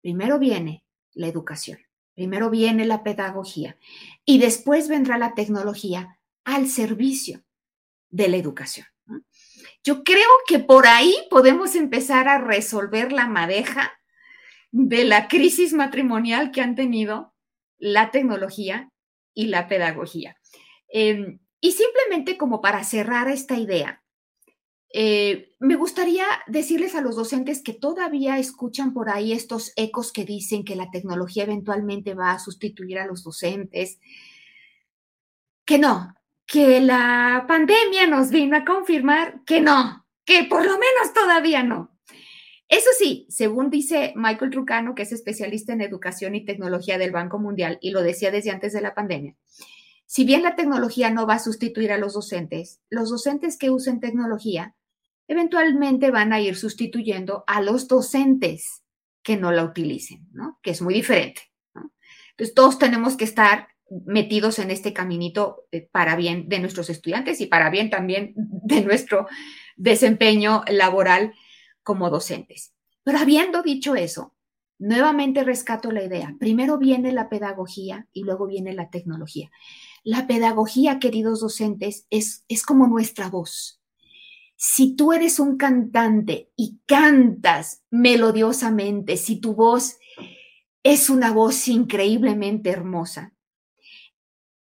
primero 0.00 0.38
viene 0.38 0.84
la 1.12 1.26
educación. 1.26 1.78
Primero 2.14 2.50
viene 2.50 2.84
la 2.84 3.02
pedagogía 3.02 3.76
y 4.24 4.38
después 4.38 4.88
vendrá 4.88 5.18
la 5.18 5.34
tecnología 5.34 6.18
al 6.44 6.68
servicio 6.68 7.42
de 8.10 8.28
la 8.28 8.36
educación. 8.36 8.86
Yo 9.82 10.04
creo 10.04 10.28
que 10.46 10.58
por 10.58 10.86
ahí 10.86 11.14
podemos 11.30 11.74
empezar 11.74 12.28
a 12.28 12.38
resolver 12.38 13.12
la 13.12 13.26
madeja 13.26 13.92
de 14.72 15.04
la 15.04 15.28
crisis 15.28 15.74
matrimonial 15.74 16.50
que 16.50 16.62
han 16.62 16.74
tenido 16.74 17.34
la 17.78 18.10
tecnología 18.10 18.88
y 19.34 19.46
la 19.46 19.68
pedagogía. 19.68 20.36
Em, 20.88 21.38
y 21.60 21.72
simplemente 21.72 22.36
como 22.36 22.60
para 22.60 22.82
cerrar 22.82 23.28
esta 23.28 23.56
idea, 23.56 24.02
eh, 24.94 25.54
me 25.58 25.76
gustaría 25.76 26.26
decirles 26.46 26.94
a 26.94 27.00
los 27.00 27.16
docentes 27.16 27.62
que 27.62 27.72
todavía 27.72 28.38
escuchan 28.38 28.92
por 28.92 29.08
ahí 29.08 29.32
estos 29.32 29.72
ecos 29.76 30.12
que 30.12 30.24
dicen 30.24 30.64
que 30.64 30.76
la 30.76 30.90
tecnología 30.90 31.44
eventualmente 31.44 32.14
va 32.14 32.32
a 32.32 32.38
sustituir 32.38 32.98
a 32.98 33.06
los 33.06 33.24
docentes, 33.24 33.98
que 35.64 35.78
no, 35.78 36.14
que 36.46 36.80
la 36.80 37.44
pandemia 37.48 38.06
nos 38.06 38.30
vino 38.30 38.56
a 38.56 38.64
confirmar 38.64 39.42
que 39.44 39.60
no, 39.60 40.06
que 40.26 40.44
por 40.44 40.64
lo 40.64 40.72
menos 40.72 41.14
todavía 41.14 41.62
no. 41.62 41.91
Eso 42.72 42.88
sí, 42.96 43.26
según 43.28 43.68
dice 43.68 44.14
Michael 44.16 44.50
Trucano, 44.50 44.94
que 44.94 45.02
es 45.02 45.12
especialista 45.12 45.74
en 45.74 45.82
educación 45.82 46.34
y 46.34 46.46
tecnología 46.46 46.96
del 46.96 47.10
Banco 47.10 47.38
Mundial, 47.38 47.76
y 47.82 47.90
lo 47.90 48.02
decía 48.02 48.30
desde 48.30 48.50
antes 48.50 48.72
de 48.72 48.80
la 48.80 48.94
pandemia, 48.94 49.36
si 50.06 50.24
bien 50.24 50.42
la 50.42 50.56
tecnología 50.56 51.10
no 51.10 51.26
va 51.26 51.34
a 51.34 51.38
sustituir 51.38 51.92
a 51.92 51.98
los 51.98 52.14
docentes, 52.14 52.80
los 52.88 53.10
docentes 53.10 53.58
que 53.58 53.68
usen 53.68 54.00
tecnología 54.00 54.74
eventualmente 55.28 56.10
van 56.10 56.32
a 56.32 56.40
ir 56.40 56.56
sustituyendo 56.56 57.44
a 57.46 57.60
los 57.60 57.88
docentes 57.88 58.82
que 59.22 59.36
no 59.36 59.52
la 59.52 59.64
utilicen, 59.64 60.26
¿no? 60.32 60.58
Que 60.62 60.70
es 60.70 60.80
muy 60.80 60.94
diferente. 60.94 61.42
Entonces, 62.30 62.54
todos 62.54 62.78
tenemos 62.78 63.18
que 63.18 63.24
estar 63.24 63.68
metidos 64.06 64.58
en 64.58 64.70
este 64.70 64.94
caminito 64.94 65.66
eh, 65.72 65.86
para 65.92 66.16
bien 66.16 66.48
de 66.48 66.58
nuestros 66.58 66.88
estudiantes 66.88 67.42
y 67.42 67.46
para 67.48 67.68
bien 67.68 67.90
también 67.90 68.32
de 68.34 68.80
nuestro 68.80 69.26
desempeño 69.76 70.64
laboral 70.68 71.34
como 71.82 72.10
docentes. 72.10 72.72
Pero 73.02 73.18
habiendo 73.18 73.62
dicho 73.62 73.94
eso, 73.94 74.34
nuevamente 74.78 75.44
rescato 75.44 75.90
la 75.90 76.04
idea. 76.04 76.36
Primero 76.38 76.78
viene 76.78 77.12
la 77.12 77.28
pedagogía 77.28 78.08
y 78.12 78.24
luego 78.24 78.46
viene 78.46 78.74
la 78.74 78.90
tecnología. 78.90 79.50
La 80.04 80.26
pedagogía, 80.26 80.98
queridos 80.98 81.40
docentes, 81.40 82.06
es, 82.10 82.44
es 82.48 82.64
como 82.64 82.86
nuestra 82.86 83.28
voz. 83.28 83.80
Si 84.56 84.94
tú 84.94 85.12
eres 85.12 85.40
un 85.40 85.56
cantante 85.56 86.50
y 86.56 86.80
cantas 86.86 87.82
melodiosamente, 87.90 89.16
si 89.16 89.40
tu 89.40 89.54
voz 89.54 89.98
es 90.82 91.10
una 91.10 91.32
voz 91.32 91.66
increíblemente 91.68 92.70
hermosa, 92.70 93.32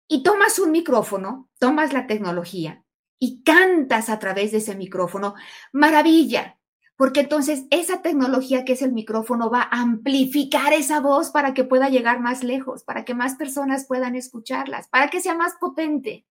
y 0.08 0.24
tomas 0.24 0.58
un 0.60 0.72
micrófono, 0.72 1.50
tomas 1.60 1.94
la 1.94 2.08
tecnología 2.08 2.84
y 3.20 3.44
cantas 3.44 4.10
a 4.10 4.20
través 4.20 4.52
de 4.52 4.60
ese 4.60 4.76
micrófono, 4.76 5.36
maravilla, 5.74 6.57
porque 6.98 7.22
entonces 7.22 7.66
esa 7.70 8.02
tecnología 8.02 8.66
que 8.66 8.74
es 8.74 8.82
el 8.82 8.92
micrófono 8.92 9.52
va 9.52 9.62
a 9.62 9.82
amplificar 9.82 10.74
esa 10.74 11.00
voz 11.00 11.30
para 11.30 11.54
que 11.54 11.64
pueda 11.64 11.90
llegar 11.90 12.20
más 12.20 12.44
lejos, 12.44 12.84
para 12.84 13.06
que 13.06 13.14
más 13.14 13.36
personas 13.36 13.86
puedan 13.86 14.16
escucharlas, 14.16 14.88
para 14.88 15.10
que 15.10 15.22
sea 15.22 15.36
más 15.36 15.54
potente. 15.60 16.26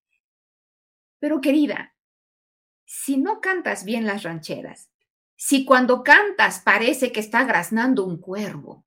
Pero 1.20 1.40
querida, 1.40 1.94
si 2.84 3.16
no 3.16 3.40
cantas 3.40 3.84
bien 3.84 4.06
las 4.06 4.24
rancheras, 4.24 4.90
si 5.36 5.64
cuando 5.64 6.02
cantas 6.02 6.60
parece 6.60 7.12
que 7.12 7.20
está 7.20 7.44
graznando 7.44 8.04
un 8.04 8.18
cuervo, 8.18 8.84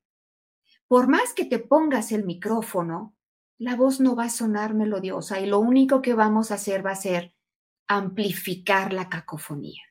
por 0.87 1.07
más 1.07 1.33
que 1.33 1.45
te 1.45 1.59
pongas 1.59 2.11
el 2.11 2.25
micrófono, 2.25 3.15
la 3.57 3.75
voz 3.75 4.01
no 4.01 4.15
va 4.15 4.25
a 4.25 4.29
sonar 4.29 4.73
melodiosa 4.73 5.39
y 5.39 5.45
lo 5.45 5.59
único 5.59 6.01
que 6.01 6.13
vamos 6.13 6.51
a 6.51 6.55
hacer 6.55 6.85
va 6.85 6.91
a 6.91 6.95
ser 6.95 7.33
amplificar 7.87 8.91
la 8.91 9.07
cacofonía. 9.07 9.88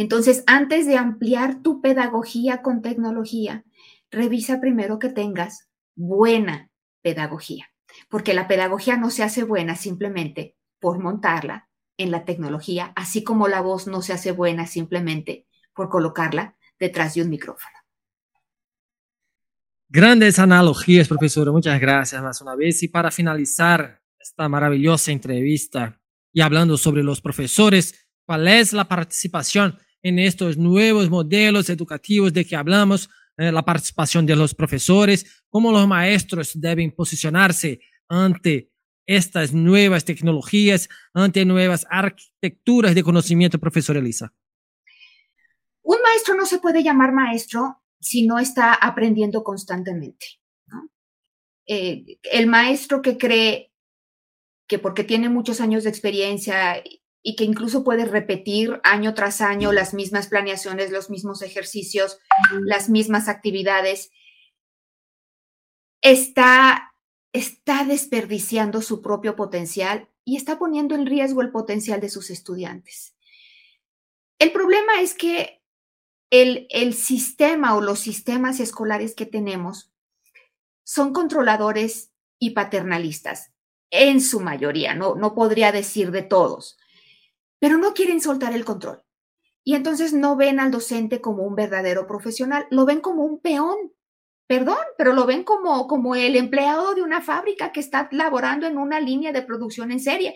Entonces, 0.00 0.44
antes 0.46 0.86
de 0.86 0.96
ampliar 0.96 1.60
tu 1.60 1.82
pedagogía 1.82 2.62
con 2.62 2.80
tecnología, 2.80 3.66
revisa 4.10 4.58
primero 4.58 4.98
que 4.98 5.10
tengas 5.10 5.68
buena 5.94 6.70
pedagogía, 7.02 7.66
porque 8.08 8.32
la 8.32 8.48
pedagogía 8.48 8.96
no 8.96 9.10
se 9.10 9.24
hace 9.24 9.42
buena 9.42 9.76
simplemente 9.76 10.56
por 10.78 11.00
montarla 11.00 11.68
en 11.98 12.10
la 12.10 12.24
tecnología, 12.24 12.94
así 12.96 13.22
como 13.22 13.46
la 13.46 13.60
voz 13.60 13.88
no 13.88 14.00
se 14.00 14.14
hace 14.14 14.32
buena 14.32 14.66
simplemente 14.66 15.46
por 15.74 15.90
colocarla 15.90 16.56
detrás 16.78 17.12
de 17.12 17.20
un 17.20 17.28
micrófono. 17.28 17.76
Grandes 19.90 20.38
analogías, 20.38 21.08
profesor. 21.08 21.52
Muchas 21.52 21.78
gracias 21.78 22.22
más 22.22 22.40
una 22.40 22.56
vez. 22.56 22.82
Y 22.82 22.88
para 22.88 23.10
finalizar 23.10 24.00
esta 24.18 24.48
maravillosa 24.48 25.12
entrevista 25.12 26.00
y 26.32 26.40
hablando 26.40 26.78
sobre 26.78 27.02
los 27.02 27.20
profesores, 27.20 28.06
¿Cuál 28.30 28.46
es 28.46 28.72
la 28.72 28.86
participación 28.86 29.76
en 30.02 30.18
estos 30.18 30.56
nuevos 30.56 31.10
modelos 31.10 31.68
educativos 31.70 32.32
de 32.32 32.44
que 32.44 32.56
hablamos? 32.56 33.08
Eh, 33.36 33.50
la 33.50 33.62
participación 33.62 34.26
de 34.26 34.36
los 34.36 34.54
profesores, 34.54 35.44
cómo 35.48 35.72
los 35.72 35.88
maestros 35.88 36.52
deben 36.60 36.92
posicionarse 36.92 37.80
ante 38.06 38.70
estas 39.06 39.54
nuevas 39.54 40.04
tecnologías, 40.04 40.88
ante 41.14 41.44
nuevas 41.44 41.86
arquitecturas 41.88 42.94
de 42.94 43.02
conocimiento, 43.02 43.58
profesor 43.58 43.96
Elisa. 43.96 44.32
Un 45.82 46.02
maestro 46.02 46.34
no 46.34 46.44
se 46.44 46.58
puede 46.58 46.82
llamar 46.82 47.12
maestro 47.12 47.82
si 47.98 48.26
no 48.26 48.38
está 48.38 48.74
aprendiendo 48.74 49.42
constantemente. 49.42 50.26
Eh, 51.66 52.18
el 52.32 52.46
maestro 52.46 53.00
que 53.00 53.16
cree 53.16 53.72
que 54.66 54.78
porque 54.78 55.02
tiene 55.02 55.28
muchos 55.28 55.60
años 55.60 55.84
de 55.84 55.90
experiencia 55.90 56.82
y 57.22 57.36
que 57.36 57.44
incluso 57.44 57.84
puede 57.84 58.06
repetir 58.06 58.80
año 58.82 59.14
tras 59.14 59.40
año 59.40 59.72
las 59.72 59.92
mismas 59.92 60.28
planeaciones, 60.28 60.90
los 60.90 61.10
mismos 61.10 61.42
ejercicios, 61.42 62.18
las 62.62 62.88
mismas 62.88 63.28
actividades, 63.28 64.10
está, 66.00 66.94
está 67.32 67.84
desperdiciando 67.84 68.80
su 68.80 69.02
propio 69.02 69.36
potencial 69.36 70.08
y 70.24 70.36
está 70.36 70.58
poniendo 70.58 70.94
en 70.94 71.06
riesgo 71.06 71.42
el 71.42 71.50
potencial 71.50 72.00
de 72.00 72.08
sus 72.08 72.30
estudiantes. 72.30 73.14
El 74.38 74.52
problema 74.52 75.02
es 75.02 75.14
que 75.14 75.62
el, 76.30 76.66
el 76.70 76.94
sistema 76.94 77.74
o 77.74 77.82
los 77.82 77.98
sistemas 77.98 78.60
escolares 78.60 79.14
que 79.14 79.26
tenemos 79.26 79.92
son 80.84 81.12
controladores 81.12 82.12
y 82.38 82.50
paternalistas, 82.50 83.52
en 83.90 84.20
su 84.20 84.40
mayoría, 84.40 84.94
no, 84.94 85.16
no 85.16 85.34
podría 85.34 85.72
decir 85.72 86.12
de 86.12 86.22
todos 86.22 86.78
pero 87.60 87.78
no 87.78 87.94
quieren 87.94 88.20
soltar 88.20 88.52
el 88.52 88.64
control. 88.64 89.04
Y 89.62 89.74
entonces 89.76 90.12
no 90.12 90.34
ven 90.34 90.58
al 90.58 90.72
docente 90.72 91.20
como 91.20 91.44
un 91.44 91.54
verdadero 91.54 92.06
profesional, 92.08 92.66
lo 92.70 92.86
ven 92.86 93.00
como 93.00 93.22
un 93.22 93.40
peón. 93.40 93.92
Perdón, 94.48 94.78
pero 94.98 95.12
lo 95.12 95.26
ven 95.26 95.44
como, 95.44 95.86
como 95.86 96.16
el 96.16 96.34
empleado 96.34 96.94
de 96.96 97.02
una 97.02 97.20
fábrica 97.20 97.70
que 97.70 97.78
está 97.78 98.08
laborando 98.10 98.66
en 98.66 98.78
una 98.78 98.98
línea 98.98 99.30
de 99.30 99.42
producción 99.42 99.92
en 99.92 100.00
serie. 100.00 100.34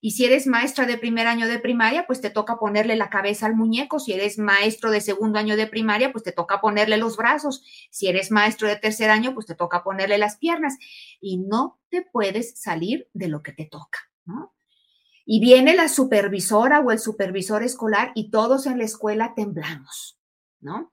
Y 0.00 0.12
si 0.12 0.24
eres 0.24 0.48
maestra 0.48 0.84
de 0.84 0.98
primer 0.98 1.28
año 1.28 1.46
de 1.46 1.60
primaria, 1.60 2.08
pues 2.08 2.20
te 2.20 2.28
toca 2.28 2.56
ponerle 2.56 2.96
la 2.96 3.08
cabeza 3.08 3.46
al 3.46 3.54
muñeco. 3.54 4.00
Si 4.00 4.12
eres 4.12 4.36
maestro 4.36 4.90
de 4.90 5.00
segundo 5.00 5.38
año 5.38 5.56
de 5.56 5.68
primaria, 5.68 6.10
pues 6.10 6.24
te 6.24 6.32
toca 6.32 6.60
ponerle 6.60 6.96
los 6.96 7.16
brazos. 7.16 7.62
Si 7.88 8.08
eres 8.08 8.32
maestro 8.32 8.66
de 8.66 8.74
tercer 8.74 9.10
año, 9.10 9.32
pues 9.32 9.46
te 9.46 9.54
toca 9.54 9.84
ponerle 9.84 10.18
las 10.18 10.38
piernas. 10.38 10.76
Y 11.20 11.38
no 11.38 11.78
te 11.88 12.02
puedes 12.02 12.60
salir 12.60 13.08
de 13.12 13.28
lo 13.28 13.44
que 13.44 13.52
te 13.52 13.66
toca, 13.66 14.00
¿no? 14.24 14.52
Y 15.32 15.40
viene 15.40 15.74
la 15.74 15.88
supervisora 15.88 16.80
o 16.80 16.90
el 16.90 16.98
supervisor 16.98 17.62
escolar 17.62 18.12
y 18.14 18.30
todos 18.30 18.66
en 18.66 18.76
la 18.76 18.84
escuela 18.84 19.32
temblamos, 19.34 20.20
¿no? 20.60 20.92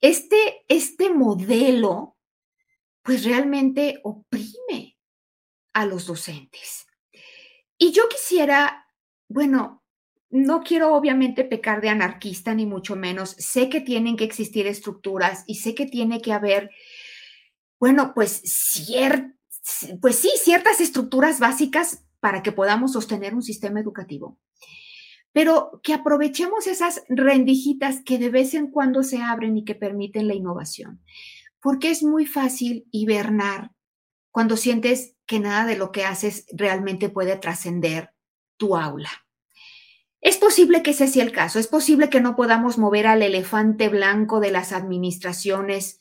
Este, 0.00 0.64
este 0.66 1.10
modelo, 1.10 2.16
pues 3.02 3.24
realmente 3.24 4.00
oprime 4.02 4.98
a 5.74 5.86
los 5.86 6.06
docentes. 6.06 6.88
Y 7.78 7.92
yo 7.92 8.08
quisiera, 8.08 8.88
bueno, 9.28 9.84
no 10.28 10.64
quiero 10.64 10.96
obviamente 10.96 11.44
pecar 11.44 11.80
de 11.80 11.90
anarquista, 11.90 12.52
ni 12.52 12.66
mucho 12.66 12.96
menos. 12.96 13.36
Sé 13.38 13.68
que 13.68 13.80
tienen 13.80 14.16
que 14.16 14.24
existir 14.24 14.66
estructuras 14.66 15.44
y 15.46 15.54
sé 15.54 15.72
que 15.76 15.86
tiene 15.86 16.20
que 16.20 16.32
haber, 16.32 16.72
bueno, 17.78 18.10
pues, 18.12 18.42
pues 20.00 20.16
sí, 20.16 20.32
ciertas 20.42 20.80
estructuras 20.80 21.38
básicas 21.38 22.05
para 22.26 22.42
que 22.42 22.50
podamos 22.50 22.94
sostener 22.94 23.36
un 23.36 23.42
sistema 23.44 23.78
educativo. 23.78 24.36
Pero 25.30 25.80
que 25.84 25.94
aprovechemos 25.94 26.66
esas 26.66 27.04
rendijitas 27.08 28.02
que 28.04 28.18
de 28.18 28.30
vez 28.30 28.52
en 28.54 28.68
cuando 28.68 29.04
se 29.04 29.22
abren 29.22 29.56
y 29.56 29.64
que 29.64 29.76
permiten 29.76 30.26
la 30.26 30.34
innovación. 30.34 31.00
Porque 31.60 31.88
es 31.88 32.02
muy 32.02 32.26
fácil 32.26 32.88
hibernar 32.90 33.70
cuando 34.32 34.56
sientes 34.56 35.14
que 35.24 35.38
nada 35.38 35.66
de 35.66 35.78
lo 35.78 35.92
que 35.92 36.04
haces 36.04 36.46
realmente 36.52 37.10
puede 37.10 37.36
trascender 37.36 38.10
tu 38.56 38.76
aula. 38.76 39.10
Es 40.20 40.36
posible 40.36 40.82
que 40.82 40.90
ese 40.90 41.06
sea 41.06 41.22
el 41.22 41.30
caso, 41.30 41.60
es 41.60 41.68
posible 41.68 42.10
que 42.10 42.20
no 42.20 42.34
podamos 42.34 42.76
mover 42.76 43.06
al 43.06 43.22
elefante 43.22 43.88
blanco 43.88 44.40
de 44.40 44.50
las 44.50 44.72
administraciones 44.72 46.00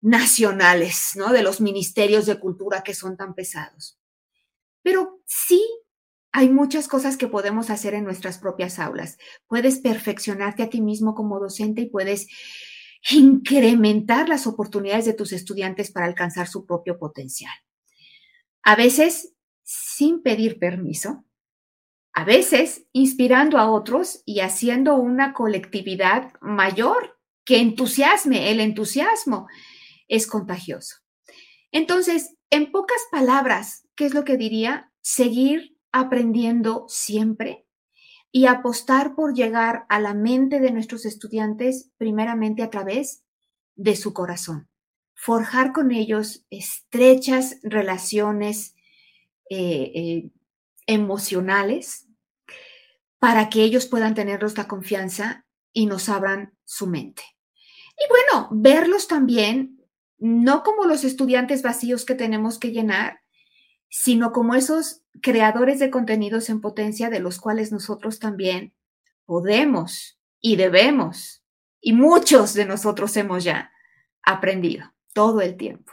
nacionales, 0.00 1.12
¿no? 1.14 1.32
De 1.32 1.44
los 1.44 1.60
ministerios 1.60 2.26
de 2.26 2.40
cultura 2.40 2.82
que 2.82 2.92
son 2.92 3.16
tan 3.16 3.34
pesados. 3.34 4.00
Pero 4.88 5.20
sí 5.26 5.62
hay 6.32 6.48
muchas 6.48 6.88
cosas 6.88 7.18
que 7.18 7.28
podemos 7.28 7.68
hacer 7.68 7.92
en 7.92 8.04
nuestras 8.04 8.38
propias 8.38 8.78
aulas. 8.78 9.18
Puedes 9.46 9.80
perfeccionarte 9.80 10.62
a 10.62 10.70
ti 10.70 10.80
mismo 10.80 11.14
como 11.14 11.38
docente 11.38 11.82
y 11.82 11.90
puedes 11.90 12.26
incrementar 13.10 14.30
las 14.30 14.46
oportunidades 14.46 15.04
de 15.04 15.12
tus 15.12 15.34
estudiantes 15.34 15.92
para 15.92 16.06
alcanzar 16.06 16.48
su 16.48 16.64
propio 16.64 16.98
potencial. 16.98 17.52
A 18.62 18.76
veces 18.76 19.34
sin 19.62 20.22
pedir 20.22 20.58
permiso, 20.58 21.22
a 22.14 22.24
veces 22.24 22.86
inspirando 22.92 23.58
a 23.58 23.70
otros 23.70 24.22
y 24.24 24.40
haciendo 24.40 24.94
una 24.94 25.34
colectividad 25.34 26.32
mayor 26.40 27.20
que 27.44 27.58
entusiasme. 27.58 28.50
El 28.50 28.60
entusiasmo 28.60 29.48
es 30.08 30.26
contagioso. 30.26 30.96
Entonces, 31.72 32.37
en 32.50 32.72
pocas 32.72 33.00
palabras, 33.10 33.86
¿qué 33.94 34.06
es 34.06 34.14
lo 34.14 34.24
que 34.24 34.36
diría? 34.36 34.90
Seguir 35.00 35.76
aprendiendo 35.92 36.86
siempre 36.88 37.66
y 38.30 38.46
apostar 38.46 39.14
por 39.14 39.34
llegar 39.34 39.86
a 39.88 40.00
la 40.00 40.14
mente 40.14 40.60
de 40.60 40.70
nuestros 40.70 41.04
estudiantes 41.04 41.90
primeramente 41.96 42.62
a 42.62 42.70
través 42.70 43.24
de 43.74 43.96
su 43.96 44.12
corazón. 44.12 44.68
Forjar 45.14 45.72
con 45.72 45.90
ellos 45.90 46.44
estrechas 46.50 47.56
relaciones 47.62 48.74
eh, 49.50 49.92
eh, 49.94 50.30
emocionales 50.86 52.06
para 53.18 53.48
que 53.48 53.62
ellos 53.62 53.86
puedan 53.86 54.14
tenerlos 54.14 54.56
la 54.56 54.68
confianza 54.68 55.46
y 55.72 55.86
nos 55.86 56.08
abran 56.08 56.56
su 56.64 56.86
mente. 56.86 57.22
Y 57.96 58.04
bueno, 58.08 58.48
verlos 58.52 59.08
también 59.08 59.77
no 60.18 60.62
como 60.62 60.84
los 60.84 61.04
estudiantes 61.04 61.62
vacíos 61.62 62.04
que 62.04 62.14
tenemos 62.14 62.58
que 62.58 62.72
llenar, 62.72 63.20
sino 63.88 64.32
como 64.32 64.54
esos 64.54 65.00
creadores 65.22 65.78
de 65.78 65.88
contenidos 65.90 66.50
en 66.50 66.60
potencia 66.60 67.08
de 67.10 67.20
los 67.20 67.38
cuales 67.38 67.70
nosotros 67.72 68.18
también 68.18 68.74
podemos 69.24 70.18
y 70.40 70.56
debemos, 70.56 71.42
y 71.80 71.92
muchos 71.92 72.54
de 72.54 72.64
nosotros 72.64 73.16
hemos 73.16 73.44
ya 73.44 73.70
aprendido 74.22 74.92
todo 75.12 75.40
el 75.40 75.56
tiempo. 75.56 75.92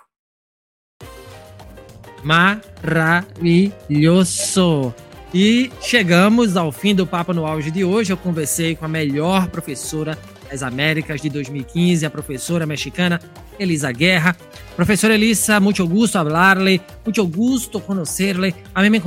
Maravilhoso! 2.24 4.96
E 5.34 5.72
chegamos 5.82 6.56
ao 6.56 6.72
fim 6.72 6.94
do 6.96 7.06
Papo 7.06 7.34
no 7.34 7.46
Auge 7.46 7.70
de 7.70 7.84
hoje. 7.84 8.14
Eu 8.14 8.18
conversei 8.18 8.74
com 8.76 8.86
a 8.86 8.88
melhor 8.88 9.50
professora 9.50 10.18
Américas 10.64 11.22
de 11.22 11.30
2015, 11.30 12.06
a 12.06 12.10
professora 12.10 12.66
mexicana 12.66 13.20
Elisa 13.60 13.92
Guerra. 13.92 14.36
Profesora 14.76 15.16
Elisa, 15.16 15.60
muito 15.60 15.88
gusto 15.88 16.18
hablarle, 16.18 16.82
muito 17.04 17.26
gusto 17.28 17.80
conocerle. 17.80 18.54
A 18.74 18.82
mim 18.82 19.02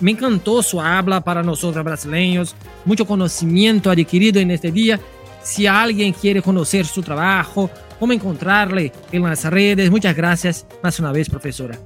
me 0.00 0.12
encantou 0.12 0.62
sua 0.62 0.98
habla 0.98 1.20
para 1.20 1.42
nós 1.42 1.60
brasileiros, 1.62 2.54
muito 2.86 3.04
conhecimento 3.04 3.90
adquirido 3.90 4.44
neste 4.44 4.70
dia. 4.70 5.00
Se 5.42 5.66
alguém 5.66 6.12
quer 6.12 6.42
conhecer 6.42 6.84
seu 6.86 7.02
trabalho, 7.02 7.70
como 7.98 8.12
encontrarle 8.12 8.92
en 9.12 9.22
las 9.22 9.44
redes. 9.44 9.90
Muchas 9.90 10.14
gracias 10.14 10.66
más 10.82 10.98
una 11.00 11.12
vez, 11.12 11.28
profesora. 11.28 11.78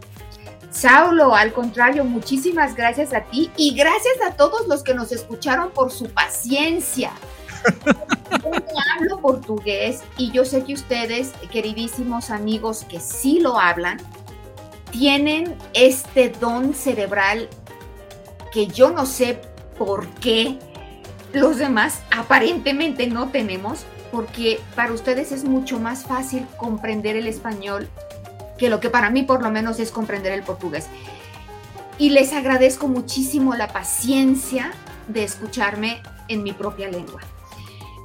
Saulo, 0.70 1.34
al 1.34 1.52
contrario, 1.52 2.04
muchísimas 2.04 2.74
gracias 2.74 3.12
a 3.12 3.20
ti 3.20 3.50
y 3.56 3.74
gracias 3.74 4.16
a 4.26 4.34
todos 4.36 4.66
los 4.68 4.82
que 4.82 4.94
nos 4.94 5.12
escucharon 5.12 5.70
por 5.70 5.90
su 5.90 6.08
paciencia. 6.08 7.12
Yo 8.42 8.78
hablo 8.96 9.20
portugués 9.20 10.02
y 10.16 10.30
yo 10.32 10.44
sé 10.44 10.64
que 10.64 10.74
ustedes, 10.74 11.32
queridísimos 11.50 12.30
amigos 12.30 12.84
que 12.88 13.00
sí 13.00 13.40
lo 13.40 13.58
hablan, 13.58 13.98
tienen 14.90 15.56
este 15.74 16.28
don 16.28 16.74
cerebral 16.74 17.48
que 18.52 18.66
yo 18.66 18.90
no 18.90 19.06
sé 19.06 19.40
por 19.78 20.06
qué 20.06 20.58
los 21.32 21.56
demás 21.56 22.02
aparentemente 22.10 23.06
no 23.06 23.30
tenemos, 23.30 23.84
porque 24.10 24.60
para 24.76 24.92
ustedes 24.92 25.32
es 25.32 25.44
mucho 25.44 25.80
más 25.80 26.04
fácil 26.04 26.46
comprender 26.58 27.16
el 27.16 27.26
español 27.26 27.88
que 28.58 28.68
lo 28.68 28.80
que 28.80 28.90
para 28.90 29.10
mí 29.10 29.22
por 29.22 29.42
lo 29.42 29.50
menos 29.50 29.80
es 29.80 29.90
comprender 29.90 30.32
el 30.32 30.42
portugués. 30.42 30.86
Y 31.98 32.10
les 32.10 32.32
agradezco 32.32 32.88
muchísimo 32.88 33.54
la 33.54 33.68
paciencia 33.68 34.72
de 35.08 35.24
escucharme 35.24 36.02
en 36.28 36.42
mi 36.42 36.52
propia 36.52 36.88
lengua. 36.88 37.22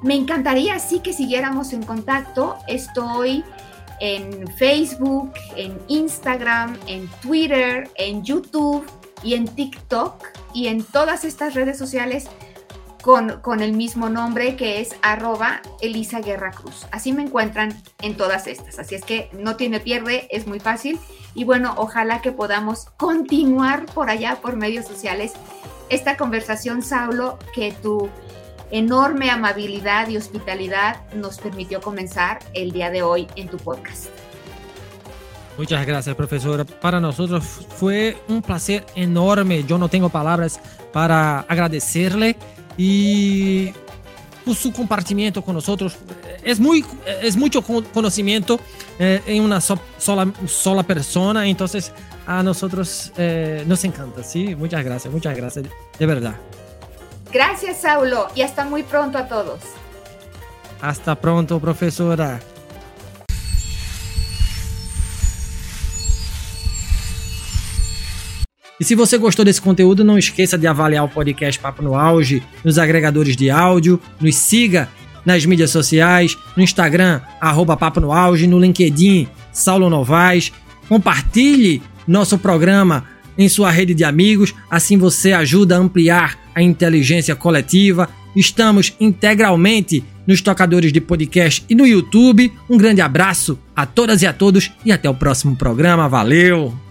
Me 0.01 0.15
encantaría 0.15 0.77
sí 0.79 0.99
que 0.99 1.13
siguiéramos 1.13 1.73
en 1.73 1.83
contacto. 1.83 2.57
Estoy 2.67 3.43
en 3.99 4.47
Facebook, 4.47 5.33
en 5.55 5.79
Instagram, 5.87 6.77
en 6.87 7.07
Twitter, 7.21 7.89
en 7.95 8.23
YouTube 8.23 8.85
y 9.23 9.33
en 9.33 9.47
TikTok 9.47 10.23
y 10.53 10.67
en 10.67 10.83
todas 10.83 11.25
estas 11.25 11.55
redes 11.55 11.77
sociales 11.77 12.27
con, 13.01 13.41
con, 13.41 13.61
el 13.61 13.73
mismo 13.73 14.09
nombre 14.09 14.55
que 14.55 14.81
es 14.81 14.95
arroba 15.01 15.61
Elisa 15.81 16.19
Guerra 16.19 16.51
Cruz. 16.51 16.85
Así 16.91 17.13
me 17.13 17.23
encuentran 17.23 17.81
en 18.01 18.17
todas 18.17 18.47
estas. 18.47 18.79
Así 18.79 18.95
es 18.95 19.03
que 19.03 19.29
no 19.33 19.55
tiene 19.55 19.79
pierde, 19.79 20.27
es 20.29 20.45
muy 20.45 20.59
fácil. 20.59 20.99
Y 21.33 21.43
bueno, 21.43 21.73
ojalá 21.77 22.21
que 22.21 22.31
podamos 22.31 22.85
continuar 22.97 23.85
por 23.87 24.09
allá 24.09 24.39
por 24.41 24.57
medios 24.57 24.85
sociales 24.85 25.33
esta 25.89 26.17
conversación, 26.17 26.81
Saulo, 26.81 27.39
que 27.53 27.71
tu 27.71 28.09
enorme 28.71 29.29
amabilidad 29.29 30.07
y 30.09 30.17
hospitalidad 30.17 31.01
nos 31.13 31.37
permitió 31.37 31.81
comenzar 31.81 32.39
el 32.53 32.71
día 32.71 32.89
de 32.89 33.01
hoy 33.01 33.27
en 33.35 33.47
tu 33.47 33.57
podcast. 33.57 34.07
Muchas 35.57 35.85
gracias, 35.87 36.15
profesora. 36.15 36.65
Para 36.65 36.99
nosotros 36.99 37.43
fue 37.43 38.17
un 38.27 38.41
placer 38.43 38.85
enorme. 38.95 39.63
Yo 39.63 39.77
no 39.77 39.89
tengo 39.89 40.09
palabras 40.09 40.59
para 40.93 41.39
agradecerle 41.41 42.35
y 42.77 43.71
por 44.45 44.55
su 44.55 44.71
compartimiento 44.71 45.41
con 45.41 45.55
nosotros. 45.55 45.97
Es, 46.43 46.59
muy, 46.59 46.85
es 47.21 47.35
mucho 47.35 47.61
conocimiento 47.61 48.59
eh, 48.99 49.21
en 49.25 49.43
una 49.43 49.59
so, 49.59 49.79
sola, 49.97 50.31
sola 50.45 50.83
persona, 50.83 51.47
entonces 51.47 51.91
a 52.25 52.43
nosotros 52.43 53.11
eh, 53.17 53.63
nos 53.65 53.83
encanta, 53.83 54.23
¿sí? 54.23 54.55
Muchas 54.55 54.85
gracias, 54.85 55.11
muchas 55.11 55.35
gracias, 55.35 55.65
de 55.97 56.05
verdad. 56.05 56.35
Gracias, 57.31 57.81
Saulo, 57.81 58.27
y 58.35 58.41
hasta 58.41 58.65
muy 58.65 58.83
pronto 58.83 59.17
a 59.17 59.27
todos. 59.27 59.59
Hasta 60.81 61.15
pronto, 61.15 61.59
profesora. 61.59 62.39
E 68.79 68.83
se 68.83 68.93
você 68.93 69.17
gostou 69.17 69.43
desse 69.43 69.59
conteúdo, 69.59 70.03
não 70.03 70.19
esqueça 70.19 70.55
de 70.55 70.67
avaliar 70.67 71.03
o 71.03 71.09
podcast 71.09 71.59
Papo 71.59 71.81
no 71.81 71.95
Auge 71.95 72.43
nos 72.63 72.77
agregadores 72.77 73.35
de 73.35 73.49
áudio, 73.49 73.99
nos 74.21 74.35
siga 74.35 74.87
nas 75.25 75.45
mídias 75.45 75.71
sociais, 75.71 76.37
no 76.55 76.61
Instagram, 76.61 77.19
arroba 77.41 77.75
Papo 77.75 77.99
no 77.99 78.13
Auge, 78.13 78.45
no 78.45 78.59
LinkedIn, 78.59 79.27
Saulo 79.51 79.89
Novaes. 79.89 80.53
Compartilhe 80.87 81.81
nosso 82.07 82.37
programa 82.37 83.05
em 83.35 83.49
sua 83.49 83.71
rede 83.71 83.95
de 83.95 84.03
amigos, 84.03 84.53
assim 84.69 84.97
você 84.97 85.33
ajuda 85.33 85.75
a 85.75 85.79
ampliar 85.79 86.37
a 86.57 86.61
inteligência 86.63 87.35
coletiva. 87.35 88.09
Estamos 88.35 88.95
integralmente 88.99 90.03
nos 90.25 90.41
tocadores 90.41 90.91
de 90.91 90.99
podcast 90.99 91.63
e 91.69 91.75
no 91.75 91.85
YouTube. 91.85 92.51
Um 92.67 92.77
grande 92.77 92.99
abraço 92.99 93.59
a 93.75 93.85
todas 93.85 94.23
e 94.23 94.27
a 94.27 94.33
todos 94.33 94.71
e 94.83 94.91
até 94.91 95.07
o 95.07 95.13
próximo 95.13 95.55
programa. 95.55 96.09
Valeu! 96.09 96.86